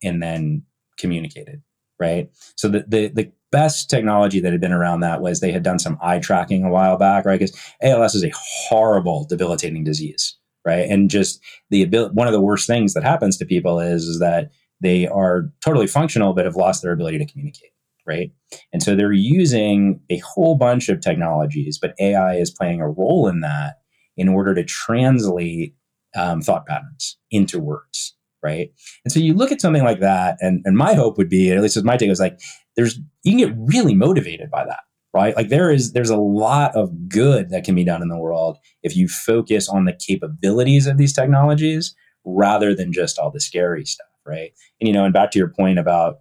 and 0.03 0.21
then 0.21 0.63
communicated. 0.97 1.61
Right. 1.99 2.29
So 2.55 2.67
the 2.67 2.85
the, 2.87 3.07
the 3.07 3.31
best 3.51 3.89
technology 3.89 4.41
that 4.41 4.51
had 4.51 4.59
been 4.59 4.73
around 4.73 4.99
that 4.99 5.21
was 5.21 5.39
they 5.39 5.51
had 5.51 5.63
done 5.63 5.79
some 5.79 5.97
eye 6.01 6.19
tracking 6.19 6.65
a 6.65 6.69
while 6.69 6.97
back, 6.97 7.25
right? 7.25 7.39
Because 7.39 7.57
ALS 7.81 8.15
is 8.15 8.23
a 8.23 8.33
horrible, 8.35 9.25
debilitating 9.29 9.83
disease, 9.85 10.35
right? 10.65 10.89
And 10.89 11.09
just 11.09 11.39
the 11.69 11.81
ability, 11.81 12.13
one 12.15 12.27
of 12.27 12.33
the 12.33 12.41
worst 12.41 12.67
things 12.67 12.93
that 12.93 13.03
happens 13.03 13.37
to 13.37 13.45
people 13.45 13.79
is, 13.79 14.03
is 14.03 14.19
that 14.19 14.51
they 14.81 15.07
are 15.07 15.51
totally 15.63 15.87
functional 15.87 16.33
but 16.33 16.45
have 16.45 16.55
lost 16.55 16.81
their 16.81 16.91
ability 16.91 17.17
to 17.17 17.25
communicate, 17.25 17.71
right? 18.05 18.31
And 18.73 18.83
so 18.83 18.95
they're 18.95 19.11
using 19.11 19.99
a 20.09 20.17
whole 20.19 20.55
bunch 20.55 20.89
of 20.89 21.01
technologies, 21.01 21.77
but 21.81 21.95
AI 21.99 22.35
is 22.35 22.51
playing 22.51 22.81
a 22.81 22.89
role 22.89 23.27
in 23.27 23.41
that 23.41 23.75
in 24.17 24.29
order 24.29 24.53
to 24.53 24.63
translate 24.63 25.75
um, 26.15 26.41
thought 26.41 26.65
patterns 26.65 27.17
into 27.31 27.59
words, 27.59 28.15
right? 28.41 28.71
And 29.03 29.11
so 29.11 29.19
you 29.19 29.33
look 29.33 29.51
at 29.51 29.59
something 29.59 29.83
like 29.83 29.99
that, 29.99 30.37
and, 30.39 30.61
and 30.65 30.77
my 30.77 30.93
hope 30.93 31.17
would 31.17 31.29
be, 31.29 31.51
at 31.51 31.61
least 31.61 31.75
as 31.75 31.83
my 31.83 31.97
take, 31.97 32.09
is 32.09 32.19
like 32.19 32.39
there's 32.75 32.99
you 33.23 33.31
can 33.31 33.37
get 33.37 33.73
really 33.73 33.93
motivated 33.93 34.49
by 34.49 34.65
that 34.65 34.81
right 35.13 35.35
like 35.35 35.49
there 35.49 35.71
is 35.71 35.93
there's 35.93 36.09
a 36.09 36.17
lot 36.17 36.75
of 36.75 37.07
good 37.07 37.49
that 37.49 37.63
can 37.63 37.73
be 37.73 37.83
done 37.83 38.01
in 38.01 38.09
the 38.09 38.17
world 38.17 38.57
if 38.83 38.95
you 38.95 39.07
focus 39.07 39.67
on 39.67 39.85
the 39.85 39.93
capabilities 39.93 40.85
of 40.87 40.97
these 40.97 41.13
technologies 41.13 41.95
rather 42.25 42.75
than 42.75 42.91
just 42.91 43.17
all 43.17 43.31
the 43.31 43.39
scary 43.39 43.85
stuff 43.85 44.07
right? 44.25 44.51
And 44.79 44.87
you 44.87 44.93
know 44.93 45.05
and 45.05 45.13
back 45.13 45.31
to 45.31 45.39
your 45.39 45.49
point 45.49 45.79
about 45.79 46.17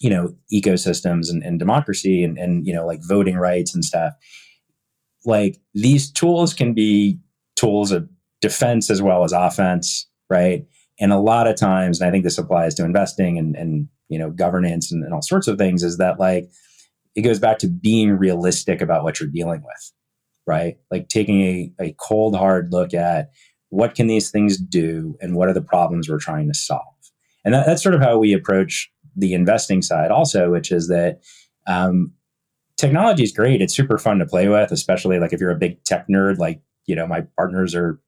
you 0.00 0.10
know 0.10 0.34
ecosystems 0.52 1.30
and, 1.30 1.42
and 1.42 1.58
democracy 1.58 2.24
and, 2.24 2.38
and 2.38 2.66
you 2.66 2.74
know 2.74 2.86
like 2.86 3.00
voting 3.06 3.36
rights 3.36 3.74
and 3.74 3.84
stuff 3.84 4.12
like 5.24 5.58
these 5.72 6.10
tools 6.10 6.52
can 6.52 6.74
be 6.74 7.18
tools 7.56 7.92
of 7.92 8.08
defense 8.40 8.90
as 8.90 9.00
well 9.00 9.24
as 9.24 9.32
offense 9.32 10.08
right? 10.30 10.66
And 11.00 11.12
a 11.12 11.18
lot 11.18 11.46
of 11.46 11.56
times 11.56 12.00
and 12.00 12.08
i 12.08 12.10
think 12.10 12.24
this 12.24 12.38
applies 12.38 12.74
to 12.76 12.84
investing 12.84 13.38
and, 13.38 13.56
and 13.56 13.88
you 14.08 14.18
know 14.18 14.30
governance 14.30 14.90
and, 14.92 15.04
and 15.04 15.12
all 15.12 15.22
sorts 15.22 15.48
of 15.48 15.58
things 15.58 15.82
is 15.82 15.98
that 15.98 16.18
like 16.18 16.50
it 17.14 17.22
goes 17.22 17.38
back 17.38 17.58
to 17.58 17.68
being 17.68 18.12
realistic 18.12 18.80
about 18.80 19.04
what 19.04 19.20
you're 19.20 19.28
dealing 19.28 19.62
with 19.62 19.92
right? 20.46 20.76
Like 20.90 21.08
taking 21.08 21.40
a, 21.40 21.72
a 21.80 21.96
cold 21.98 22.36
hard 22.36 22.72
look 22.72 22.94
at 22.94 23.30
what 23.70 23.94
can 23.94 24.06
these 24.06 24.30
things 24.30 24.56
do 24.56 25.16
and 25.20 25.34
what 25.34 25.48
are 25.48 25.54
the 25.54 25.62
problems 25.62 26.08
we're 26.08 26.18
trying 26.18 26.48
to 26.48 26.54
solve 26.54 26.93
and 27.44 27.54
that, 27.54 27.66
that's 27.66 27.82
sort 27.82 27.94
of 27.94 28.00
how 28.00 28.18
we 28.18 28.32
approach 28.32 28.90
the 29.16 29.34
investing 29.34 29.82
side 29.82 30.10
also 30.10 30.50
which 30.50 30.72
is 30.72 30.88
that 30.88 31.20
um, 31.66 32.12
technology 32.76 33.22
is 33.22 33.32
great 33.32 33.62
it's 33.62 33.74
super 33.74 33.98
fun 33.98 34.18
to 34.18 34.26
play 34.26 34.48
with 34.48 34.72
especially 34.72 35.18
like 35.18 35.32
if 35.32 35.40
you're 35.40 35.50
a 35.50 35.56
big 35.56 35.82
tech 35.84 36.06
nerd 36.08 36.38
like 36.38 36.60
you 36.86 36.94
know, 36.94 37.06
my 37.06 37.22
partners 37.36 37.74
are 37.74 38.00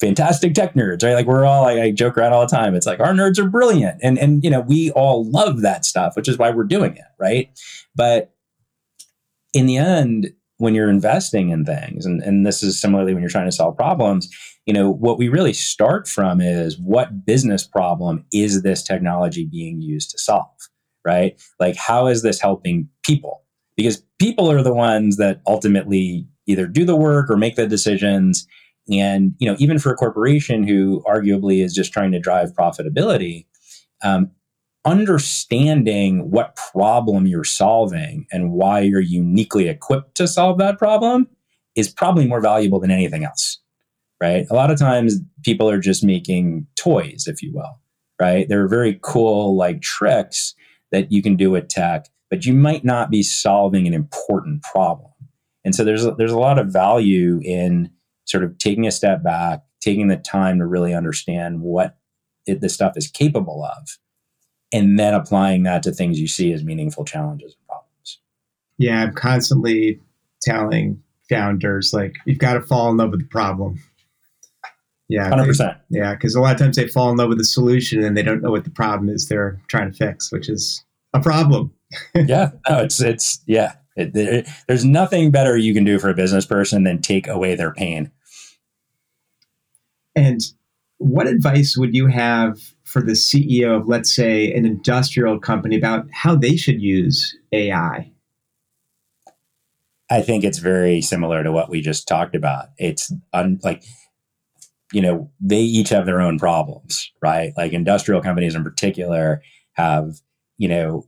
fantastic 0.00 0.54
tech 0.54 0.74
nerds, 0.74 1.02
right? 1.02 1.14
Like 1.14 1.26
we're 1.26 1.44
all, 1.44 1.66
I, 1.66 1.80
I 1.80 1.90
joke 1.90 2.16
around 2.16 2.32
all 2.32 2.46
the 2.46 2.56
time. 2.56 2.74
It's 2.74 2.86
like 2.86 3.00
our 3.00 3.12
nerds 3.12 3.38
are 3.38 3.48
brilliant. 3.48 3.98
And, 4.02 4.18
and, 4.18 4.44
you 4.44 4.50
know, 4.50 4.60
we 4.60 4.90
all 4.92 5.28
love 5.28 5.62
that 5.62 5.84
stuff, 5.84 6.14
which 6.14 6.28
is 6.28 6.38
why 6.38 6.50
we're 6.50 6.64
doing 6.64 6.96
it. 6.96 7.04
Right. 7.18 7.50
But 7.96 8.32
in 9.52 9.66
the 9.66 9.76
end, 9.76 10.32
when 10.58 10.74
you're 10.74 10.90
investing 10.90 11.50
in 11.50 11.64
things, 11.64 12.06
and, 12.06 12.22
and 12.22 12.46
this 12.46 12.62
is 12.62 12.80
similarly 12.80 13.12
when 13.12 13.22
you're 13.22 13.30
trying 13.30 13.46
to 13.46 13.52
solve 13.52 13.76
problems, 13.76 14.28
you 14.68 14.74
know, 14.74 14.90
what 14.90 15.16
we 15.16 15.28
really 15.28 15.54
start 15.54 16.06
from 16.06 16.42
is 16.42 16.78
what 16.78 17.24
business 17.24 17.66
problem 17.66 18.26
is 18.34 18.60
this 18.60 18.82
technology 18.82 19.46
being 19.46 19.80
used 19.80 20.10
to 20.10 20.18
solve? 20.18 20.44
Right. 21.06 21.40
Like, 21.58 21.74
how 21.74 22.06
is 22.06 22.22
this 22.22 22.38
helping 22.38 22.86
people? 23.02 23.44
Because 23.78 24.02
people 24.18 24.50
are 24.50 24.62
the 24.62 24.74
ones 24.74 25.16
that 25.16 25.40
ultimately 25.46 26.28
either 26.46 26.66
do 26.66 26.84
the 26.84 26.96
work 26.96 27.30
or 27.30 27.38
make 27.38 27.56
the 27.56 27.66
decisions 27.66 28.46
and 28.90 29.34
you 29.38 29.50
know, 29.50 29.56
even 29.58 29.78
for 29.78 29.90
a 29.90 29.96
corporation 29.96 30.68
who 30.68 31.02
arguably 31.06 31.64
is 31.64 31.74
just 31.74 31.92
trying 31.92 32.12
to 32.12 32.20
drive 32.20 32.52
profitability, 32.52 33.46
um, 34.02 34.30
understanding 34.84 36.30
what 36.30 36.58
problem 36.72 37.26
you're 37.26 37.42
solving 37.42 38.26
and 38.30 38.52
why 38.52 38.80
you're 38.80 39.00
uniquely 39.00 39.66
equipped 39.66 40.14
to 40.16 40.28
solve 40.28 40.58
that 40.58 40.76
problem 40.76 41.26
is 41.74 41.88
probably 41.88 42.26
more 42.26 42.40
valuable 42.42 42.80
than 42.80 42.90
anything 42.90 43.24
else. 43.24 43.60
Right? 44.20 44.46
A 44.50 44.54
lot 44.54 44.70
of 44.70 44.78
times 44.78 45.20
people 45.44 45.70
are 45.70 45.80
just 45.80 46.02
making 46.02 46.66
toys, 46.76 47.26
if 47.26 47.42
you 47.42 47.52
will. 47.54 47.80
Right? 48.20 48.48
There 48.48 48.64
are 48.64 48.68
very 48.68 48.98
cool 49.02 49.56
like 49.56 49.80
tricks 49.80 50.54
that 50.90 51.12
you 51.12 51.22
can 51.22 51.36
do 51.36 51.50
with 51.50 51.68
tech, 51.68 52.06
but 52.30 52.44
you 52.44 52.52
might 52.52 52.84
not 52.84 53.10
be 53.10 53.22
solving 53.22 53.86
an 53.86 53.94
important 53.94 54.62
problem. 54.62 55.10
And 55.64 55.74
so 55.74 55.84
there's 55.84 56.04
a, 56.04 56.12
there's 56.12 56.32
a 56.32 56.38
lot 56.38 56.58
of 56.58 56.72
value 56.72 57.40
in 57.44 57.90
sort 58.24 58.44
of 58.44 58.58
taking 58.58 58.86
a 58.86 58.90
step 58.90 59.22
back, 59.22 59.62
taking 59.80 60.08
the 60.08 60.16
time 60.16 60.58
to 60.58 60.66
really 60.66 60.94
understand 60.94 61.60
what 61.60 61.96
it, 62.46 62.60
this 62.60 62.74
stuff 62.74 62.96
is 62.96 63.08
capable 63.08 63.64
of, 63.64 63.98
and 64.72 64.98
then 64.98 65.14
applying 65.14 65.62
that 65.64 65.82
to 65.82 65.92
things 65.92 66.18
you 66.18 66.26
see 66.26 66.52
as 66.52 66.64
meaningful 66.64 67.04
challenges 67.04 67.54
and 67.54 67.66
problems. 67.66 68.20
Yeah, 68.78 69.02
I'm 69.02 69.14
constantly 69.14 70.00
telling 70.42 71.02
founders 71.28 71.92
like 71.92 72.16
you've 72.26 72.38
got 72.38 72.54
to 72.54 72.62
fall 72.62 72.90
in 72.90 72.96
love 72.96 73.10
with 73.10 73.20
the 73.20 73.26
problem. 73.26 73.82
Yeah, 75.08 75.28
hundred 75.28 75.46
percent. 75.46 75.78
Yeah, 75.88 76.14
because 76.14 76.34
a 76.34 76.40
lot 76.40 76.52
of 76.52 76.58
times 76.58 76.76
they 76.76 76.86
fall 76.86 77.10
in 77.10 77.16
love 77.16 77.30
with 77.30 77.38
the 77.38 77.44
solution 77.44 78.04
and 78.04 78.16
they 78.16 78.22
don't 78.22 78.42
know 78.42 78.50
what 78.50 78.64
the 78.64 78.70
problem 78.70 79.08
is 79.08 79.28
they're 79.28 79.58
trying 79.68 79.90
to 79.90 79.96
fix, 79.96 80.30
which 80.30 80.48
is 80.48 80.84
a 81.14 81.20
problem. 81.20 81.72
yeah, 82.14 82.50
no, 82.68 82.78
it's 82.78 83.00
it's 83.00 83.40
yeah. 83.46 83.74
It, 83.96 84.16
it, 84.16 84.48
there's 84.68 84.84
nothing 84.84 85.32
better 85.32 85.56
you 85.56 85.74
can 85.74 85.82
do 85.82 85.98
for 85.98 86.08
a 86.08 86.14
business 86.14 86.46
person 86.46 86.84
than 86.84 87.02
take 87.02 87.26
away 87.26 87.56
their 87.56 87.72
pain. 87.72 88.12
And 90.14 90.40
what 90.98 91.26
advice 91.26 91.76
would 91.76 91.94
you 91.94 92.06
have 92.06 92.60
for 92.84 93.02
the 93.02 93.12
CEO 93.12 93.76
of, 93.76 93.88
let's 93.88 94.14
say, 94.14 94.52
an 94.52 94.66
industrial 94.66 95.40
company 95.40 95.76
about 95.76 96.06
how 96.12 96.36
they 96.36 96.56
should 96.56 96.80
use 96.80 97.36
AI? 97.52 98.10
I 100.10 100.22
think 100.22 100.44
it's 100.44 100.58
very 100.58 101.00
similar 101.00 101.42
to 101.42 101.52
what 101.52 101.68
we 101.68 101.80
just 101.80 102.08
talked 102.08 102.34
about. 102.34 102.68
It's 102.78 103.12
un, 103.32 103.60
like, 103.62 103.84
you 104.92 105.00
know, 105.00 105.30
they 105.40 105.60
each 105.60 105.90
have 105.90 106.06
their 106.06 106.20
own 106.20 106.38
problems, 106.38 107.10
right? 107.22 107.52
Like 107.56 107.72
industrial 107.72 108.22
companies 108.22 108.54
in 108.54 108.64
particular 108.64 109.42
have, 109.74 110.20
you 110.56 110.68
know, 110.68 111.06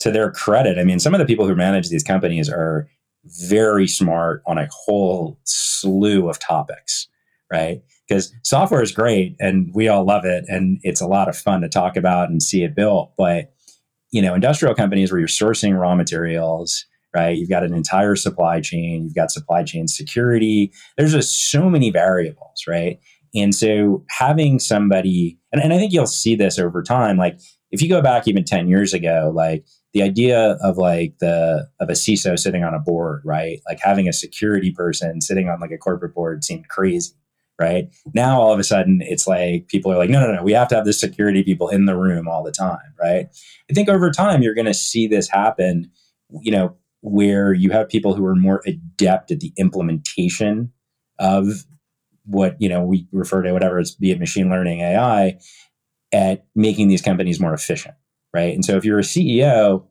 to 0.00 0.10
their 0.10 0.30
credit, 0.30 0.78
I 0.78 0.84
mean, 0.84 0.98
some 0.98 1.14
of 1.14 1.18
the 1.18 1.26
people 1.26 1.46
who 1.46 1.54
manage 1.54 1.88
these 1.88 2.04
companies 2.04 2.48
are 2.48 2.88
very 3.24 3.86
smart 3.86 4.42
on 4.46 4.56
a 4.56 4.68
whole 4.72 5.38
slew 5.44 6.28
of 6.30 6.38
topics, 6.38 7.08
right? 7.52 7.82
because 8.10 8.34
software 8.42 8.82
is 8.82 8.90
great 8.90 9.36
and 9.38 9.70
we 9.72 9.86
all 9.86 10.04
love 10.04 10.24
it 10.24 10.44
and 10.48 10.80
it's 10.82 11.00
a 11.00 11.06
lot 11.06 11.28
of 11.28 11.36
fun 11.36 11.60
to 11.60 11.68
talk 11.68 11.96
about 11.96 12.28
and 12.28 12.42
see 12.42 12.64
it 12.64 12.74
built 12.74 13.12
but 13.16 13.54
you 14.10 14.20
know 14.20 14.34
industrial 14.34 14.74
companies 14.74 15.10
where 15.12 15.20
you're 15.20 15.28
sourcing 15.28 15.78
raw 15.78 15.94
materials 15.94 16.84
right 17.14 17.36
you've 17.36 17.48
got 17.48 17.64
an 17.64 17.74
entire 17.74 18.16
supply 18.16 18.60
chain 18.60 19.04
you've 19.04 19.14
got 19.14 19.30
supply 19.30 19.62
chain 19.62 19.88
security 19.88 20.72
there's 20.96 21.12
just 21.12 21.50
so 21.50 21.68
many 21.68 21.90
variables 21.90 22.64
right 22.68 22.98
and 23.34 23.54
so 23.54 24.04
having 24.08 24.58
somebody 24.58 25.38
and, 25.52 25.62
and 25.62 25.72
i 25.72 25.78
think 25.78 25.92
you'll 25.92 26.06
see 26.06 26.34
this 26.34 26.58
over 26.58 26.82
time 26.82 27.16
like 27.16 27.38
if 27.70 27.80
you 27.80 27.88
go 27.88 28.02
back 28.02 28.26
even 28.26 28.44
10 28.44 28.68
years 28.68 28.92
ago 28.92 29.30
like 29.34 29.64
the 29.92 30.02
idea 30.02 30.56
of 30.62 30.78
like 30.78 31.18
the 31.18 31.66
of 31.80 31.88
a 31.88 31.94
CISO 31.94 32.38
sitting 32.38 32.62
on 32.62 32.74
a 32.74 32.78
board, 32.78 33.22
right? 33.24 33.60
Like 33.68 33.80
having 33.82 34.06
a 34.06 34.12
security 34.12 34.70
person 34.70 35.20
sitting 35.20 35.48
on 35.48 35.58
like 35.58 35.72
a 35.72 35.78
corporate 35.78 36.14
board 36.14 36.44
seemed 36.44 36.68
crazy 36.68 37.12
right? 37.60 37.94
Now 38.14 38.40
all 38.40 38.52
of 38.52 38.58
a 38.58 38.64
sudden 38.64 39.02
it's 39.02 39.26
like 39.26 39.68
people 39.68 39.92
are 39.92 39.98
like, 39.98 40.08
no, 40.08 40.26
no, 40.26 40.34
no, 40.34 40.42
we 40.42 40.52
have 40.52 40.68
to 40.68 40.74
have 40.74 40.86
the 40.86 40.94
security 40.94 41.44
people 41.44 41.68
in 41.68 41.84
the 41.84 41.94
room 41.94 42.26
all 42.26 42.42
the 42.42 42.50
time, 42.50 42.94
right? 42.98 43.26
I 43.70 43.74
think 43.74 43.88
over 43.88 44.10
time 44.10 44.42
you're 44.42 44.54
going 44.54 44.66
to 44.66 44.74
see 44.74 45.06
this 45.06 45.28
happen, 45.28 45.90
you 46.40 46.50
know, 46.50 46.74
where 47.00 47.52
you 47.52 47.70
have 47.70 47.88
people 47.88 48.14
who 48.14 48.24
are 48.24 48.36
more 48.36 48.62
adept 48.66 49.30
at 49.30 49.40
the 49.40 49.52
implementation 49.56 50.72
of 51.18 51.64
what 52.24 52.56
you 52.60 52.68
know 52.68 52.84
we 52.84 53.06
refer 53.12 53.42
to 53.42 53.52
whatever 53.52 53.78
it's 53.78 53.92
be 53.92 54.10
it 54.10 54.18
machine 54.18 54.50
learning 54.50 54.80
AI 54.80 55.38
at 56.12 56.44
making 56.54 56.88
these 56.88 57.02
companies 57.02 57.40
more 57.40 57.54
efficient, 57.54 57.94
right? 58.34 58.54
And 58.54 58.64
so 58.64 58.76
if 58.76 58.84
you're 58.84 58.98
a 58.98 59.02
CEO, 59.02 59.86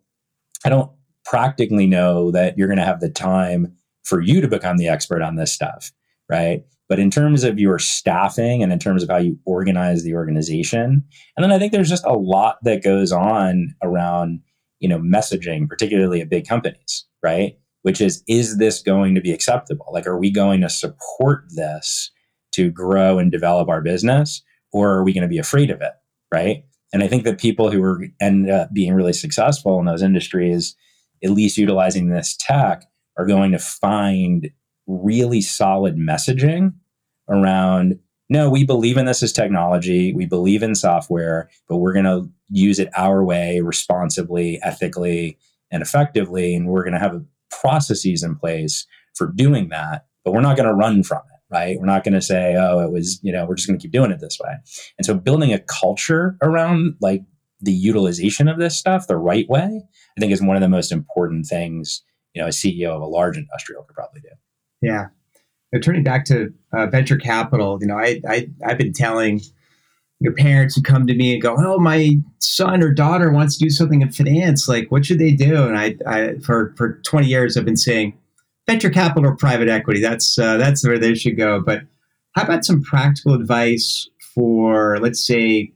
I 0.65 0.69
don't 0.69 0.91
practically 1.25 1.87
know 1.87 2.31
that 2.31 2.57
you're 2.57 2.67
going 2.67 2.79
to 2.79 2.85
have 2.85 2.99
the 2.99 3.09
time 3.09 3.75
for 4.03 4.21
you 4.21 4.41
to 4.41 4.47
become 4.47 4.77
the 4.77 4.87
expert 4.87 5.21
on 5.21 5.35
this 5.35 5.53
stuff, 5.53 5.91
right? 6.29 6.63
But 6.89 6.99
in 6.99 7.11
terms 7.11 7.43
of 7.43 7.59
your 7.59 7.77
staffing 7.77 8.63
and 8.63 8.73
in 8.73 8.79
terms 8.79 9.03
of 9.03 9.09
how 9.09 9.17
you 9.17 9.37
organize 9.45 10.03
the 10.03 10.15
organization, 10.15 11.03
and 11.37 11.43
then 11.43 11.51
I 11.51 11.59
think 11.59 11.71
there's 11.71 11.89
just 11.89 12.05
a 12.05 12.13
lot 12.13 12.57
that 12.63 12.83
goes 12.83 13.11
on 13.11 13.75
around, 13.83 14.41
you 14.79 14.89
know, 14.89 14.99
messaging, 14.99 15.67
particularly 15.67 16.21
at 16.21 16.29
big 16.29 16.47
companies, 16.47 17.05
right? 17.23 17.57
Which 17.81 18.01
is, 18.01 18.23
is 18.27 18.57
this 18.57 18.81
going 18.81 19.15
to 19.15 19.21
be 19.21 19.31
acceptable? 19.31 19.87
Like, 19.91 20.07
are 20.07 20.17
we 20.17 20.31
going 20.31 20.61
to 20.61 20.69
support 20.69 21.43
this 21.55 22.11
to 22.53 22.71
grow 22.71 23.19
and 23.19 23.31
develop 23.31 23.69
our 23.69 23.81
business, 23.81 24.41
or 24.71 24.91
are 24.91 25.03
we 25.03 25.13
going 25.13 25.23
to 25.23 25.27
be 25.27 25.37
afraid 25.37 25.69
of 25.69 25.81
it, 25.81 25.93
right? 26.33 26.63
And 26.91 27.03
I 27.03 27.07
think 27.07 27.23
that 27.23 27.39
people 27.39 27.71
who 27.71 27.83
are 27.83 28.05
end 28.19 28.49
up 28.49 28.73
being 28.73 28.93
really 28.93 29.13
successful 29.13 29.79
in 29.79 29.85
those 29.85 30.01
industries, 30.01 30.75
at 31.23 31.31
least 31.31 31.57
utilizing 31.57 32.09
this 32.09 32.35
tech, 32.39 32.85
are 33.17 33.25
going 33.25 33.51
to 33.51 33.59
find 33.59 34.49
really 34.87 35.41
solid 35.41 35.95
messaging 35.95 36.73
around 37.29 37.99
no, 38.29 38.49
we 38.49 38.63
believe 38.63 38.97
in 38.97 39.05
this 39.05 39.23
as 39.23 39.33
technology. 39.33 40.13
We 40.13 40.25
believe 40.25 40.61
in 40.61 40.75
software, 40.75 41.49
but 41.67 41.77
we're 41.77 41.93
going 41.93 42.05
to 42.05 42.29
use 42.49 42.79
it 42.79 42.89
our 42.95 43.23
way, 43.23 43.61
responsibly, 43.61 44.59
ethically, 44.63 45.37
and 45.71 45.81
effectively. 45.81 46.55
And 46.55 46.67
we're 46.67 46.83
going 46.83 46.93
to 46.93 46.99
have 46.99 47.23
processes 47.49 48.23
in 48.23 48.35
place 48.35 48.85
for 49.15 49.31
doing 49.35 49.69
that, 49.69 50.05
but 50.23 50.33
we're 50.33 50.41
not 50.41 50.57
going 50.57 50.69
to 50.69 50.75
run 50.75 51.01
from 51.03 51.21
it, 51.33 51.53
right? 51.53 51.79
We're 51.79 51.87
not 51.87 52.03
going 52.03 52.13
to 52.13 52.21
say, 52.21 52.55
oh, 52.55 52.79
it 52.79 52.91
was, 52.91 53.19
you 53.23 53.31
know, 53.31 53.45
we're 53.45 53.55
just 53.55 53.67
going 53.67 53.79
to 53.79 53.81
keep 53.81 53.91
doing 53.91 54.11
it 54.11 54.19
this 54.19 54.39
way. 54.39 54.53
And 54.97 55.05
so 55.05 55.15
building 55.15 55.51
a 55.51 55.59
culture 55.59 56.37
around 56.41 56.95
like 57.01 57.23
the 57.61 57.73
utilization 57.73 58.47
of 58.47 58.59
this 58.59 58.77
stuff 58.77 59.07
the 59.07 59.17
right 59.17 59.49
way, 59.49 59.81
I 60.17 60.19
think 60.19 60.31
is 60.31 60.41
one 60.41 60.55
of 60.55 60.61
the 60.61 60.69
most 60.69 60.91
important 60.91 61.47
things, 61.47 62.03
you 62.33 62.41
know, 62.41 62.47
a 62.47 62.51
CEO 62.51 62.89
of 62.89 63.01
a 63.01 63.07
large 63.07 63.37
industrial 63.37 63.83
could 63.83 63.95
probably 63.95 64.21
do. 64.21 64.29
Yeah. 64.81 65.07
Turning 65.83 66.03
back 66.03 66.25
to 66.25 66.51
uh, 66.73 66.87
venture 66.87 67.17
capital, 67.17 67.77
you 67.79 67.87
know, 67.87 67.97
I, 67.97 68.19
I 68.27 68.49
I've 68.65 68.79
been 68.79 68.93
telling 68.93 69.41
your 70.19 70.33
parents 70.33 70.75
who 70.75 70.81
come 70.81 71.05
to 71.05 71.13
me 71.13 71.33
and 71.33 71.41
go, 71.41 71.55
"Oh, 71.57 71.77
my 71.77 72.17
son 72.39 72.81
or 72.81 72.91
daughter 72.91 73.31
wants 73.31 73.57
to 73.57 73.65
do 73.65 73.69
something 73.69 74.01
in 74.01 74.11
finance. 74.11 74.67
Like, 74.67 74.91
what 74.91 75.05
should 75.05 75.19
they 75.19 75.31
do?" 75.31 75.67
And 75.67 75.77
I, 75.77 75.95
I 76.07 76.33
for 76.39 76.73
for 76.75 76.99
twenty 77.05 77.27
years, 77.27 77.55
I've 77.55 77.65
been 77.65 77.77
saying 77.77 78.17
venture 78.67 78.89
capital 78.89 79.29
or 79.29 79.35
private 79.35 79.69
equity. 79.69 80.01
That's 80.01 80.39
uh, 80.39 80.57
that's 80.57 80.85
where 80.85 80.97
they 80.97 81.13
should 81.15 81.37
go. 81.37 81.61
But 81.61 81.83
how 82.33 82.43
about 82.43 82.65
some 82.65 82.81
practical 82.81 83.33
advice 83.33 84.09
for, 84.33 84.99
let's 84.99 85.25
say, 85.25 85.71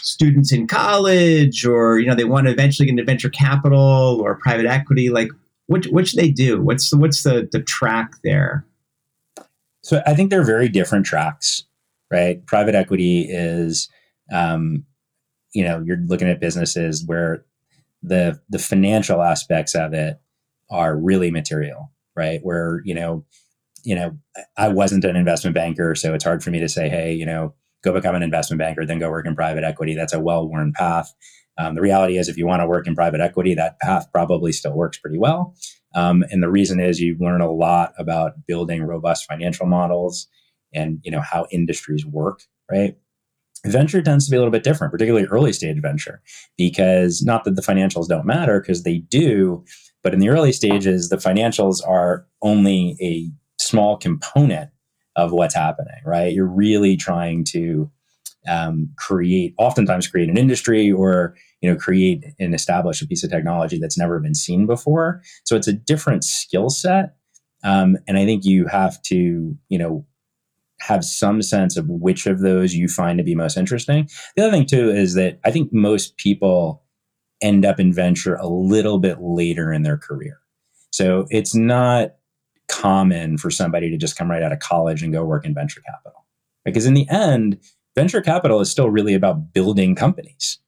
students 0.00 0.52
in 0.52 0.66
college, 0.66 1.66
or 1.66 1.98
you 1.98 2.06
know, 2.06 2.14
they 2.14 2.24
want 2.24 2.46
to 2.46 2.52
eventually 2.52 2.86
get 2.86 2.92
into 2.92 3.04
venture 3.04 3.30
capital 3.30 4.20
or 4.22 4.36
private 4.36 4.66
equity? 4.66 5.10
Like, 5.10 5.28
what 5.66 5.86
what 5.86 6.08
should 6.08 6.20
they 6.20 6.30
do? 6.30 6.62
What's 6.62 6.90
the 6.90 6.96
what's 6.96 7.24
the 7.24 7.48
the 7.50 7.62
track 7.62 8.12
there? 8.22 8.64
So 9.86 10.02
I 10.04 10.14
think 10.14 10.30
they're 10.30 10.42
very 10.42 10.68
different 10.68 11.06
tracks, 11.06 11.62
right? 12.10 12.44
Private 12.44 12.74
equity 12.74 13.20
is, 13.20 13.88
um, 14.32 14.84
you 15.54 15.62
know, 15.62 15.80
you're 15.86 16.00
looking 16.06 16.28
at 16.28 16.40
businesses 16.40 17.04
where 17.06 17.44
the 18.02 18.40
the 18.48 18.58
financial 18.58 19.22
aspects 19.22 19.76
of 19.76 19.94
it 19.94 20.20
are 20.70 20.98
really 20.98 21.30
material, 21.30 21.92
right? 22.16 22.40
Where 22.42 22.82
you 22.84 22.96
know, 22.96 23.24
you 23.84 23.94
know, 23.94 24.18
I 24.56 24.66
wasn't 24.66 25.04
an 25.04 25.14
investment 25.14 25.54
banker, 25.54 25.94
so 25.94 26.14
it's 26.14 26.24
hard 26.24 26.42
for 26.42 26.50
me 26.50 26.58
to 26.58 26.68
say, 26.68 26.88
hey, 26.88 27.14
you 27.14 27.24
know, 27.24 27.54
go 27.84 27.92
become 27.92 28.16
an 28.16 28.24
investment 28.24 28.58
banker, 28.58 28.84
then 28.84 28.98
go 28.98 29.08
work 29.08 29.24
in 29.24 29.36
private 29.36 29.62
equity. 29.62 29.94
That's 29.94 30.12
a 30.12 30.18
well 30.18 30.48
worn 30.48 30.72
path. 30.72 31.14
Um, 31.58 31.76
the 31.76 31.80
reality 31.80 32.18
is, 32.18 32.28
if 32.28 32.36
you 32.36 32.44
want 32.44 32.60
to 32.60 32.66
work 32.66 32.88
in 32.88 32.96
private 32.96 33.20
equity, 33.20 33.54
that 33.54 33.78
path 33.78 34.08
probably 34.12 34.50
still 34.50 34.74
works 34.74 34.98
pretty 34.98 35.18
well. 35.18 35.54
Um, 35.96 36.24
and 36.30 36.42
the 36.42 36.50
reason 36.50 36.78
is 36.78 37.00
you 37.00 37.16
learn 37.18 37.40
a 37.40 37.50
lot 37.50 37.94
about 37.98 38.46
building 38.46 38.84
robust 38.84 39.24
financial 39.24 39.66
models 39.66 40.28
and 40.72 41.00
you 41.02 41.10
know 41.10 41.22
how 41.22 41.46
industries 41.50 42.04
work, 42.04 42.42
right? 42.70 42.96
Venture 43.64 44.02
tends 44.02 44.26
to 44.26 44.30
be 44.30 44.36
a 44.36 44.40
little 44.40 44.52
bit 44.52 44.62
different, 44.62 44.92
particularly 44.92 45.26
early 45.26 45.52
stage 45.52 45.80
venture, 45.80 46.22
because 46.56 47.22
not 47.22 47.44
that 47.44 47.56
the 47.56 47.62
financials 47.62 48.06
don't 48.06 48.26
matter, 48.26 48.60
because 48.60 48.82
they 48.82 48.98
do, 48.98 49.64
but 50.02 50.12
in 50.12 50.20
the 50.20 50.28
early 50.28 50.52
stages, 50.52 51.08
the 51.08 51.16
financials 51.16 51.80
are 51.84 52.26
only 52.42 52.96
a 53.00 53.28
small 53.60 53.96
component 53.96 54.70
of 55.16 55.32
what's 55.32 55.54
happening, 55.54 55.96
right? 56.04 56.32
You're 56.32 56.44
really 56.44 56.96
trying 56.96 57.42
to 57.44 57.90
um, 58.46 58.90
create, 58.96 59.54
oftentimes 59.58 60.06
create 60.06 60.28
an 60.28 60.36
industry 60.36 60.92
or 60.92 61.34
you 61.60 61.70
know 61.70 61.76
create 61.76 62.24
and 62.38 62.54
establish 62.54 63.02
a 63.02 63.06
piece 63.06 63.24
of 63.24 63.30
technology 63.30 63.78
that's 63.78 63.98
never 63.98 64.20
been 64.20 64.34
seen 64.34 64.66
before. 64.66 65.22
So 65.44 65.56
it's 65.56 65.68
a 65.68 65.72
different 65.72 66.24
skill 66.24 66.70
set, 66.70 67.16
um, 67.64 67.96
and 68.06 68.18
I 68.18 68.24
think 68.24 68.44
you 68.44 68.66
have 68.66 69.00
to 69.02 69.56
you 69.68 69.78
know 69.78 70.06
have 70.80 71.04
some 71.04 71.40
sense 71.42 71.76
of 71.76 71.88
which 71.88 72.26
of 72.26 72.40
those 72.40 72.74
you 72.74 72.88
find 72.88 73.18
to 73.18 73.24
be 73.24 73.34
most 73.34 73.56
interesting. 73.56 74.08
The 74.36 74.42
other 74.42 74.52
thing 74.52 74.66
too 74.66 74.90
is 74.90 75.14
that 75.14 75.40
I 75.44 75.50
think 75.50 75.72
most 75.72 76.16
people 76.16 76.82
end 77.42 77.64
up 77.64 77.80
in 77.80 77.92
venture 77.92 78.34
a 78.34 78.46
little 78.46 78.98
bit 78.98 79.18
later 79.20 79.72
in 79.72 79.82
their 79.82 79.98
career. 79.98 80.38
So 80.90 81.26
it's 81.30 81.54
not 81.54 82.14
common 82.68 83.38
for 83.38 83.50
somebody 83.50 83.90
to 83.90 83.96
just 83.96 84.16
come 84.16 84.30
right 84.30 84.42
out 84.42 84.52
of 84.52 84.58
college 84.60 85.02
and 85.02 85.12
go 85.12 85.24
work 85.24 85.44
in 85.44 85.54
venture 85.54 85.82
capital. 85.82 86.24
Because 86.64 86.86
in 86.86 86.94
the 86.94 87.08
end, 87.08 87.58
venture 87.94 88.20
capital 88.20 88.60
is 88.60 88.70
still 88.70 88.90
really 88.90 89.14
about 89.14 89.52
building 89.52 89.94
companies. 89.94 90.58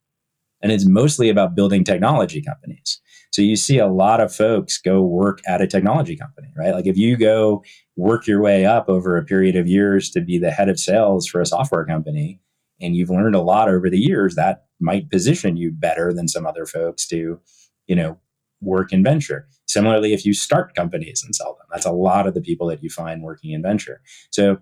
And 0.63 0.73
it's 0.73 0.87
mostly 0.87 1.29
about 1.29 1.55
building 1.55 1.85
technology 1.85 2.43
companies. 2.43 3.01
So 3.31 3.43
you 3.43 3.57
see 3.57 3.79
a 3.79 3.87
lot 3.87 4.21
of 4.21 4.35
folks 4.35 4.79
go 4.79 5.03
work 5.03 5.41
at 5.47 5.61
a 5.61 5.67
technology 5.67 6.17
company, 6.17 6.49
right? 6.57 6.75
Like 6.75 6.87
if 6.87 6.97
you 6.97 7.17
go 7.17 7.63
work 7.97 8.27
your 8.27 8.41
way 8.41 8.65
up 8.65 8.89
over 8.89 9.17
a 9.17 9.25
period 9.25 9.55
of 9.55 9.69
years 9.69 10.11
to 10.11 10.21
be 10.21 10.39
the 10.39 10.51
head 10.51 10.69
of 10.69 10.81
sales 10.81 11.27
for 11.27 11.41
a 11.41 11.47
software 11.47 11.85
company, 11.85 12.41
and 12.81 12.97
you've 12.97 13.11
learned 13.11 13.35
a 13.35 13.41
lot 13.41 13.69
over 13.69 13.91
the 13.91 13.99
years, 13.99 14.35
that 14.37 14.67
might 14.81 15.11
position 15.11 15.57
you 15.57 15.73
better 15.73 16.13
than 16.13 16.29
some 16.29 16.47
other 16.47 16.65
folks 16.65 17.07
to, 17.09 17.41
you 17.87 17.97
know, 17.97 18.19
work 18.61 18.93
in 18.93 19.03
venture. 19.03 19.49
Similarly, 19.67 20.13
if 20.13 20.25
you 20.25 20.33
start 20.33 20.75
companies 20.75 21.23
and 21.25 21.35
sell 21.35 21.57
them, 21.59 21.67
that's 21.71 21.87
a 21.87 21.93
lot 21.93 22.27
of 22.27 22.35
the 22.35 22.41
people 22.41 22.67
that 22.69 22.83
you 22.83 22.89
find 22.89 23.23
working 23.23 23.51
in 23.53 23.63
venture. 23.63 24.01
So 24.31 24.59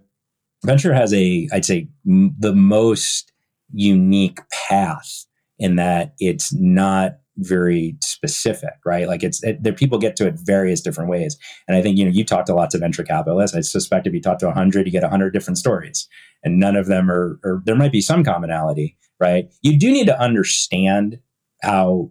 venture 0.64 0.92
has 0.94 1.12
a, 1.14 1.48
I'd 1.52 1.64
say, 1.64 1.88
m- 2.06 2.34
the 2.38 2.54
most 2.54 3.32
unique 3.72 4.40
path 4.68 5.26
in 5.58 5.76
that 5.76 6.14
it's 6.18 6.52
not 6.54 7.18
very 7.38 7.96
specific, 8.02 8.74
right? 8.84 9.06
Like 9.06 9.22
it's 9.22 9.42
it, 9.42 9.76
people 9.76 9.98
get 9.98 10.16
to 10.16 10.26
it 10.26 10.36
various 10.42 10.80
different 10.80 11.10
ways. 11.10 11.36
And 11.68 11.76
I 11.76 11.82
think 11.82 11.98
you 11.98 12.04
know 12.04 12.10
you 12.10 12.24
talked 12.24 12.46
to 12.46 12.54
lots 12.54 12.74
of 12.74 12.80
venture 12.80 13.04
capitalists. 13.04 13.56
I 13.56 13.60
suspect 13.60 14.06
if 14.06 14.14
you 14.14 14.20
talk 14.20 14.38
to 14.38 14.50
hundred, 14.50 14.86
you 14.86 14.92
get 14.92 15.04
hundred 15.04 15.32
different 15.32 15.58
stories, 15.58 16.08
and 16.42 16.58
none 16.58 16.76
of 16.76 16.86
them 16.86 17.10
are. 17.10 17.38
Or 17.44 17.62
there 17.64 17.76
might 17.76 17.92
be 17.92 18.00
some 18.00 18.24
commonality, 18.24 18.96
right? 19.20 19.52
You 19.62 19.78
do 19.78 19.92
need 19.92 20.06
to 20.06 20.20
understand 20.20 21.18
how 21.62 22.10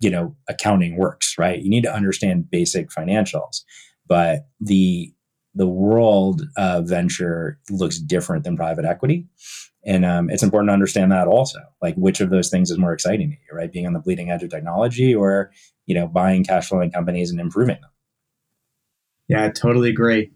you 0.00 0.10
know 0.10 0.36
accounting 0.48 0.96
works, 0.96 1.34
right? 1.38 1.60
You 1.60 1.70
need 1.70 1.84
to 1.84 1.94
understand 1.94 2.50
basic 2.50 2.88
financials, 2.90 3.62
but 4.06 4.46
the 4.60 5.12
the 5.54 5.68
world 5.68 6.42
of 6.56 6.88
venture 6.88 7.60
looks 7.70 7.98
different 7.98 8.44
than 8.44 8.56
private 8.56 8.84
equity 8.84 9.28
and 9.86 10.04
um, 10.04 10.30
it's 10.30 10.42
important 10.42 10.68
to 10.68 10.74
understand 10.74 11.12
that 11.12 11.28
also, 11.28 11.60
like 11.82 11.94
which 11.96 12.20
of 12.20 12.30
those 12.30 12.50
things 12.50 12.70
is 12.70 12.78
more 12.78 12.92
exciting 12.92 13.30
to 13.30 13.36
you, 13.36 13.56
right? 13.56 13.72
Being 13.72 13.86
on 13.86 13.92
the 13.92 14.00
bleeding 14.00 14.30
edge 14.30 14.42
of 14.42 14.50
technology 14.50 15.14
or, 15.14 15.50
you 15.86 15.94
know, 15.94 16.06
buying 16.06 16.44
cash 16.44 16.68
flowing 16.68 16.90
companies 16.90 17.30
and 17.30 17.40
improving 17.40 17.80
them. 17.80 17.90
Yeah, 19.28 19.50
totally 19.50 19.90
agree. 19.90 20.30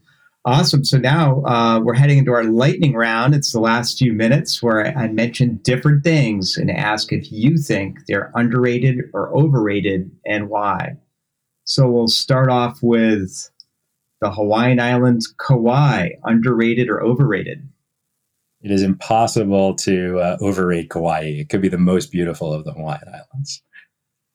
Awesome. 0.45 0.85
So 0.85 0.97
now 0.97 1.43
uh, 1.45 1.81
we're 1.83 1.95
heading 1.95 2.19
into 2.19 2.33
our 2.33 2.45
lightning 2.45 2.95
round. 2.95 3.35
It's 3.35 3.53
the 3.53 3.61
last 3.61 3.99
few 3.99 4.13
minutes 4.13 4.63
where 4.63 4.87
I, 4.87 5.05
I 5.05 5.09
mention 5.09 5.61
different 5.63 6.05
things 6.05 6.57
and 6.57 6.71
ask 6.71 7.13
if 7.13 7.31
you 7.31 7.59
think 7.59 7.99
they're 8.07 8.33
underrated 8.35 9.11
or 9.13 9.35
overrated 9.37 10.11
and 10.25 10.49
why. 10.49 10.97
So 11.65 11.91
we'll 11.91 12.09
start 12.09 12.49
off 12.51 12.79
with 12.83 13.51
the 14.21 14.31
Hawaiian 14.31 14.81
Islands 14.81 15.33
Kauai, 15.39 16.11
underrated 16.25 16.89
or 16.89 17.03
overrated? 17.03 17.68
It 18.63 18.71
is 18.71 18.83
impossible 18.83 19.75
to 19.77 20.19
uh, 20.19 20.37
overrate 20.41 20.91
Kauai. 20.91 21.23
It 21.23 21.49
could 21.49 21.63
be 21.63 21.69
the 21.69 21.79
most 21.79 22.11
beautiful 22.11 22.53
of 22.53 22.65
the 22.65 22.73
Hawaiian 22.73 23.03
Islands. 23.07 23.63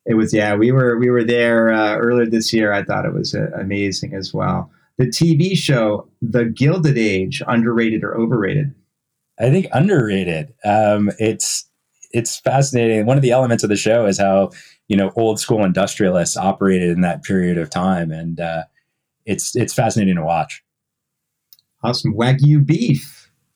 It 0.05 0.15
was, 0.15 0.33
yeah. 0.33 0.55
We 0.55 0.71
were 0.71 0.97
we 0.97 1.09
were 1.09 1.23
there 1.23 1.71
uh, 1.71 1.97
earlier 1.97 2.25
this 2.25 2.53
year. 2.53 2.73
I 2.73 2.83
thought 2.83 3.05
it 3.05 3.13
was 3.13 3.33
uh, 3.33 3.47
amazing 3.59 4.13
as 4.13 4.33
well. 4.33 4.71
The 4.97 5.05
TV 5.05 5.57
show, 5.57 6.07
The 6.21 6.45
Gilded 6.45 6.97
Age, 6.97 7.41
underrated 7.47 8.03
or 8.03 8.15
overrated? 8.15 8.73
I 9.39 9.49
think 9.49 9.67
underrated. 9.71 10.53
Um, 10.63 11.09
it's 11.19 11.67
it's 12.11 12.39
fascinating. 12.39 13.05
One 13.05 13.17
of 13.17 13.23
the 13.23 13.31
elements 13.31 13.63
of 13.63 13.69
the 13.69 13.75
show 13.75 14.05
is 14.05 14.19
how 14.19 14.51
you 14.87 14.95
know 14.95 15.11
old 15.15 15.39
school 15.39 15.63
industrialists 15.63 16.37
operated 16.37 16.89
in 16.89 17.01
that 17.01 17.23
period 17.23 17.57
of 17.57 17.69
time, 17.69 18.11
and 18.11 18.39
uh, 18.39 18.63
it's 19.25 19.55
it's 19.55 19.73
fascinating 19.73 20.15
to 20.15 20.23
watch. 20.23 20.63
Awesome 21.83 22.13
wagyu 22.13 22.65
beef 22.65 23.12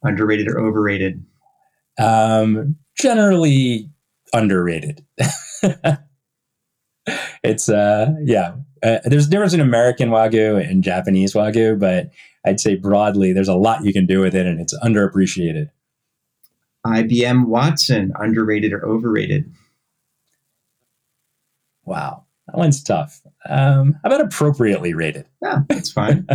underrated 0.08 0.48
or 0.48 0.60
overrated? 0.60 1.24
Um, 2.00 2.76
generally 2.98 3.90
underrated. 4.34 5.06
it's 7.44 7.70
uh, 7.70 8.14
yeah. 8.24 8.56
Uh, 8.84 9.00
there's 9.06 9.28
a 9.28 9.30
difference 9.30 9.54
in 9.54 9.60
American 9.60 10.10
wagyu 10.10 10.64
and 10.64 10.84
Japanese 10.84 11.34
wagyu, 11.34 11.80
but 11.80 12.12
I'd 12.46 12.60
say 12.60 12.76
broadly, 12.76 13.34
there's 13.34 13.48
a 13.48 13.56
lot 13.56 13.84
you 13.84 13.92
can 13.92 14.06
do 14.06 14.22
with 14.22 14.36
it, 14.36 14.46
and 14.46 14.60
it's 14.60 14.78
underappreciated. 14.80 15.70
IBM 16.86 17.48
Watson, 17.48 18.14
underrated 18.20 18.72
or 18.72 18.86
overrated? 18.86 19.52
Wow, 21.84 22.26
that 22.48 22.58
one's 22.58 22.84
tough. 22.84 23.22
Um, 23.50 23.98
how 24.04 24.10
about 24.10 24.22
appropriately 24.22 24.94
rated? 24.94 25.26
Yeah, 25.42 25.60
that's 25.68 25.92
fine. 25.92 26.28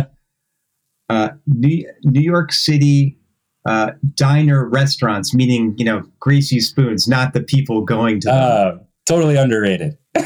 uh, 1.09 1.29
New, 1.47 1.87
New 2.03 2.21
York 2.21 2.51
City 2.51 3.17
uh, 3.65 3.91
diner 4.15 4.67
restaurants, 4.67 5.33
meaning 5.33 5.73
you 5.77 5.85
know 5.85 6.03
greasy 6.19 6.59
spoons, 6.59 7.07
not 7.07 7.33
the 7.33 7.41
people 7.41 7.81
going 7.81 8.19
to 8.21 8.27
them. 8.27 8.35
Uh, 8.37 8.71
totally 9.07 9.35
underrated. 9.35 9.97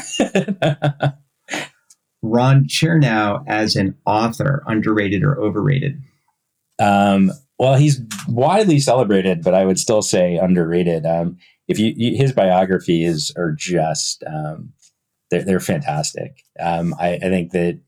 Ron 2.22 2.64
Chernow 2.64 3.44
as 3.46 3.76
an 3.76 3.96
author, 4.04 4.64
underrated 4.66 5.22
or 5.22 5.38
overrated? 5.38 6.02
Um, 6.80 7.30
well, 7.58 7.76
he's 7.76 8.00
widely 8.28 8.78
celebrated, 8.78 9.42
but 9.42 9.54
I 9.54 9.64
would 9.64 9.78
still 9.78 10.02
say 10.02 10.36
underrated. 10.36 11.06
Um, 11.06 11.38
if 11.66 11.78
you, 11.78 11.92
you, 11.96 12.16
his 12.16 12.32
biographies 12.32 13.32
are 13.36 13.52
just 13.52 14.24
um, 14.26 14.72
they're, 15.30 15.44
they're 15.44 15.60
fantastic. 15.60 16.42
Um, 16.58 16.94
I, 16.98 17.14
I 17.14 17.18
think 17.18 17.52
that 17.52 17.80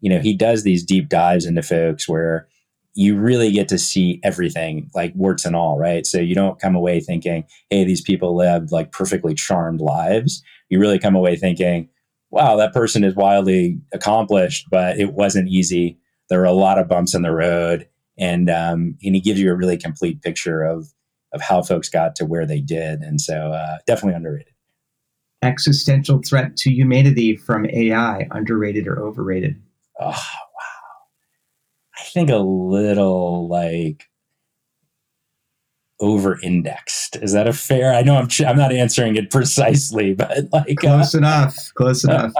you 0.00 0.10
know 0.10 0.20
he 0.20 0.34
does 0.34 0.62
these 0.62 0.84
deep 0.84 1.08
dives 1.08 1.46
into 1.46 1.62
folks 1.62 2.08
where 2.08 2.48
you 2.94 3.18
really 3.18 3.50
get 3.50 3.68
to 3.68 3.78
see 3.78 4.20
everything 4.22 4.88
like 4.94 5.12
warts 5.16 5.44
and 5.44 5.56
all, 5.56 5.78
right? 5.78 6.06
So 6.06 6.18
you 6.18 6.34
don't 6.34 6.60
come 6.60 6.76
away 6.76 7.00
thinking, 7.00 7.44
hey, 7.70 7.84
these 7.84 8.00
people 8.00 8.36
lived 8.36 8.70
like 8.70 8.92
perfectly 8.92 9.34
charmed 9.34 9.80
lives. 9.80 10.42
You 10.68 10.78
really 10.78 10.98
come 10.98 11.16
away 11.16 11.36
thinking, 11.36 11.88
wow, 12.30 12.56
that 12.56 12.72
person 12.72 13.02
is 13.04 13.14
wildly 13.14 13.80
accomplished, 13.92 14.66
but 14.70 14.98
it 14.98 15.12
wasn't 15.12 15.48
easy. 15.48 15.98
There 16.30 16.38
were 16.38 16.44
a 16.44 16.52
lot 16.52 16.78
of 16.78 16.88
bumps 16.88 17.14
in 17.14 17.22
the 17.22 17.32
road. 17.32 17.88
And 18.16 18.48
um, 18.48 18.96
and 19.02 19.16
he 19.16 19.20
gives 19.20 19.40
you 19.40 19.50
a 19.50 19.56
really 19.56 19.76
complete 19.76 20.22
picture 20.22 20.62
of 20.62 20.86
of 21.32 21.40
how 21.40 21.62
folks 21.62 21.88
got 21.88 22.14
to 22.16 22.24
where 22.24 22.46
they 22.46 22.60
did. 22.60 23.00
And 23.00 23.20
so 23.20 23.34
uh, 23.34 23.78
definitely 23.88 24.14
underrated. 24.14 24.52
Existential 25.42 26.22
threat 26.26 26.56
to 26.58 26.70
humanity 26.70 27.36
from 27.36 27.66
AI, 27.66 28.28
underrated 28.30 28.86
or 28.86 29.02
overrated? 29.02 29.60
Oh, 30.00 30.22
think 32.02 32.30
a 32.30 32.38
little 32.38 33.48
like 33.48 34.08
over 36.00 36.38
indexed. 36.42 37.16
Is 37.16 37.32
that 37.32 37.46
a 37.48 37.52
fair? 37.52 37.94
I 37.94 38.02
know 38.02 38.16
I'm 38.16 38.28
ch- 38.28 38.42
I'm 38.42 38.56
not 38.56 38.72
answering 38.72 39.16
it 39.16 39.30
precisely, 39.30 40.14
but 40.14 40.48
like 40.52 40.70
uh, 40.70 40.80
close 40.80 41.14
uh, 41.14 41.18
enough, 41.18 41.56
close 41.74 42.04
enough. 42.04 42.32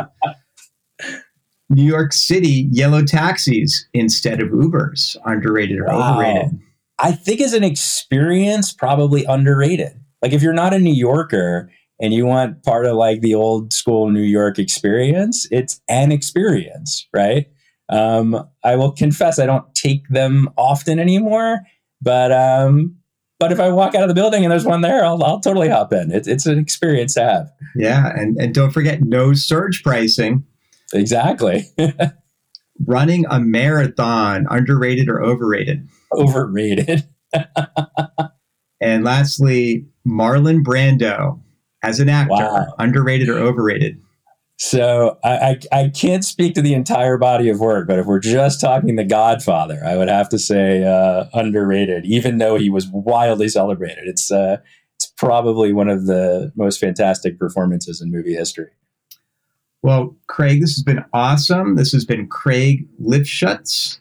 New 1.71 1.85
York 1.85 2.13
City 2.13 2.69
yellow 2.71 3.03
taxis 3.03 3.89
instead 3.95 4.41
of 4.41 4.51
Ubers, 4.51 5.17
underrated 5.25 5.79
or 5.79 5.87
wow. 5.87 6.15
overrated? 6.15 6.61
I 6.99 7.13
think 7.13 7.41
as 7.41 7.55
an 7.55 7.65
experience, 7.65 8.73
probably 8.73 9.25
underrated. 9.25 9.93
Like 10.23 10.33
if 10.33 10.43
you're 10.43 10.53
not 10.53 10.75
a 10.75 10.79
New 10.79 10.95
Yorker 10.95 11.71
and 12.01 12.15
you 12.15 12.27
want 12.27 12.63
part 12.63 12.87
of 12.87 12.97
like 12.97 13.21
the 13.21 13.35
old 13.35 13.73
school 13.73 14.11
New 14.11 14.23
York 14.23 14.59
experience, 14.59 15.47
it's 15.51 15.81
an 15.89 16.13
experience, 16.13 17.07
right? 17.15 17.47
Um, 17.89 18.49
I 18.63 18.77
will 18.77 18.93
confess 18.93 19.39
I 19.39 19.47
don't 19.47 19.73
take 19.75 20.09
them 20.09 20.49
often 20.57 20.99
anymore, 20.99 21.61
but 22.01 22.33
um, 22.33 22.97
but 23.39 23.53
if 23.53 23.61
I 23.61 23.69
walk 23.71 23.95
out 23.95 24.03
of 24.03 24.09
the 24.09 24.15
building 24.15 24.45
and 24.45 24.51
there's 24.51 24.65
one 24.65 24.81
there, 24.81 25.05
I'll, 25.05 25.23
I'll 25.23 25.41
totally 25.41 25.69
hop 25.69 25.93
in. 25.93 26.11
It, 26.11 26.27
it's 26.27 26.47
an 26.47 26.59
experience 26.59 27.15
to 27.15 27.25
have. 27.25 27.51
Yeah, 27.77 28.13
and 28.15 28.37
and 28.39 28.55
don't 28.55 28.71
forget 28.71 29.03
no 29.03 29.35
surge 29.35 29.83
pricing. 29.83 30.45
Exactly. 30.93 31.65
Running 32.87 33.25
a 33.31 33.41
marathon, 33.41 34.47
underrated 34.51 35.09
or 35.09 35.23
overrated? 35.23 35.89
Overrated. 36.13 37.05
and 38.81 39.05
lastly, 39.05 39.87
Marlon 40.07 40.63
Brando 40.63 41.41
as 41.83 42.01
an 42.01 42.09
actor, 42.09 42.33
wow. 42.33 42.75
underrated 42.79 43.29
or 43.29 43.39
overrated? 43.39 44.01
So 44.57 45.19
I, 45.25 45.59
I, 45.73 45.81
I 45.81 45.89
can't 45.89 46.25
speak 46.25 46.55
to 46.55 46.63
the 46.63 46.75
entire 46.75 47.19
body 47.19 47.49
of 47.49 47.59
work, 47.59 47.89
but 47.89 47.99
if 47.99 48.07
we're 48.07 48.21
just 48.21 48.61
talking 48.61 48.95
The 48.95 49.05
Godfather, 49.05 49.81
I 49.85 49.97
would 49.97 50.09
have 50.09 50.29
to 50.29 50.39
say 50.39 50.85
uh, 50.85 51.25
underrated, 51.35 52.07
even 52.07 52.39
though 52.39 52.57
he 52.57 52.71
was 52.71 52.87
wildly 52.89 53.49
celebrated. 53.49 54.05
It's 54.07 54.31
uh, 54.31 54.59
it's 54.95 55.07
probably 55.07 55.73
one 55.73 55.89
of 55.89 56.07
the 56.07 56.53
most 56.55 56.79
fantastic 56.79 57.39
performances 57.39 58.01
in 58.01 58.13
movie 58.13 58.35
history. 58.35 58.71
Well, 59.83 60.17
Craig, 60.29 60.61
this 60.61 60.75
has 60.77 60.85
been 60.85 61.05
awesome. 61.13 61.75
This 61.75 61.93
has 61.93 62.05
been 62.05 62.29
Craig 62.29 62.87
Lifschutz. 63.03 63.99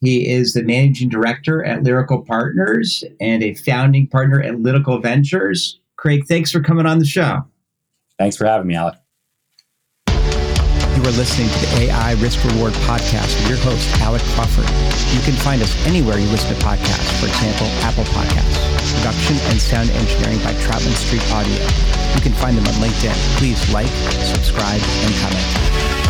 He 0.00 0.28
is 0.28 0.52
the 0.52 0.62
managing 0.62 1.08
director 1.08 1.64
at 1.64 1.82
Lyrical 1.82 2.20
Partners 2.20 3.02
and 3.18 3.42
a 3.42 3.54
founding 3.54 4.06
partner 4.06 4.42
at 4.42 4.60
Lytical 4.60 5.00
Ventures. 5.00 5.80
Craig, 5.96 6.24
thanks 6.28 6.52
for 6.52 6.60
coming 6.60 6.86
on 6.86 6.98
the 6.98 7.06
show. 7.06 7.44
Thanks 8.18 8.36
for 8.36 8.46
having 8.46 8.66
me, 8.66 8.74
Alec. 8.74 8.96
Are 11.06 11.12
listening 11.12 11.48
to 11.48 11.58
the 11.60 11.82
AI 11.82 12.14
Risk 12.14 12.42
Reward 12.42 12.72
Podcast 12.82 13.38
with 13.38 13.48
your 13.48 13.58
host, 13.58 13.88
Alec 14.00 14.22
Crawford. 14.34 14.66
You 15.14 15.20
can 15.22 15.34
find 15.34 15.62
us 15.62 15.70
anywhere 15.86 16.18
you 16.18 16.26
listen 16.30 16.52
to 16.52 16.60
podcasts, 16.66 17.20
for 17.20 17.28
example, 17.28 17.68
Apple 17.86 18.02
Podcasts. 18.10 18.58
Production 18.96 19.36
and 19.46 19.62
sound 19.62 19.88
engineering 19.90 20.38
by 20.38 20.52
Troutman 20.54 20.96
Street 20.96 21.22
Audio. 21.30 21.62
You 22.16 22.20
can 22.20 22.32
find 22.32 22.58
them 22.58 22.66
on 22.66 22.74
LinkedIn. 22.82 23.14
Please 23.38 23.72
like, 23.72 23.86
subscribe, 24.34 24.80
and 24.82 25.14
comment. 25.22 26.05